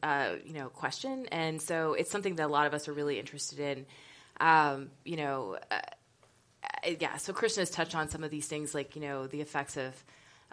you 0.44 0.52
know 0.52 0.68
question, 0.68 1.24
and 1.32 1.62
so 1.62 1.94
it's 1.94 2.10
something 2.10 2.36
that 2.36 2.44
a 2.44 2.52
lot 2.52 2.66
of 2.66 2.74
us 2.74 2.88
are 2.88 2.92
really 2.92 3.18
interested 3.18 3.58
in. 3.58 3.86
Um, 4.38 4.90
you 5.04 5.16
know, 5.16 5.58
yeah, 7.00 7.16
so 7.16 7.32
Krishna 7.32 7.62
has 7.62 7.70
touched 7.70 7.94
on 7.94 8.08
some 8.08 8.24
of 8.24 8.30
these 8.30 8.46
things, 8.46 8.74
like 8.74 8.96
you 8.96 9.02
know 9.02 9.26
the 9.26 9.40
effects 9.40 9.76
of 9.76 9.94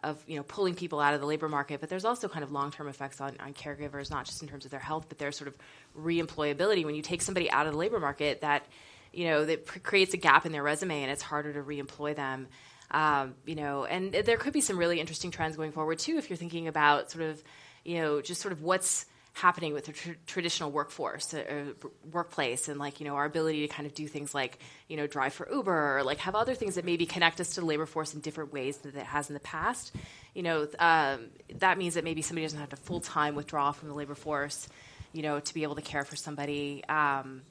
of 0.04 0.24
you 0.28 0.36
know 0.36 0.44
pulling 0.44 0.76
people 0.76 1.00
out 1.00 1.14
of 1.14 1.22
the 1.22 1.26
labor 1.26 1.50
market, 1.50 1.80
but 1.80 1.90
there's 1.90 2.06
also 2.06 2.28
kind 2.28 2.44
of 2.44 2.52
long 2.52 2.72
term 2.72 2.88
effects 2.88 3.22
on, 3.22 3.36
on 3.40 3.54
caregivers, 3.54 4.10
not 4.12 4.26
just 4.26 4.42
in 4.42 4.48
terms 4.48 4.66
of 4.66 4.72
their 4.72 4.80
health, 4.80 5.06
but 5.10 5.18
their 5.18 5.32
sort 5.32 5.48
of 5.48 5.58
reemployability. 6.00 6.86
When 6.86 6.96
you 6.96 7.02
take 7.02 7.22
somebody 7.22 7.50
out 7.50 7.68
of 7.68 7.74
the 7.74 7.80
labor 7.80 8.00
market, 8.00 8.42
that 8.42 8.66
you 9.14 9.26
know 9.26 9.46
that 9.46 9.66
pr- 9.66 9.80
creates 9.80 10.14
a 10.14 10.18
gap 10.18 10.46
in 10.46 10.52
their 10.52 10.64
resume, 10.64 11.02
and 11.02 11.12
it's 11.12 11.22
harder 11.22 11.54
to 11.54 11.62
reemploy 11.62 12.16
them. 12.16 12.48
Um, 12.92 13.34
you 13.46 13.56
know, 13.56 13.86
and 13.86 14.14
there 14.14 14.38
could 14.38 14.54
be 14.54 14.62
some 14.62 14.78
really 14.78 15.00
interesting 15.00 15.32
trends 15.32 15.58
going 15.58 15.72
forward 15.72 16.00
too, 16.00 16.18
if 16.18 16.30
you're 16.30 16.38
thinking 16.38 16.68
about 16.68 17.12
sort 17.12 17.26
of 17.26 17.44
you 17.84 18.02
know 18.02 18.22
just 18.22 18.42
sort 18.42 18.52
of 18.52 18.62
what's 18.62 19.06
happening 19.36 19.74
with 19.74 19.86
the 19.86 19.92
tr- 19.92 20.12
traditional 20.26 20.72
workforce 20.72 21.34
uh, 21.34 21.44
uh, 21.84 21.88
workplace 22.10 22.70
and 22.70 22.80
like 22.80 23.02
you 23.02 23.06
know 23.06 23.16
our 23.16 23.26
ability 23.26 23.68
to 23.68 23.74
kind 23.74 23.86
of 23.86 23.94
do 23.94 24.08
things 24.08 24.34
like 24.34 24.60
you 24.88 24.96
know 24.96 25.08
drive 25.08 25.34
for 25.34 25.48
uber 25.52 25.98
or 25.98 26.04
like 26.04 26.20
have 26.20 26.36
other 26.36 26.56
things 26.56 26.76
that 26.76 26.86
maybe 26.86 27.06
connect 27.06 27.42
us 27.42 27.50
to 27.56 27.60
the 27.60 27.66
labor 27.66 27.86
force 27.86 28.14
in 28.14 28.22
different 28.22 28.54
ways 28.54 28.78
than 28.78 28.96
it 28.96 29.06
has 29.06 29.30
in 29.30 29.34
the 29.34 29.42
past. 29.42 29.94
You 30.34 30.44
know 30.44 30.68
um, 30.80 31.28
that 31.60 31.78
means 31.78 31.96
that 31.96 32.04
maybe 32.04 32.22
somebody 32.22 32.46
doesn't 32.46 32.60
have 32.60 32.70
to 32.70 32.78
full-time 32.78 33.36
withdraw 33.36 33.74
from 33.74 33.90
the 33.90 33.94
labor 33.94 34.16
force 34.16 34.68
you 35.16 35.22
know 35.22 35.40
to 35.40 35.54
be 35.54 35.64
able 35.64 35.76
to 35.76 35.82
care 35.82 36.04
for 36.04 36.16
somebody 36.16 36.84
um, 36.90 37.42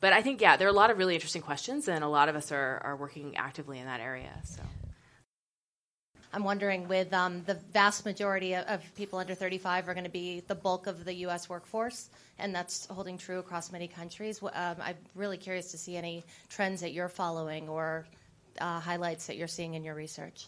but 0.00 0.12
i 0.12 0.20
think 0.20 0.40
yeah 0.40 0.56
there 0.56 0.68
are 0.68 0.70
a 0.70 0.74
lot 0.74 0.90
of 0.90 0.98
really 0.98 1.14
interesting 1.14 1.42
questions 1.42 1.88
and 1.88 2.04
a 2.04 2.08
lot 2.08 2.28
of 2.28 2.36
us 2.36 2.52
are, 2.52 2.80
are 2.84 2.96
working 2.96 3.36
actively 3.36 3.78
in 3.78 3.86
that 3.86 4.00
area 4.00 4.30
so 4.44 4.62
I'm 6.34 6.42
wondering, 6.42 6.88
with 6.88 7.12
um, 7.12 7.44
the 7.44 7.54
vast 7.72 8.04
majority 8.04 8.54
of, 8.54 8.66
of, 8.66 8.94
people 8.96 9.20
under 9.20 9.36
35 9.36 9.88
are 9.88 9.94
going 9.94 10.02
to 10.02 10.10
be 10.10 10.40
the 10.40 10.56
bulk 10.56 10.88
of 10.88 11.04
the 11.04 11.14
U.S. 11.26 11.48
workforce, 11.48 12.10
and 12.40 12.52
that's 12.52 12.86
holding 12.86 13.18
true 13.18 13.38
across 13.38 13.70
many 13.70 13.86
countries. 13.86 14.42
Um, 14.42 14.50
I'm 14.52 14.96
really 15.14 15.36
curious 15.36 15.70
to 15.70 15.78
see 15.78 15.96
any 15.96 16.24
trends 16.48 16.80
that 16.80 16.92
you're 16.92 17.08
following 17.08 17.68
or 17.68 18.04
uh, 18.60 18.80
highlights 18.80 19.28
that 19.28 19.36
you're 19.36 19.46
seeing 19.46 19.74
in 19.74 19.84
your 19.84 19.94
research. 19.94 20.46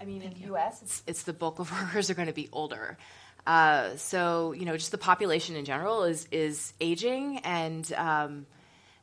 I 0.00 0.06
mean, 0.06 0.22
in 0.22 0.34
the 0.34 0.40
U.S., 0.46 0.82
it's, 0.82 1.02
it's, 1.06 1.22
the 1.22 1.32
bulk 1.32 1.60
of 1.60 1.70
workers 1.82 2.10
are 2.10 2.14
going 2.14 2.26
to 2.26 2.34
be 2.34 2.48
older. 2.52 2.98
Uh, 3.46 3.96
so, 3.98 4.50
you 4.50 4.64
know, 4.64 4.76
just 4.76 4.90
the 4.90 4.98
population 4.98 5.54
in 5.54 5.64
general 5.64 6.02
is 6.02 6.26
is 6.32 6.72
aging, 6.80 7.38
and 7.44 7.92
um, 7.92 8.46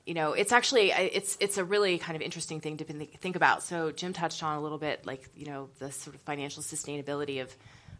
you 0.09 0.15
know, 0.15 0.33
it's 0.33 0.51
actually 0.51 0.89
it's 0.89 1.37
it's 1.39 1.59
a 1.59 1.63
really 1.63 1.99
kind 1.99 2.15
of 2.15 2.23
interesting 2.23 2.61
thing 2.61 2.77
to 2.77 2.83
think 2.83 3.35
about. 3.35 3.61
So 3.61 3.91
Jim 3.91 4.11
touched 4.11 4.41
on 4.41 4.57
a 4.57 4.59
little 4.59 4.79
bit, 4.79 5.05
like 5.05 5.29
you 5.35 5.45
know, 5.45 5.69
the 5.77 5.91
sort 5.91 6.15
of 6.15 6.21
financial 6.21 6.63
sustainability 6.63 7.43
of 7.43 7.55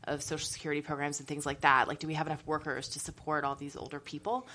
of 0.05 0.24
social 0.24 0.47
security 0.47 0.82
programs 0.82 1.20
and 1.20 1.28
things 1.28 1.45
like 1.45 1.62
that. 1.62 1.88
Like, 1.88 1.99
do 1.99 2.07
we 2.07 2.16
have 2.16 2.26
enough 2.26 2.43
workers 2.47 2.89
to 2.89 2.99
support 2.99 3.43
all 3.43 3.53
these 3.53 3.76
older 3.76 3.99
people? 3.99 4.47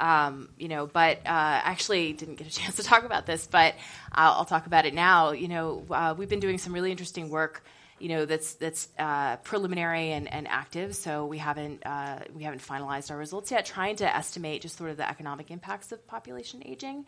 Um, 0.00 0.48
you 0.56 0.68
know, 0.68 0.86
but 0.86 1.18
uh, 1.18 1.20
actually 1.26 2.14
didn't 2.14 2.36
get 2.36 2.46
a 2.46 2.50
chance 2.58 2.76
to 2.76 2.82
talk 2.82 3.04
about 3.04 3.26
this, 3.26 3.46
but 3.46 3.74
I'll, 4.10 4.32
I'll 4.32 4.44
talk 4.46 4.64
about 4.64 4.86
it 4.86 4.94
now. 4.94 5.32
You 5.32 5.48
know, 5.48 5.84
uh, 5.90 6.14
we've 6.16 6.30
been 6.30 6.40
doing 6.40 6.56
some 6.56 6.72
really 6.72 6.90
interesting 6.90 7.28
work 7.28 7.62
you 8.02 8.08
know 8.08 8.24
that's 8.24 8.54
that's 8.54 8.88
uh, 8.98 9.36
preliminary 9.36 10.10
and, 10.10 10.30
and 10.30 10.48
active. 10.48 10.96
So 10.96 11.24
we 11.24 11.38
haven't 11.38 11.86
uh, 11.86 12.18
we 12.34 12.42
haven't 12.42 12.60
finalized 12.60 13.12
our 13.12 13.16
results 13.16 13.52
yet. 13.52 13.64
Trying 13.64 13.96
to 13.96 14.16
estimate 14.16 14.62
just 14.62 14.76
sort 14.76 14.90
of 14.90 14.96
the 14.96 15.08
economic 15.08 15.52
impacts 15.52 15.92
of 15.92 16.04
population 16.08 16.64
aging. 16.66 17.06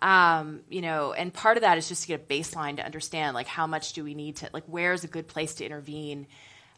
Um, 0.00 0.62
you 0.70 0.80
know, 0.80 1.12
and 1.12 1.34
part 1.34 1.58
of 1.58 1.60
that 1.60 1.76
is 1.76 1.86
just 1.86 2.02
to 2.02 2.08
get 2.08 2.22
a 2.22 2.24
baseline 2.24 2.76
to 2.78 2.84
understand 2.84 3.34
like 3.34 3.46
how 3.46 3.66
much 3.66 3.92
do 3.92 4.04
we 4.04 4.14
need 4.14 4.36
to 4.36 4.48
like 4.54 4.64
where's 4.66 5.04
a 5.04 5.06
good 5.06 5.28
place 5.28 5.56
to 5.56 5.66
intervene. 5.66 6.26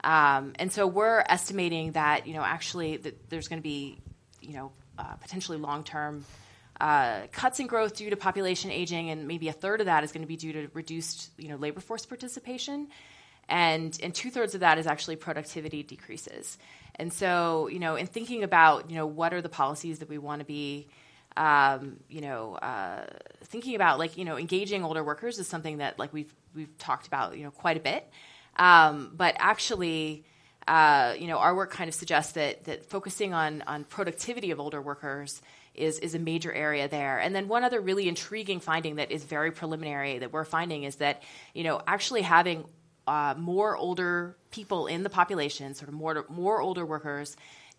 Um, 0.02 0.55
and 0.59 0.72
so 0.72 0.88
we're 0.88 1.20
estimating 1.20 1.92
that 1.92 2.26
you 2.26 2.34
know 2.34 2.42
actually 2.42 2.96
that 2.96 3.30
there's 3.30 3.46
going 3.46 3.61
to 3.61 3.62
be 3.62 4.00
you 4.40 4.55
know 4.55 4.72
uh, 4.98 5.14
potentially 5.14 5.59
long 5.59 5.84
term. 5.84 6.24
Uh, 6.80 7.28
cuts 7.30 7.61
in 7.61 7.68
growth 7.68 7.94
due 7.94 8.11
to 8.11 8.16
population 8.16 8.72
aging, 8.72 9.11
and 9.11 9.28
maybe 9.28 9.46
a 9.46 9.52
third 9.52 9.78
of 9.78 9.86
that 9.86 10.02
is 10.02 10.11
going 10.11 10.22
to 10.22 10.26
be 10.26 10.34
due 10.34 10.52
to 10.52 10.68
reduced, 10.74 11.30
you 11.38 11.48
know, 11.48 11.55
labor 11.55 11.78
force 11.78 12.05
participation 12.05 12.88
and 13.49 13.99
and 14.03 14.14
two 14.14 14.30
thirds 14.30 14.55
of 14.55 14.61
that 14.61 14.78
is 14.78 14.86
actually 14.86 15.16
productivity 15.16 15.82
decreases. 15.82 16.59
And 16.97 17.12
so, 17.12 17.68
you 17.68 17.78
know, 17.78 17.97
in 17.97 18.07
thinking 18.07 18.45
about, 18.45 18.90
you 18.90 18.97
know, 18.97 19.07
what 19.07 19.34
are 19.34 19.42
the 19.42 19.49
policies 19.49 19.99
that 19.99 20.09
we 20.09 20.18
want 20.18 20.40
to 20.40 20.45
be, 20.45 20.86
um, 21.36 21.97
you 22.09 22.20
know, 22.20 22.55
uh, 22.55 23.07
thinking 23.42 23.74
about, 23.74 23.99
like, 23.99 24.16
you 24.16 24.24
know, 24.24 24.36
engaging 24.38 24.84
older 24.84 25.03
workers 25.03 25.38
is 25.38 25.49
something 25.49 25.78
that, 25.78 25.99
like, 25.99 26.12
we've 26.12 26.32
we've 26.55 26.76
talked 26.78 27.07
about, 27.07 27.36
you 27.36 27.42
know, 27.42 27.51
quite 27.51 27.76
a 27.76 27.80
bit. 27.80 28.09
Um, 28.57 29.12
but 29.16 29.34
actually, 29.38 30.24
uh, 30.68 31.14
you 31.18 31.26
know, 31.26 31.38
our 31.38 31.55
work 31.55 31.72
kind 31.72 31.88
of 31.88 31.95
suggests 31.95 32.32
that 32.32 32.64
that 32.64 32.86
focusing 32.86 33.34
on 33.34 33.62
on 33.66 33.84
productivity 33.84 34.53
of 34.53 34.61
older 34.61 34.80
workers 34.80 35.42
is 35.74 35.99
is 35.99 36.14
a 36.14 36.18
major 36.20 36.53
area 36.53 36.86
there. 36.88 37.18
And 37.18 37.34
then 37.34 37.49
one 37.49 37.64
other 37.64 37.80
really 37.80 38.09
intriguing 38.09 38.61
finding 38.61 38.97
that 38.97 39.11
is 39.11 39.24
very 39.24 39.51
preliminary 39.51 40.18
that 40.18 40.32
we're 40.32 40.45
finding 40.45 40.84
is 40.84 40.97
that 40.97 41.22
you 41.53 41.64
know 41.64 41.82
actually 41.86 42.22
having 42.22 42.64
uh, 43.07 43.34
more 43.36 43.76
older 43.76 44.36
people 44.50 44.86
in 44.86 45.02
the 45.02 45.11
population, 45.11 45.74
sort 45.74 45.88
of 45.88 45.94
more 45.94 46.24
more 46.28 46.61
older 46.61 46.86
workers, 46.86 47.36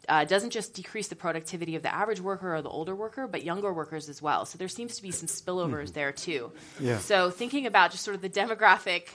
uh, 0.08 0.26
doesn't 0.26 0.52
just 0.52 0.74
decrease 0.74 1.08
the 1.08 1.16
productivity 1.16 1.76
of 1.76 1.82
the 1.82 1.94
average 1.94 2.22
worker 2.22 2.56
or 2.56 2.62
the 2.62 2.70
older 2.70 2.96
worker, 2.96 3.28
but 3.28 3.44
younger 3.44 3.74
workers 3.74 4.10
as 4.10 4.22
well. 4.22 4.46
So 4.46 4.58
there 4.58 4.68
seems 4.68 4.96
to 4.98 5.02
be 5.02 5.12
some 5.12 5.28
spillovers 5.28 5.86
mm-hmm. 5.86 5.94
there 5.94 6.12
too. 6.12 6.52
Yeah. 6.80 7.00
So 7.00 7.30
thinking 7.30 7.66
about 7.66 7.92
just 7.92 8.04
sort 8.04 8.16
of 8.16 8.22
the 8.22 8.30
demographic. 8.30 9.08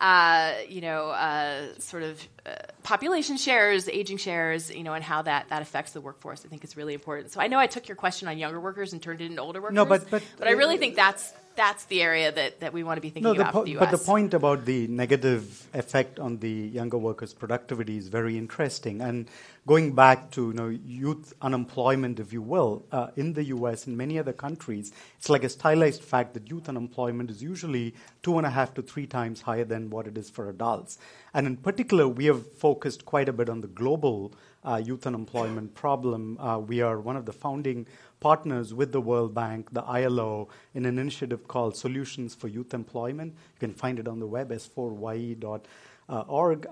Uh, 0.00 0.54
you 0.66 0.80
know, 0.80 1.10
uh, 1.10 1.78
sort 1.78 2.02
of 2.02 2.26
uh, 2.46 2.52
population 2.82 3.36
shares, 3.36 3.86
aging 3.86 4.16
shares, 4.16 4.70
you 4.70 4.82
know, 4.82 4.94
and 4.94 5.04
how 5.04 5.20
that, 5.20 5.50
that 5.50 5.60
affects 5.60 5.92
the 5.92 6.00
workforce. 6.00 6.42
I 6.42 6.48
think 6.48 6.64
is 6.64 6.74
really 6.74 6.94
important. 6.94 7.32
So 7.32 7.38
I 7.38 7.48
know 7.48 7.58
I 7.58 7.66
took 7.66 7.86
your 7.86 7.96
question 7.96 8.26
on 8.26 8.38
younger 8.38 8.58
workers 8.58 8.94
and 8.94 9.02
turned 9.02 9.20
it 9.20 9.26
into 9.26 9.42
older 9.42 9.60
workers. 9.60 9.74
No, 9.74 9.84
but 9.84 10.08
but, 10.08 10.22
but 10.38 10.48
I 10.48 10.52
really 10.52 10.78
think 10.78 10.96
that's 10.96 11.30
that's 11.60 11.84
the 11.84 12.00
area 12.00 12.32
that, 12.32 12.60
that 12.60 12.72
we 12.72 12.82
want 12.82 12.96
to 12.96 13.02
be 13.02 13.10
thinking 13.10 13.34
no, 13.34 13.38
about 13.38 13.52
po- 13.52 13.64
the 13.64 13.76
US. 13.76 13.80
But 13.80 13.90
the 13.90 14.04
point 14.12 14.32
about 14.32 14.64
the 14.64 14.86
negative 14.86 15.68
effect 15.74 16.18
on 16.18 16.38
the 16.38 16.48
younger 16.78 16.96
workers' 16.96 17.34
productivity 17.34 17.98
is 17.98 18.08
very 18.08 18.38
interesting. 18.38 19.02
And 19.02 19.28
going 19.66 19.92
back 19.94 20.30
to 20.36 20.40
you 20.48 20.54
know, 20.54 20.68
youth 20.68 21.34
unemployment, 21.42 22.18
if 22.18 22.32
you 22.32 22.40
will, 22.40 22.86
uh, 22.92 23.08
in 23.14 23.34
the 23.34 23.44
US 23.56 23.86
and 23.86 23.94
many 23.94 24.18
other 24.18 24.32
countries, 24.32 24.90
it's 25.18 25.28
like 25.28 25.44
a 25.44 25.50
stylized 25.50 26.02
fact 26.02 26.32
that 26.32 26.48
youth 26.48 26.66
unemployment 26.66 27.30
is 27.30 27.42
usually 27.42 27.94
two 28.22 28.38
and 28.38 28.46
a 28.46 28.50
half 28.58 28.72
to 28.74 28.82
three 28.82 29.06
times 29.06 29.42
higher 29.42 29.64
than 29.64 29.90
what 29.90 30.06
it 30.06 30.16
is 30.16 30.30
for 30.30 30.48
adults. 30.48 30.98
And 31.34 31.46
in 31.46 31.58
particular, 31.58 32.08
we 32.08 32.24
have 32.24 32.50
focused 32.54 33.04
quite 33.04 33.28
a 33.28 33.34
bit 33.34 33.50
on 33.50 33.60
the 33.60 33.68
global 33.68 34.32
uh, 34.64 34.80
youth 34.82 35.06
unemployment 35.06 35.74
problem. 35.74 36.38
Uh, 36.38 36.58
we 36.58 36.80
are 36.80 36.98
one 37.00 37.16
of 37.16 37.26
the 37.26 37.32
founding 37.32 37.86
partners 38.20 38.72
with 38.72 38.92
the 38.92 39.00
World 39.00 39.34
Bank, 39.34 39.72
the 39.72 39.82
ILO, 39.82 40.48
in 40.74 40.86
an 40.86 40.98
initiative 40.98 41.48
called 41.48 41.76
Solutions 41.76 42.34
for 42.34 42.48
Youth 42.48 42.74
Employment. 42.74 43.34
You 43.54 43.60
can 43.68 43.74
find 43.74 43.98
it 43.98 44.06
on 44.06 44.20
the 44.20 44.26
web, 44.26 44.50
s4ye.org. 44.50 45.66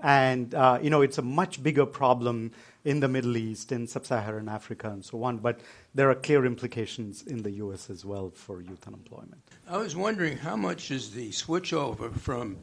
And, 0.03 0.55
uh, 0.55 0.79
you 0.81 0.89
know, 0.89 1.01
it's 1.01 1.17
a 1.17 1.23
much 1.23 1.61
bigger 1.61 1.85
problem 1.85 2.51
in 2.85 2.99
the 2.99 3.07
Middle 3.07 3.35
East, 3.35 3.71
in 3.71 3.87
sub-Saharan 3.87 4.47
Africa, 4.47 4.89
and 4.89 5.03
so 5.03 5.23
on. 5.23 5.39
But 5.39 5.59
there 5.95 6.09
are 6.09 6.15
clear 6.15 6.45
implications 6.45 7.23
in 7.23 7.41
the 7.43 7.51
U.S. 7.51 7.89
as 7.89 8.05
well 8.05 8.29
for 8.29 8.61
youth 8.61 8.87
unemployment. 8.87 9.41
I 9.67 9.77
was 9.77 9.95
wondering 9.95 10.37
how 10.37 10.55
much 10.55 10.91
is 10.91 11.11
the 11.11 11.31
switchover 11.31 12.15
from 12.17 12.57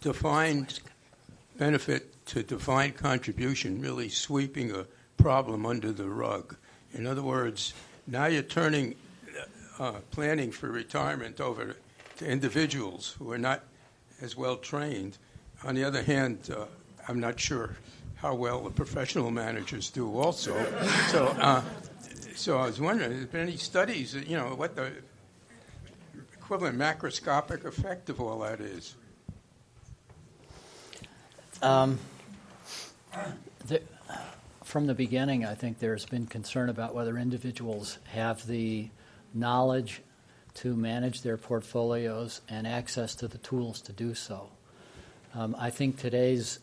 defined 0.00 0.80
benefit 1.58 2.24
to 2.26 2.42
defined 2.42 2.96
contribution 2.96 3.80
really 3.80 4.08
sweeping 4.08 4.70
a 4.70 4.86
problem 5.18 5.66
under 5.66 5.92
the 5.92 6.08
rug? 6.08 6.56
In 6.94 7.06
other 7.06 7.22
words, 7.22 7.74
now 8.10 8.26
you're 8.26 8.42
turning 8.42 8.96
uh, 9.78 9.92
planning 10.10 10.50
for 10.50 10.68
retirement 10.68 11.40
over 11.40 11.76
to 12.18 12.26
individuals 12.26 13.16
who 13.18 13.32
are 13.32 13.38
not 13.38 13.62
as 14.20 14.36
well 14.36 14.56
trained. 14.56 15.16
On 15.64 15.74
the 15.74 15.84
other 15.84 16.02
hand, 16.02 16.50
uh, 16.54 16.66
I'm 17.08 17.20
not 17.20 17.40
sure 17.40 17.76
how 18.16 18.34
well 18.34 18.60
the 18.60 18.70
professional 18.70 19.30
managers 19.30 19.88
do 19.90 20.18
also. 20.18 20.54
so, 21.08 21.28
uh, 21.28 21.62
so 22.34 22.58
I 22.58 22.66
was 22.66 22.80
wondering, 22.80 23.12
has 23.12 23.20
there 23.20 23.28
been 23.28 23.40
any 23.48 23.56
studies, 23.56 24.14
you 24.14 24.36
know, 24.36 24.54
what 24.54 24.76
the 24.76 24.92
equivalent 26.34 26.78
macroscopic 26.78 27.64
effect 27.64 28.10
of 28.10 28.20
all 28.20 28.40
that 28.40 28.60
is? 28.60 28.96
Um, 31.62 31.98
the, 33.66 33.80
from 34.70 34.86
the 34.86 34.94
beginning, 34.94 35.44
I 35.44 35.56
think 35.56 35.80
there's 35.80 36.06
been 36.06 36.26
concern 36.26 36.68
about 36.68 36.94
whether 36.94 37.18
individuals 37.18 37.98
have 38.12 38.46
the 38.46 38.88
knowledge 39.34 40.00
to 40.54 40.76
manage 40.76 41.22
their 41.22 41.36
portfolios 41.36 42.40
and 42.48 42.68
access 42.68 43.16
to 43.16 43.26
the 43.26 43.38
tools 43.38 43.80
to 43.82 43.92
do 43.92 44.14
so. 44.14 44.48
Um, 45.34 45.56
I 45.58 45.70
think 45.70 45.98
today's 45.98 46.60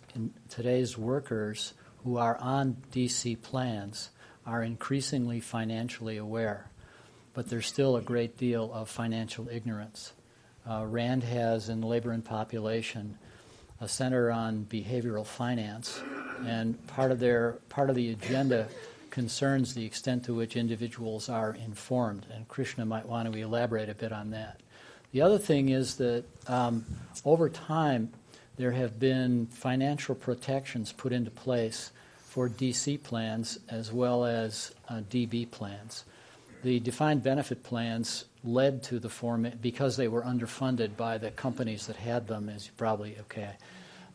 today's 0.47 0.97
workers 0.97 1.74
who 2.05 2.16
are 2.16 2.38
on 2.38 2.78
DC 2.93 3.41
plans 3.41 4.10
are 4.45 4.64
increasingly 4.64 5.41
financially 5.41 6.16
aware, 6.16 6.70
but 7.34 7.49
there's 7.49 7.68
still 7.68 7.97
a 7.97 8.01
great 8.01 8.38
deal 8.38 8.72
of 8.74 8.89
financial 8.89 9.49
ignorance. 9.49 10.14
Uh, 10.66 10.86
Rand 10.86 11.24
has 11.24 11.68
in 11.68 11.82
Labor 11.82 12.12
and 12.12 12.24
Population 12.24 13.18
a 13.80 13.88
center 13.88 14.32
on 14.32 14.66
behavioral 14.70 15.26
finance, 15.26 16.02
and 16.46 16.86
part 16.88 17.12
of 17.12 17.20
their 17.20 17.54
part 17.70 17.90
of 17.90 17.96
the 17.96 18.12
agenda 18.12 18.68
concerns 19.10 19.74
the 19.74 19.86
extent 19.86 20.24
to 20.26 20.34
which 20.34 20.56
individuals 20.56 21.30
are 21.30 21.56
informed, 21.66 22.26
and 22.34 22.48
Krishna 22.48 22.86
might 22.86 23.08
want 23.08 23.32
to 23.32 23.40
elaborate 23.40 23.90
a 23.90 23.96
bit 23.96 24.12
on 24.12 24.32
that. 24.32 24.60
The 25.12 25.22
other 25.22 25.40
thing 25.40 25.70
is 25.70 25.96
that 25.96 26.24
um, 26.48 26.86
over 27.26 27.50
time, 27.50 28.12
there 28.58 28.72
have 28.72 29.00
been 29.00 29.48
financial 29.48 30.16
protections 30.16 30.92
put 30.92 31.14
into 31.14 31.32
place 31.32 31.92
for 32.18 32.50
DC 32.50 33.02
plans 33.04 33.58
as 33.70 33.92
well 33.92 34.26
as 34.26 34.74
uh, 34.90 35.02
DB 35.10 35.50
plans. 35.50 36.04
The 36.64 36.80
defined 36.80 37.24
benefit 37.24 37.64
plans 37.64 38.26
led 38.48 38.82
to 38.84 39.00
the 39.00 39.10
form 39.10 39.52
because 39.62 39.98
they 39.98 40.08
were 40.08 40.24
underfunded 40.24 40.95
by 40.95 41.18
the 41.18 41.32
companies 41.32 41.88
that 41.88 41.98
had 41.98 42.28
them, 42.28 42.50
as 42.50 42.66
you 42.66 42.72
probably 42.78 43.18
okay. 43.20 43.52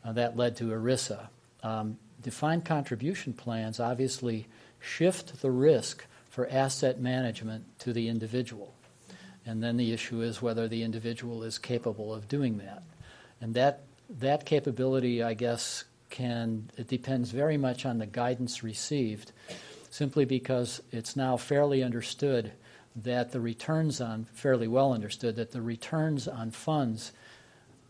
Uh, 0.04 0.12
that 0.12 0.36
led 0.36 0.56
to 0.56 0.64
ERISA. 0.64 1.28
Um, 1.62 1.98
defined 2.22 2.64
contribution 2.64 3.32
plans 3.32 3.78
obviously 3.78 4.48
shift 4.80 5.40
the 5.42 5.50
risk 5.50 6.04
for 6.30 6.48
asset 6.50 6.98
management 6.98 7.64
to 7.80 7.92
the 7.92 8.08
individual. 8.08 8.74
And 9.44 9.62
then 9.62 9.76
the 9.76 9.92
issue 9.92 10.22
is 10.22 10.40
whether 10.40 10.66
the 10.66 10.82
individual 10.82 11.42
is 11.42 11.58
capable 11.58 12.14
of 12.14 12.28
doing 12.28 12.58
that. 12.58 12.82
And 13.40 13.54
that, 13.54 13.82
that 14.18 14.44
capability, 14.46 15.22
I 15.22 15.34
guess, 15.34 15.84
can, 16.10 16.70
it 16.76 16.88
depends 16.88 17.30
very 17.30 17.56
much 17.56 17.84
on 17.84 17.98
the 17.98 18.06
guidance 18.06 18.62
received, 18.62 19.32
simply 19.90 20.24
because 20.24 20.80
it's 20.90 21.16
now 21.16 21.36
fairly 21.36 21.82
understood 21.82 22.52
that 22.96 23.32
the 23.32 23.40
returns 23.40 24.00
on, 24.00 24.26
fairly 24.32 24.68
well 24.68 24.92
understood, 24.92 25.36
that 25.36 25.52
the 25.52 25.62
returns 25.62 26.28
on 26.28 26.50
funds 26.50 27.12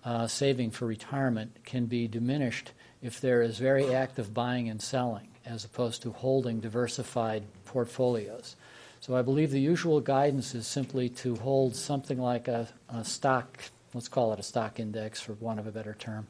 uh, 0.05 0.26
saving 0.26 0.70
for 0.70 0.86
retirement 0.86 1.57
can 1.64 1.86
be 1.86 2.09
diminished 2.09 2.72
if 3.03 3.20
there 3.20 3.42
is 3.42 3.59
very 3.59 3.94
active 3.94 4.32
buying 4.32 4.68
and 4.68 4.80
selling 4.80 5.28
as 5.44 5.64
opposed 5.64 6.03
to 6.03 6.12
holding 6.12 6.61
diversified 6.61 7.42
portfolios. 7.64 8.57
So 9.00 9.16
I 9.16 9.22
believe 9.22 9.50
the 9.50 9.61
usual 9.61 10.00
guidance 10.00 10.55
is 10.55 10.66
simply 10.66 11.09
to 11.09 11.34
hold 11.36 11.74
something 11.74 12.18
like 12.18 12.46
a, 12.46 12.68
a 12.88 13.05
stock, 13.05 13.59
let's 13.94 14.09
call 14.09 14.32
it 14.32 14.38
a 14.38 14.44
stock 14.44 14.78
index 14.78 15.20
for 15.20 15.32
want 15.34 15.59
of 15.59 15.66
a 15.66 15.72
better 15.72 15.94
term, 15.98 16.28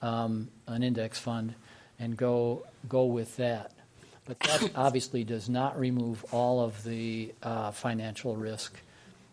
um, 0.00 0.48
an 0.66 0.82
index 0.82 1.18
fund, 1.18 1.54
and 1.98 2.16
go 2.16 2.64
go 2.88 3.04
with 3.04 3.36
that. 3.36 3.72
But 4.28 4.38
that 4.40 4.70
obviously 4.76 5.24
does 5.24 5.48
not 5.48 5.78
remove 5.80 6.24
all 6.32 6.62
of 6.62 6.84
the 6.84 7.34
uh, 7.42 7.72
financial 7.72 8.36
risk. 8.36 8.78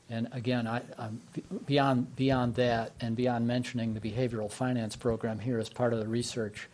And 0.09 0.27
again, 0.31 0.67
I, 0.67 0.81
beyond 1.65 2.15
beyond 2.15 2.55
that, 2.55 2.93
and 2.99 3.15
beyond 3.15 3.47
mentioning 3.47 3.93
the 3.93 3.99
behavioral 3.99 4.51
finance 4.51 4.95
program 4.95 5.39
here 5.39 5.59
as 5.59 5.69
part 5.69 5.93
of 5.93 5.99
the 5.99 6.07
research 6.07 6.67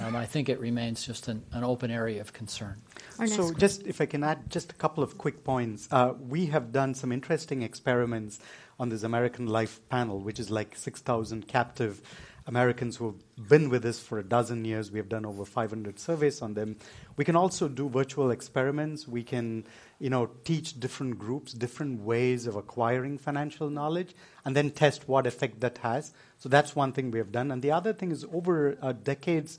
um, 0.00 0.16
I 0.16 0.24
think 0.24 0.48
it 0.48 0.58
remains 0.60 1.04
just 1.04 1.28
an, 1.28 1.42
an 1.52 1.62
open 1.62 1.90
area 1.90 2.20
of 2.20 2.32
concern. 2.32 2.80
So, 3.26 3.52
just 3.52 3.82
if 3.82 4.00
I 4.00 4.06
can 4.06 4.24
add 4.24 4.48
just 4.48 4.72
a 4.72 4.74
couple 4.74 5.04
of 5.04 5.18
quick 5.18 5.44
points, 5.44 5.88
uh, 5.90 6.14
we 6.18 6.46
have 6.46 6.72
done 6.72 6.94
some 6.94 7.12
interesting 7.12 7.62
experiments 7.62 8.40
on 8.78 8.88
this 8.88 9.02
American 9.02 9.46
Life 9.46 9.80
panel, 9.90 10.20
which 10.20 10.40
is 10.40 10.50
like 10.50 10.74
6,000 10.74 11.46
captive 11.46 12.00
Americans 12.46 12.96
who 12.96 13.06
have 13.06 13.48
been 13.48 13.68
with 13.68 13.84
us 13.84 13.98
for 13.98 14.18
a 14.18 14.22
dozen 14.22 14.64
years. 14.64 14.90
We 14.90 14.98
have 14.98 15.08
done 15.08 15.26
over 15.26 15.44
500 15.44 15.98
surveys 15.98 16.42
on 16.42 16.54
them. 16.54 16.76
We 17.16 17.24
can 17.24 17.36
also 17.36 17.68
do 17.68 17.88
virtual 17.88 18.30
experiments. 18.30 19.06
We 19.06 19.22
can, 19.22 19.64
you 19.98 20.10
know, 20.10 20.30
teach 20.44 20.78
different 20.80 21.18
groups 21.18 21.52
different 21.52 22.02
ways 22.02 22.46
of 22.46 22.56
acquiring 22.56 23.18
financial 23.18 23.70
knowledge, 23.70 24.14
and 24.44 24.56
then 24.56 24.70
test 24.70 25.08
what 25.08 25.26
effect 25.26 25.60
that 25.60 25.78
has. 25.78 26.12
So 26.38 26.48
that's 26.48 26.74
one 26.74 26.92
thing 26.92 27.10
we 27.10 27.18
have 27.18 27.32
done. 27.32 27.50
And 27.50 27.62
the 27.62 27.72
other 27.72 27.92
thing 27.92 28.10
is 28.10 28.24
over 28.32 28.78
uh, 28.80 28.92
decades 28.92 29.58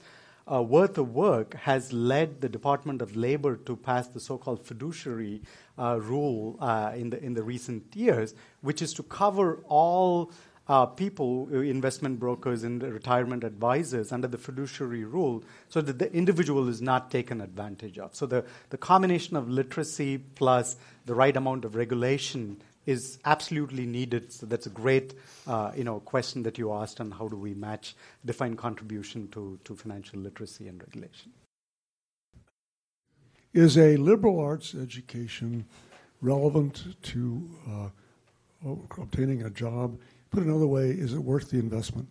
uh, 0.52 0.62
worth 0.62 0.98
of 0.98 1.14
work 1.14 1.54
has 1.54 1.94
led 1.94 2.42
the 2.42 2.50
Department 2.50 3.02
of 3.02 3.16
Labor 3.16 3.56
to 3.58 3.76
pass 3.76 4.08
the 4.08 4.20
so-called 4.20 4.66
fiduciary 4.66 5.42
uh, 5.78 6.00
rule 6.02 6.58
uh, 6.60 6.92
in 6.96 7.10
the 7.10 7.24
in 7.24 7.34
the 7.34 7.44
recent 7.44 7.96
years, 7.96 8.34
which 8.62 8.82
is 8.82 8.94
to 8.94 9.04
cover 9.04 9.64
all 9.68 10.32
uh, 10.72 10.86
people, 10.86 11.50
investment 11.52 12.18
brokers 12.18 12.64
and 12.64 12.82
retirement 12.82 13.44
advisors, 13.44 14.14
under 14.14 14.30
the 14.30 14.38
fiduciary 14.38 15.04
rule, 15.04 15.44
so 15.68 15.82
that 15.82 16.00
the 16.00 16.10
individual 16.14 16.70
is 16.70 16.82
not 16.82 17.12
taken 17.12 17.42
advantage 17.42 17.98
of. 18.00 18.16
So 18.16 18.26
the 18.26 18.46
the 18.70 18.78
combination 18.78 19.36
of 19.36 19.50
literacy 19.50 20.20
plus 20.36 20.78
the 21.06 21.14
right 21.14 21.36
amount 21.36 21.66
of 21.66 21.76
regulation 21.76 22.62
is 22.86 23.20
absolutely 23.26 23.86
needed. 23.86 24.32
So 24.32 24.46
that's 24.46 24.66
a 24.66 24.70
great, 24.70 25.14
uh, 25.46 25.72
you 25.76 25.84
know, 25.84 26.00
question 26.00 26.44
that 26.44 26.58
you 26.58 26.72
asked 26.72 27.02
on 27.02 27.12
how 27.12 27.28
do 27.28 27.36
we 27.36 27.54
match 27.54 27.96
defined 28.26 28.58
contribution 28.58 29.28
to, 29.34 29.60
to 29.66 29.76
financial 29.76 30.20
literacy 30.20 30.70
and 30.70 30.82
regulation. 30.82 31.32
Is 33.54 33.78
a 33.78 33.98
liberal 33.98 34.40
arts 34.40 34.74
education 34.74 35.66
relevant 36.22 36.96
to 37.04 37.50
uh, 37.70 37.90
obtaining 38.98 39.44
a 39.44 39.50
job? 39.50 40.00
Put 40.32 40.44
another 40.44 40.68
way, 40.68 40.90
is 40.90 41.14
it 41.14 41.20
worth 41.20 41.50
the 41.50 41.60
investment? 41.60 42.08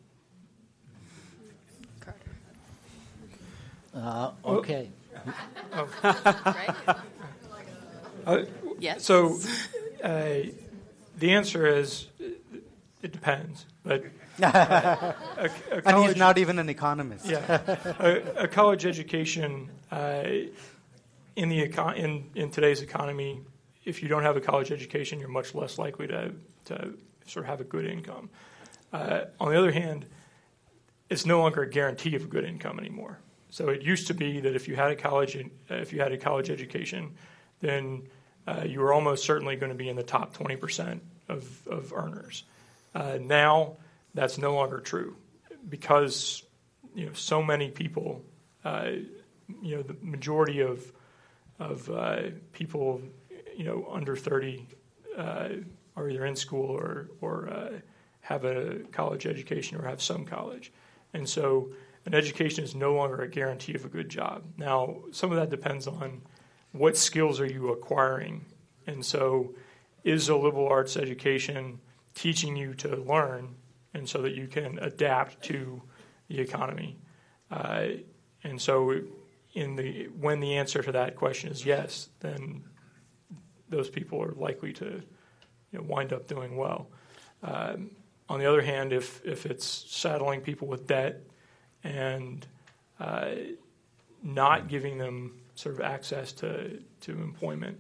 Uh, 3.95 4.31
okay. 4.45 4.89
Oh. 5.73 5.89
uh, 8.27 8.45
yes. 8.79 9.05
So 9.05 9.39
uh, 10.03 10.35
the 11.19 11.33
answer 11.33 11.67
is 11.67 12.07
it 13.03 13.13
depends. 13.13 13.67
But 13.83 14.05
uh, 14.43 14.47
a, 15.39 15.45
a 15.45 15.49
college, 15.49 15.85
and 15.87 16.05
he's 16.05 16.17
not 16.17 16.39
even 16.39 16.59
an 16.59 16.69
economist. 16.69 17.27
yeah, 17.27 17.61
a, 17.99 18.45
a 18.45 18.49
college 18.49 18.87
education 18.87 19.71
uh, 19.91 20.25
in 21.37 21.49
the 21.49 21.69
econ- 21.69 21.97
in 21.97 22.25
in 22.35 22.51
today's 22.51 22.83
economy, 22.83 23.41
if 23.85 24.03
you 24.03 24.09
don't 24.09 24.23
have 24.23 24.37
a 24.37 24.41
college 24.41 24.71
education, 24.71 25.19
you're 25.19 25.29
much 25.29 25.55
less 25.55 25.79
likely 25.79 26.07
to 26.07 26.33
to 26.67 26.95
sort 27.27 27.45
of 27.45 27.51
have 27.51 27.61
a 27.61 27.65
good 27.65 27.87
income. 27.87 28.31
Uh, 28.93 29.23
on 29.39 29.51
the 29.51 29.59
other 29.59 29.73
hand, 29.73 30.07
it's 31.09 31.27
no 31.27 31.41
longer 31.41 31.63
a 31.63 31.71
guarantee 31.71 32.15
of 32.17 32.23
a 32.23 32.27
good 32.27 32.45
income 32.45 32.79
anymore. 32.79 33.19
So 33.51 33.69
it 33.69 33.83
used 33.83 34.07
to 34.09 34.15
be 34.15 34.41
that 34.41 34.55
if 34.55 34.69
you 34.69 34.77
had 34.77 34.91
a 34.93 34.97
college 34.97 35.37
if 35.69 35.93
you 35.93 36.01
had 36.01 36.13
a 36.13 36.19
college 36.19 36.51
education, 36.51 37.15
then 37.61 38.03
uh, 38.47 38.65
you 38.67 38.81
were 38.81 38.93
almost 38.93 39.25
certainly 39.25 39.57
going 39.57 39.71
to 39.71 39.77
be 39.77 39.89
in 39.89 39.97
the 39.97 40.03
top 40.03 40.37
20% 40.37 41.01
of, 41.29 41.69
of 41.69 41.93
earners. 41.93 42.45
Uh, 42.95 43.19
now, 43.21 43.77
that's 44.15 44.39
no 44.39 44.55
longer 44.55 44.81
true 44.81 45.17
because 45.69 46.43
you 46.95 47.07
know 47.07 47.13
so 47.13 47.43
many 47.43 47.71
people, 47.71 48.25
uh, 48.65 48.91
you 49.63 49.77
know, 49.77 49.83
the 49.83 49.97
majority 50.03 50.61
of 50.61 50.93
of 51.59 51.89
uh, 51.91 52.23
people, 52.53 53.03
you 53.57 53.65
know, 53.65 53.87
under 53.93 54.17
30 54.17 54.67
uh, 55.17 55.49
are 55.97 56.09
either 56.09 56.25
in 56.27 56.37
school 56.37 56.71
or 56.71 57.09
or 57.21 57.49
uh, 57.49 57.71
have 58.21 58.45
a 58.45 58.81
college 58.93 59.27
education 59.27 59.79
or 59.81 59.87
have 59.87 60.03
some 60.03 60.25
college, 60.25 60.73
and 61.15 61.29
so 61.29 61.71
an 62.07 62.15
education 62.15 62.65
is 62.65 62.75
no 62.75 62.95
longer 62.95 63.21
a 63.21 63.29
guarantee 63.29 63.75
of 63.75 63.85
a 63.85 63.89
good 63.89 64.09
job. 64.09 64.43
Now, 64.57 65.03
some 65.13 65.31
of 65.31 65.37
that 65.37 65.51
depends 65.51 65.87
on 65.87 66.23
what 66.73 66.97
skills 66.97 67.41
are 67.41 67.47
you 67.47 67.71
acquiring? 67.73 68.47
And 68.87 69.05
so, 69.05 69.55
is 70.03 70.29
a 70.29 70.37
liberal 70.37 70.69
arts 70.69 70.97
education 70.97 71.79
teaching 72.15 72.57
you 72.57 72.73
to 72.75 72.97
learn 72.97 73.55
and 73.93 74.09
so 74.09 74.23
that 74.23 74.35
you 74.35 74.47
can 74.47 74.79
adapt 74.79 75.43
to 75.45 75.83
the 76.29 76.41
economy? 76.41 76.99
Uh, 77.51 77.89
and 78.45 78.61
so, 78.61 79.03
in 79.55 79.77
the 79.77 80.05
when 80.19 80.41
the 80.41 80.57
answer 80.57 80.83
to 80.83 80.93
that 80.93 81.17
question 81.17 81.51
is 81.51 81.67
yes, 81.67 82.09
then 82.21 82.65
those 83.69 83.91
people 83.91 84.23
are 84.23 84.33
likely 84.33 84.73
to 84.73 85.03
you 85.73 85.79
know, 85.79 85.85
wind 85.89 86.13
up 86.13 86.27
doing 86.27 86.57
well. 86.57 86.89
Um, 87.43 87.91
on 88.29 88.39
the 88.39 88.47
other 88.47 88.63
hand, 88.63 88.93
if 88.93 89.25
if 89.25 89.47
it's 89.47 89.67
saddling 89.67 90.41
people 90.41 90.69
with 90.69 90.87
debt 90.87 91.23
and 91.83 92.47
uh, 92.99 93.31
not 94.23 94.69
giving 94.69 94.99
them 94.99 95.41
sort 95.55 95.75
of 95.75 95.81
access 95.81 96.33
to, 96.33 96.81
to 97.01 97.13
employment, 97.13 97.79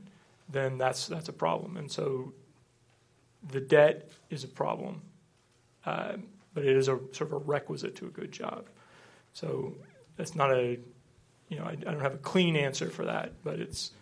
then 0.48 0.78
that's 0.78 1.06
that's 1.06 1.28
a 1.28 1.32
problem. 1.32 1.76
And 1.76 1.90
so 1.90 2.32
the 3.48 3.60
debt 3.60 4.10
is 4.28 4.44
a 4.44 4.48
problem, 4.48 5.02
uh, 5.86 6.14
but 6.52 6.64
it 6.64 6.76
is 6.76 6.88
a 6.88 6.98
sort 7.12 7.22
of 7.22 7.32
a 7.32 7.38
requisite 7.38 7.96
to 7.96 8.06
a 8.06 8.10
good 8.10 8.32
job. 8.32 8.66
So 9.32 9.76
that's 10.16 10.34
not 10.34 10.52
a 10.52 10.78
you 11.48 11.58
know 11.58 11.64
I, 11.64 11.70
I 11.70 11.74
don't 11.76 12.00
have 12.00 12.14
a 12.14 12.18
clean 12.18 12.56
answer 12.56 12.90
for 12.90 13.04
that, 13.04 13.32
but 13.44 13.60
it's 13.60 13.92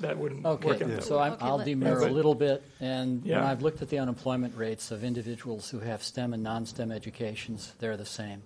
that 0.00 0.18
wouldn't 0.18 0.44
okay. 0.44 0.66
work 0.66 0.82
out 0.82 0.88
that 0.88 1.04
so. 1.04 1.18
I'm, 1.18 1.36
I'll 1.40 1.58
demur 1.58 2.02
a 2.02 2.10
little 2.10 2.34
bit. 2.34 2.62
And 2.80 3.24
Yeah. 3.24 3.40
when 3.40 3.48
I've 3.48 3.62
looked 3.62 3.82
at 3.82 3.88
the 3.88 3.98
unemployment 3.98 4.56
rates 4.56 4.90
of 4.90 5.04
individuals 5.04 5.70
who 5.70 5.80
have 5.80 6.02
STEM 6.02 6.34
and 6.34 6.42
non-STEM 6.42 6.92
educations, 6.92 7.72
they're 7.78 7.96
the 7.96 8.04
same. 8.04 8.42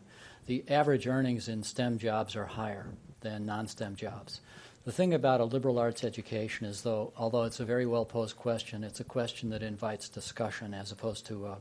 The 0.47 0.65
average 0.69 1.07
earnings 1.07 1.49
in 1.49 1.63
STEM 1.63 1.99
jobs 1.99 2.37
are 2.37 2.47
higher 2.47 2.87
than 3.21 3.47
non-STEM 3.47 3.97
jobs. 3.97 4.41
The 4.85 4.93
thing 4.93 5.13
about 5.13 5.41
a 5.41 5.45
liberal 5.45 5.79
arts 5.79 6.05
education 6.05 6.67
is, 6.67 6.83
though, 6.83 7.13
although 7.17 7.45
it's 7.45 7.61
a 7.61 7.65
very 7.65 7.85
well 7.87 8.05
posed 8.05 8.37
question, 8.37 8.83
it's 8.83 9.01
a 9.01 9.05
question 9.05 9.51
that 9.51 9.63
invites 9.63 10.09
discussion 10.09 10.73
as 10.73 10.91
opposed 10.91 11.27
to 11.27 11.47
a, 11.47 11.59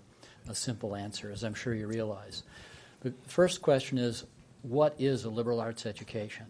a 0.47 0.55
simple 0.55 0.95
answer, 0.95 1.29
as 1.29 1.43
I'm 1.43 1.53
sure 1.53 1.73
you 1.73 1.87
realize. 1.87 2.43
The 3.01 3.13
first 3.27 3.61
question 3.61 3.97
is, 3.97 4.23
what 4.61 4.95
is 4.97 5.25
a 5.25 5.29
liberal 5.29 5.59
arts 5.59 5.85
education? 5.85 6.45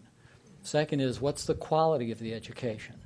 Second 0.62 1.00
is, 1.00 1.20
what's 1.20 1.46
the 1.46 1.54
quality 1.54 2.12
of 2.12 2.18
the 2.18 2.34
education? 2.34 2.99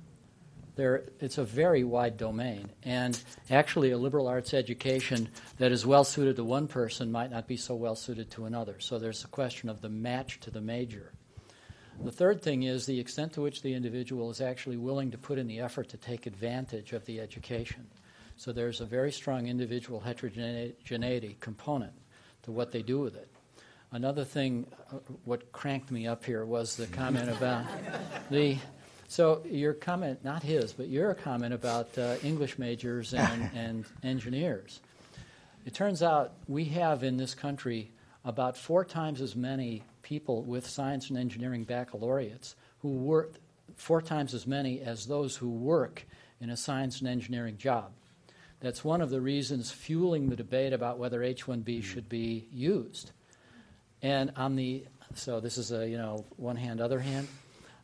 There, 0.77 1.05
it's 1.21 1.39
a 1.39 1.45
very 1.45 1.85
wide 1.85 2.17
domain, 2.17 2.69
and 2.83 3.21
actually, 3.49 3.93
a 3.93 3.99
liberal 3.99 4.27
arts 4.27 4.53
education 4.53 5.29
that 5.59 5.71
is 5.71 5.87
well 5.87 6.03
suited 6.03 6.35
to 6.37 6.45
one 6.45 6.67
person 6.67 7.13
might 7.13 7.31
not 7.31 7.47
be 7.47 7.57
so 7.57 7.77
well 7.77 7.95
suited 7.95 8.31
to 8.33 8.47
another. 8.47 8.81
So 8.81 8.99
there's 8.99 9.23
a 9.23 9.29
question 9.29 9.69
of 9.69 9.81
the 9.81 9.89
match 9.89 10.41
to 10.41 10.51
the 10.51 10.61
major. 10.61 11.13
The 12.03 12.11
third 12.11 12.43
thing 12.43 12.65
is 12.65 12.87
the 12.87 12.99
extent 12.99 13.35
to 13.35 13.41
which 13.41 13.63
the 13.63 13.73
individual 13.73 14.31
is 14.31 14.41
actually 14.41 14.77
willing 14.77 15.13
to 15.13 15.19
put 15.19 15.39
in 15.39 15.47
the 15.47 15.61
effort 15.61 15.89
to 15.91 15.97
take 15.97 16.27
advantage 16.27 16.93
of 16.93 17.05
the 17.05 17.21
education. 17.21 17.87
So 18.37 18.53
there's 18.53 18.81
a 18.81 18.85
very 18.85 19.13
strong 19.13 19.47
individual 19.47 20.01
heterogeneity 20.01 21.37
component 21.39 21.93
to 22.43 22.51
what 22.51 22.73
they 22.73 22.83
do 22.83 22.99
with 22.99 23.15
it. 23.15 23.29
Another 23.93 24.25
thing, 24.25 24.67
uh, 24.93 24.97
what 25.25 25.53
cranked 25.53 25.93
me 25.93 26.09
up 26.09 26.25
here 26.25 26.45
was 26.45 26.75
the 26.75 26.89
comment 26.89 27.29
about 27.31 27.65
the. 28.29 28.59
So 29.15 29.43
your 29.49 29.75
comment, 29.75 30.25
not 30.25 30.43
his, 30.43 30.73
but 30.73 30.89
your 30.89 31.15
comment 31.15 31.55
about 31.55 31.97
uh, 31.97 32.17
English 32.25 32.59
majors 32.59 33.15
and, 33.15 33.49
and 33.55 33.85
engineers. 34.03 34.81
It 35.65 35.73
turns 35.73 36.03
out 36.03 36.33
we 36.49 36.65
have 36.65 37.05
in 37.05 37.17
this 37.17 37.33
country 37.33 37.93
about 38.25 38.57
four 38.57 38.85
times 38.85 39.21
as 39.21 39.37
many 39.37 39.85
people 40.03 40.43
with 40.43 40.67
science 40.67 41.11
and 41.11 41.17
engineering 41.17 41.63
baccalaureates 41.63 42.57
who 42.81 42.89
work, 42.89 43.35
four 43.77 44.03
times 44.03 44.35
as 44.35 44.49
many 44.49 44.81
as 44.81 45.07
those 45.07 45.37
who 45.37 45.49
work 45.49 46.05
in 46.41 46.51
a 46.51 46.57
science 46.57 46.99
and 46.99 47.09
engineering 47.09 47.57
job. 47.57 47.93
That's 48.59 48.83
one 48.85 49.01
of 49.01 49.11
the 49.11 49.21
reasons 49.21 49.71
fueling 49.71 50.29
the 50.29 50.35
debate 50.35 50.73
about 50.73 50.99
whether 50.99 51.23
H-1B 51.23 51.85
should 51.85 52.09
be 52.09 52.49
used. 52.53 53.13
And 54.03 54.33
on 54.35 54.57
the 54.57 54.87
so 55.15 55.39
this 55.39 55.57
is 55.57 55.71
a 55.71 55.89
you 55.89 55.99
know 55.99 56.25
one 56.37 56.57
hand, 56.57 56.81
other 56.81 56.99
hand. 56.99 57.29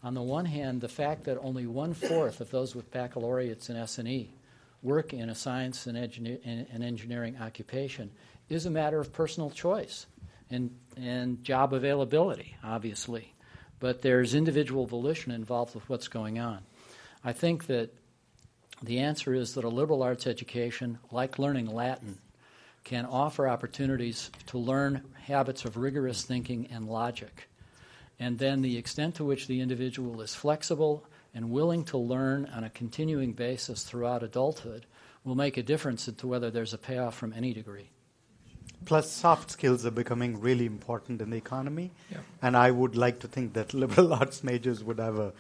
On 0.03 0.15
the 0.15 0.23
one 0.23 0.47
hand, 0.47 0.81
the 0.81 0.89
fact 0.89 1.25
that 1.25 1.39
only 1.43 1.67
one 1.67 1.93
fourth 1.93 2.41
of 2.41 2.51
those 2.51 2.75
with 2.75 2.91
baccalaureates 2.91 3.69
in 3.69 3.77
S&E 3.77 4.31
work 4.83 5.13
in 5.13 5.29
a 5.29 5.35
science 5.35 5.87
and, 5.87 5.97
engineer, 5.97 6.39
and 6.45 6.83
engineering 6.83 7.37
occupation 7.39 8.11
is 8.49 8.65
a 8.65 8.71
matter 8.71 8.99
of 8.99 9.13
personal 9.13 9.51
choice 9.51 10.07
and, 10.51 10.75
and 10.97 11.45
job 11.45 11.75
availability, 11.75 12.57
obviously. 12.65 13.35
But 13.79 14.01
there's 14.01 14.35
individual 14.35 14.87
volition 14.87 15.33
involved 15.33 15.75
with 15.75 15.89
what's 15.89 16.09
going 16.09 16.39
on. 16.39 16.61
I 17.23 17.33
think 17.33 17.67
that 17.67 17.95
the 18.83 19.01
answer 19.01 19.35
is 19.35 19.55
that 19.55 19.65
a 19.65 19.69
liberal 19.69 20.03
arts 20.03 20.27
education, 20.27 20.99
like 21.13 21.39
learning 21.39 21.67
Latin, 21.67 22.19
can 22.85 23.05
offer 23.05 23.47
opportunities 23.47 24.31
to 24.47 24.59
learn 24.59 25.03
habits 25.25 25.67
of 25.67 25.77
rigorous 25.77 26.23
thinking 26.23 26.69
and 26.73 26.89
logic. 26.89 27.50
And 28.21 28.39
then 28.39 28.61
the 28.61 28.77
extent 28.77 29.15
to 29.17 29.25
which 29.25 29.47
the 29.47 29.63
individual 29.63 30.21
is 30.21 30.35
flexible 30.35 31.07
and 31.35 31.51
willing 31.51 31.85
to 31.85 31.97
learn 31.97 32.45
on 32.55 32.65
a 32.65 32.71
continuing 32.71 33.33
basis 33.33 33.83
throughout 33.83 34.23
adulthood 34.23 34.85
will 35.25 35.35
make 35.35 35.57
a 35.57 35.63
difference 35.63 36.07
into 36.07 36.27
whether 36.27 36.51
there's 36.51 36.75
a 36.75 36.79
payoff 36.79 37.17
from 37.17 37.33
any 37.33 37.55
degree. 37.55 37.89
Plus, 38.85 39.11
soft 39.11 39.51
skills 39.51 39.85
are 39.87 39.91
becoming 39.91 40.39
really 40.39 40.67
important 40.67 41.21
in 41.23 41.31
the 41.31 41.37
economy. 41.37 41.91
Yeah. 42.11 42.19
And 42.43 42.57
I 42.57 42.71
would 42.71 42.95
like 42.95 43.21
to 43.21 43.29
think 43.29 43.55
that 43.55 43.73
liberal 43.83 44.13
arts 44.13 44.45
majors 44.45 44.85
would 44.85 44.99
have 44.99 45.19
a 45.19 45.33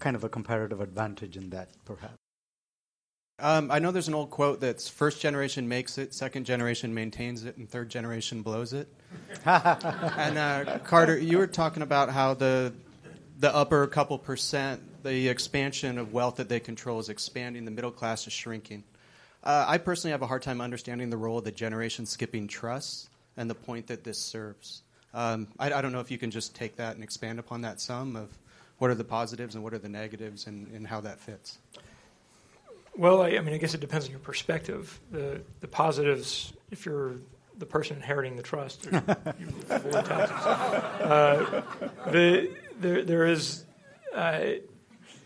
kind 0.00 0.16
of 0.16 0.24
a 0.24 0.28
comparative 0.28 0.80
advantage 0.80 1.36
in 1.36 1.50
that, 1.50 1.68
perhaps. 1.84 2.16
Um, 3.38 3.70
I 3.70 3.80
know 3.80 3.90
there's 3.90 4.08
an 4.08 4.14
old 4.14 4.30
quote 4.30 4.60
that's 4.60 4.88
first 4.88 5.20
generation 5.20 5.68
makes 5.68 5.98
it, 5.98 6.14
second 6.14 6.44
generation 6.44 6.94
maintains 6.94 7.44
it, 7.44 7.56
and 7.56 7.68
third 7.68 7.88
generation 7.90 8.42
blows 8.42 8.72
it. 8.72 8.88
and 9.44 10.38
uh, 10.38 10.78
Carter, 10.84 11.18
you 11.18 11.38
were 11.38 11.46
talking 11.46 11.82
about 11.82 12.10
how 12.10 12.34
the 12.34 12.72
the 13.38 13.54
upper 13.54 13.86
couple 13.86 14.18
percent, 14.18 14.80
the 15.02 15.28
expansion 15.28 15.98
of 15.98 16.12
wealth 16.12 16.36
that 16.36 16.48
they 16.48 16.60
control 16.60 16.98
is 16.98 17.08
expanding, 17.08 17.64
the 17.64 17.70
middle 17.70 17.90
class 17.90 18.26
is 18.26 18.32
shrinking. 18.32 18.84
Uh, 19.42 19.64
I 19.68 19.78
personally 19.78 20.12
have 20.12 20.22
a 20.22 20.26
hard 20.26 20.42
time 20.42 20.60
understanding 20.60 21.10
the 21.10 21.16
role 21.16 21.38
of 21.38 21.44
the 21.44 21.52
generation 21.52 22.06
skipping 22.06 22.48
trusts 22.48 23.10
and 23.36 23.50
the 23.50 23.54
point 23.54 23.88
that 23.88 24.04
this 24.04 24.18
serves. 24.18 24.82
Um, 25.12 25.48
I, 25.58 25.72
I 25.72 25.82
don't 25.82 25.92
know 25.92 26.00
if 26.00 26.10
you 26.10 26.18
can 26.18 26.30
just 26.30 26.54
take 26.54 26.76
that 26.76 26.94
and 26.94 27.04
expand 27.04 27.38
upon 27.38 27.60
that 27.62 27.80
some 27.80 28.16
of 28.16 28.30
what 28.78 28.90
are 28.90 28.94
the 28.94 29.04
positives 29.04 29.54
and 29.54 29.62
what 29.62 29.74
are 29.74 29.78
the 29.78 29.88
negatives 29.88 30.46
and, 30.46 30.68
and 30.68 30.86
how 30.86 31.00
that 31.02 31.20
fits. 31.20 31.58
Well, 32.96 33.22
I, 33.22 33.30
I 33.30 33.40
mean, 33.40 33.54
I 33.54 33.58
guess 33.58 33.74
it 33.74 33.80
depends 33.80 34.06
on 34.06 34.12
your 34.12 34.20
perspective. 34.20 35.00
The 35.10 35.40
the 35.60 35.68
positives, 35.68 36.52
if 36.70 36.86
you're 36.86 37.16
the 37.58 37.66
person 37.66 37.96
inheriting 37.96 38.36
the 38.36 38.42
trust, 38.42 38.86
or 38.86 38.92
you 39.38 39.46
avoid 39.70 40.04
taxes. 40.04 40.46
Uh, 40.46 41.62
the 42.10 42.50
there 42.80 43.02
there 43.04 43.26
is, 43.26 43.64
uh, 44.14 44.40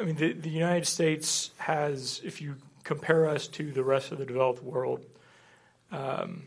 I 0.00 0.02
mean, 0.04 0.16
the 0.16 0.32
the 0.32 0.50
United 0.50 0.86
States 0.86 1.50
has, 1.58 2.20
if 2.24 2.40
you 2.40 2.56
compare 2.84 3.26
us 3.26 3.48
to 3.48 3.72
the 3.72 3.82
rest 3.82 4.12
of 4.12 4.18
the 4.18 4.26
developed 4.26 4.62
world, 4.62 5.04
um, 5.90 6.44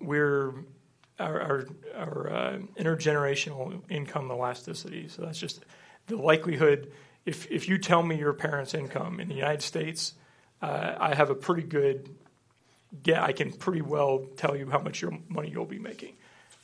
we're 0.00 0.52
our 1.18 1.40
our, 1.40 1.66
our 1.96 2.30
uh, 2.30 2.58
intergenerational 2.78 3.80
income 3.88 4.30
elasticity. 4.30 5.08
So 5.08 5.22
that's 5.22 5.38
just 5.38 5.64
the 6.06 6.16
likelihood. 6.16 6.92
If 7.24 7.50
if 7.50 7.68
you 7.68 7.78
tell 7.78 8.02
me 8.02 8.16
your 8.16 8.32
parents' 8.32 8.74
income 8.74 9.18
in 9.20 9.28
the 9.28 9.34
United 9.34 9.62
States, 9.62 10.14
uh, 10.62 10.94
I 10.98 11.14
have 11.14 11.30
a 11.30 11.34
pretty 11.34 11.62
good 11.62 12.14
get. 13.02 13.22
I 13.22 13.32
can 13.32 13.52
pretty 13.52 13.82
well 13.82 14.26
tell 14.36 14.56
you 14.56 14.70
how 14.70 14.78
much 14.78 15.02
your 15.02 15.18
money 15.28 15.50
you'll 15.50 15.64
be 15.64 15.78
making. 15.78 16.14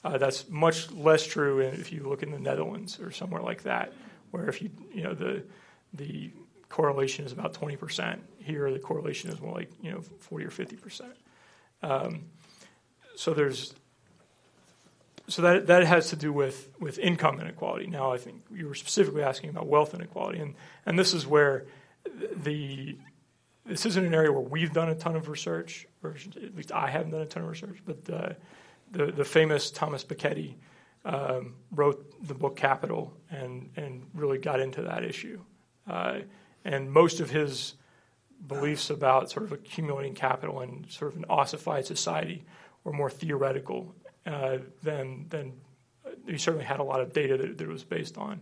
Uh, 0.05 0.19
that's 0.19 0.49
much 0.49 0.91
less 0.93 1.27
true 1.27 1.61
if 1.61 1.93
you 1.93 2.03
look 2.09 2.23
in 2.23 2.31
the 2.31 2.39
Netherlands 2.39 2.99
or 2.99 3.13
somewhere 3.13 3.43
like 3.43 3.63
that, 3.63 3.93
where 4.31 4.49
if 4.49 4.61
you 4.61 4.71
you 4.93 5.03
know 5.03 5.15
the 5.15 5.45
the 5.95 6.31
correlation 6.69 7.25
is 7.25 7.33
about 7.33 7.55
twenty 7.55 7.77
percent. 7.77 8.23
Here, 8.39 8.73
the 8.73 8.79
correlation 8.79 9.31
is 9.31 9.41
more 9.41 9.55
like 9.55 9.71
you 9.81 9.91
know 9.91 10.01
forty 10.01 10.45
or 10.45 10.51
fifty 10.51 10.77
percent. 10.77 11.15
Um, 11.83 12.25
so 13.17 13.35
there's 13.35 13.75
so 15.29 15.43
that 15.43 15.67
that 15.69 15.87
has 15.87 16.11
to 16.11 16.17
do 16.17 16.33
with 16.33 16.69
with 16.81 16.99
income 16.99 17.41
inequality. 17.41 17.87
Now, 17.87 18.13
I 18.13 18.19
think 18.19 18.43
you 18.53 18.69
were 18.69 18.75
specifically 18.75 19.23
asking 19.23 19.51
about 19.51 19.67
wealth 19.67 19.95
inequality, 19.95 20.41
and 20.41 20.55
and 20.85 20.99
this 20.99 21.15
is 21.15 21.27
where 21.27 21.67
the 22.37 22.97
this 23.65 23.87
isn't 23.87 24.05
an 24.05 24.15
area 24.15 24.33
where 24.33 24.43
we've 24.43 24.73
done 24.73 24.89
a 24.89 24.95
ton 24.95 25.15
of 25.15 25.29
research, 25.29 25.87
or 26.03 26.11
at 26.11 26.55
least 26.55 26.73
I 26.73 26.89
haven't 26.89 27.13
done 27.13 27.23
a 27.23 27.27
ton 27.27 27.43
of 27.43 27.49
research. 27.49 27.79
But 27.85 28.11
uh, 28.11 28.33
the 28.91 29.07
the 29.07 29.25
famous 29.25 29.71
Thomas 29.71 30.05
Piketty 30.05 30.55
um, 31.05 31.55
wrote 31.71 32.27
the 32.27 32.35
book 32.35 32.57
Capital, 32.57 33.13
and 33.31 33.71
and 33.77 34.07
really 34.15 34.39
got 34.39 34.61
into 34.61 34.83
that 34.83 35.05
issue. 35.05 35.41
Uh, 35.89 36.21
and 36.65 36.91
most 36.93 37.21
of 37.21 37.31
his 37.31 37.75
beliefs 38.47 38.91
about 38.91 39.31
sort 39.31 39.45
of 39.45 39.53
accumulating 39.53 40.15
capital 40.15 40.61
and 40.61 40.91
sort 40.91 41.13
of 41.13 41.19
an 41.19 41.25
ossified 41.29 41.87
society 41.87 42.45
were 42.85 42.93
more 42.93 43.11
theoretical 43.11 43.95
uh, 44.27 44.59
than 44.83 45.27
than 45.29 45.53
he 46.27 46.39
certainly 46.39 46.65
had 46.65 46.81
a 46.81 46.83
lot 46.83 47.01
of 47.01 47.13
data 47.13 47.37
that, 47.37 47.59
that 47.59 47.65
it 47.65 47.69
was 47.69 47.85
based 47.85 48.19
on, 48.19 48.41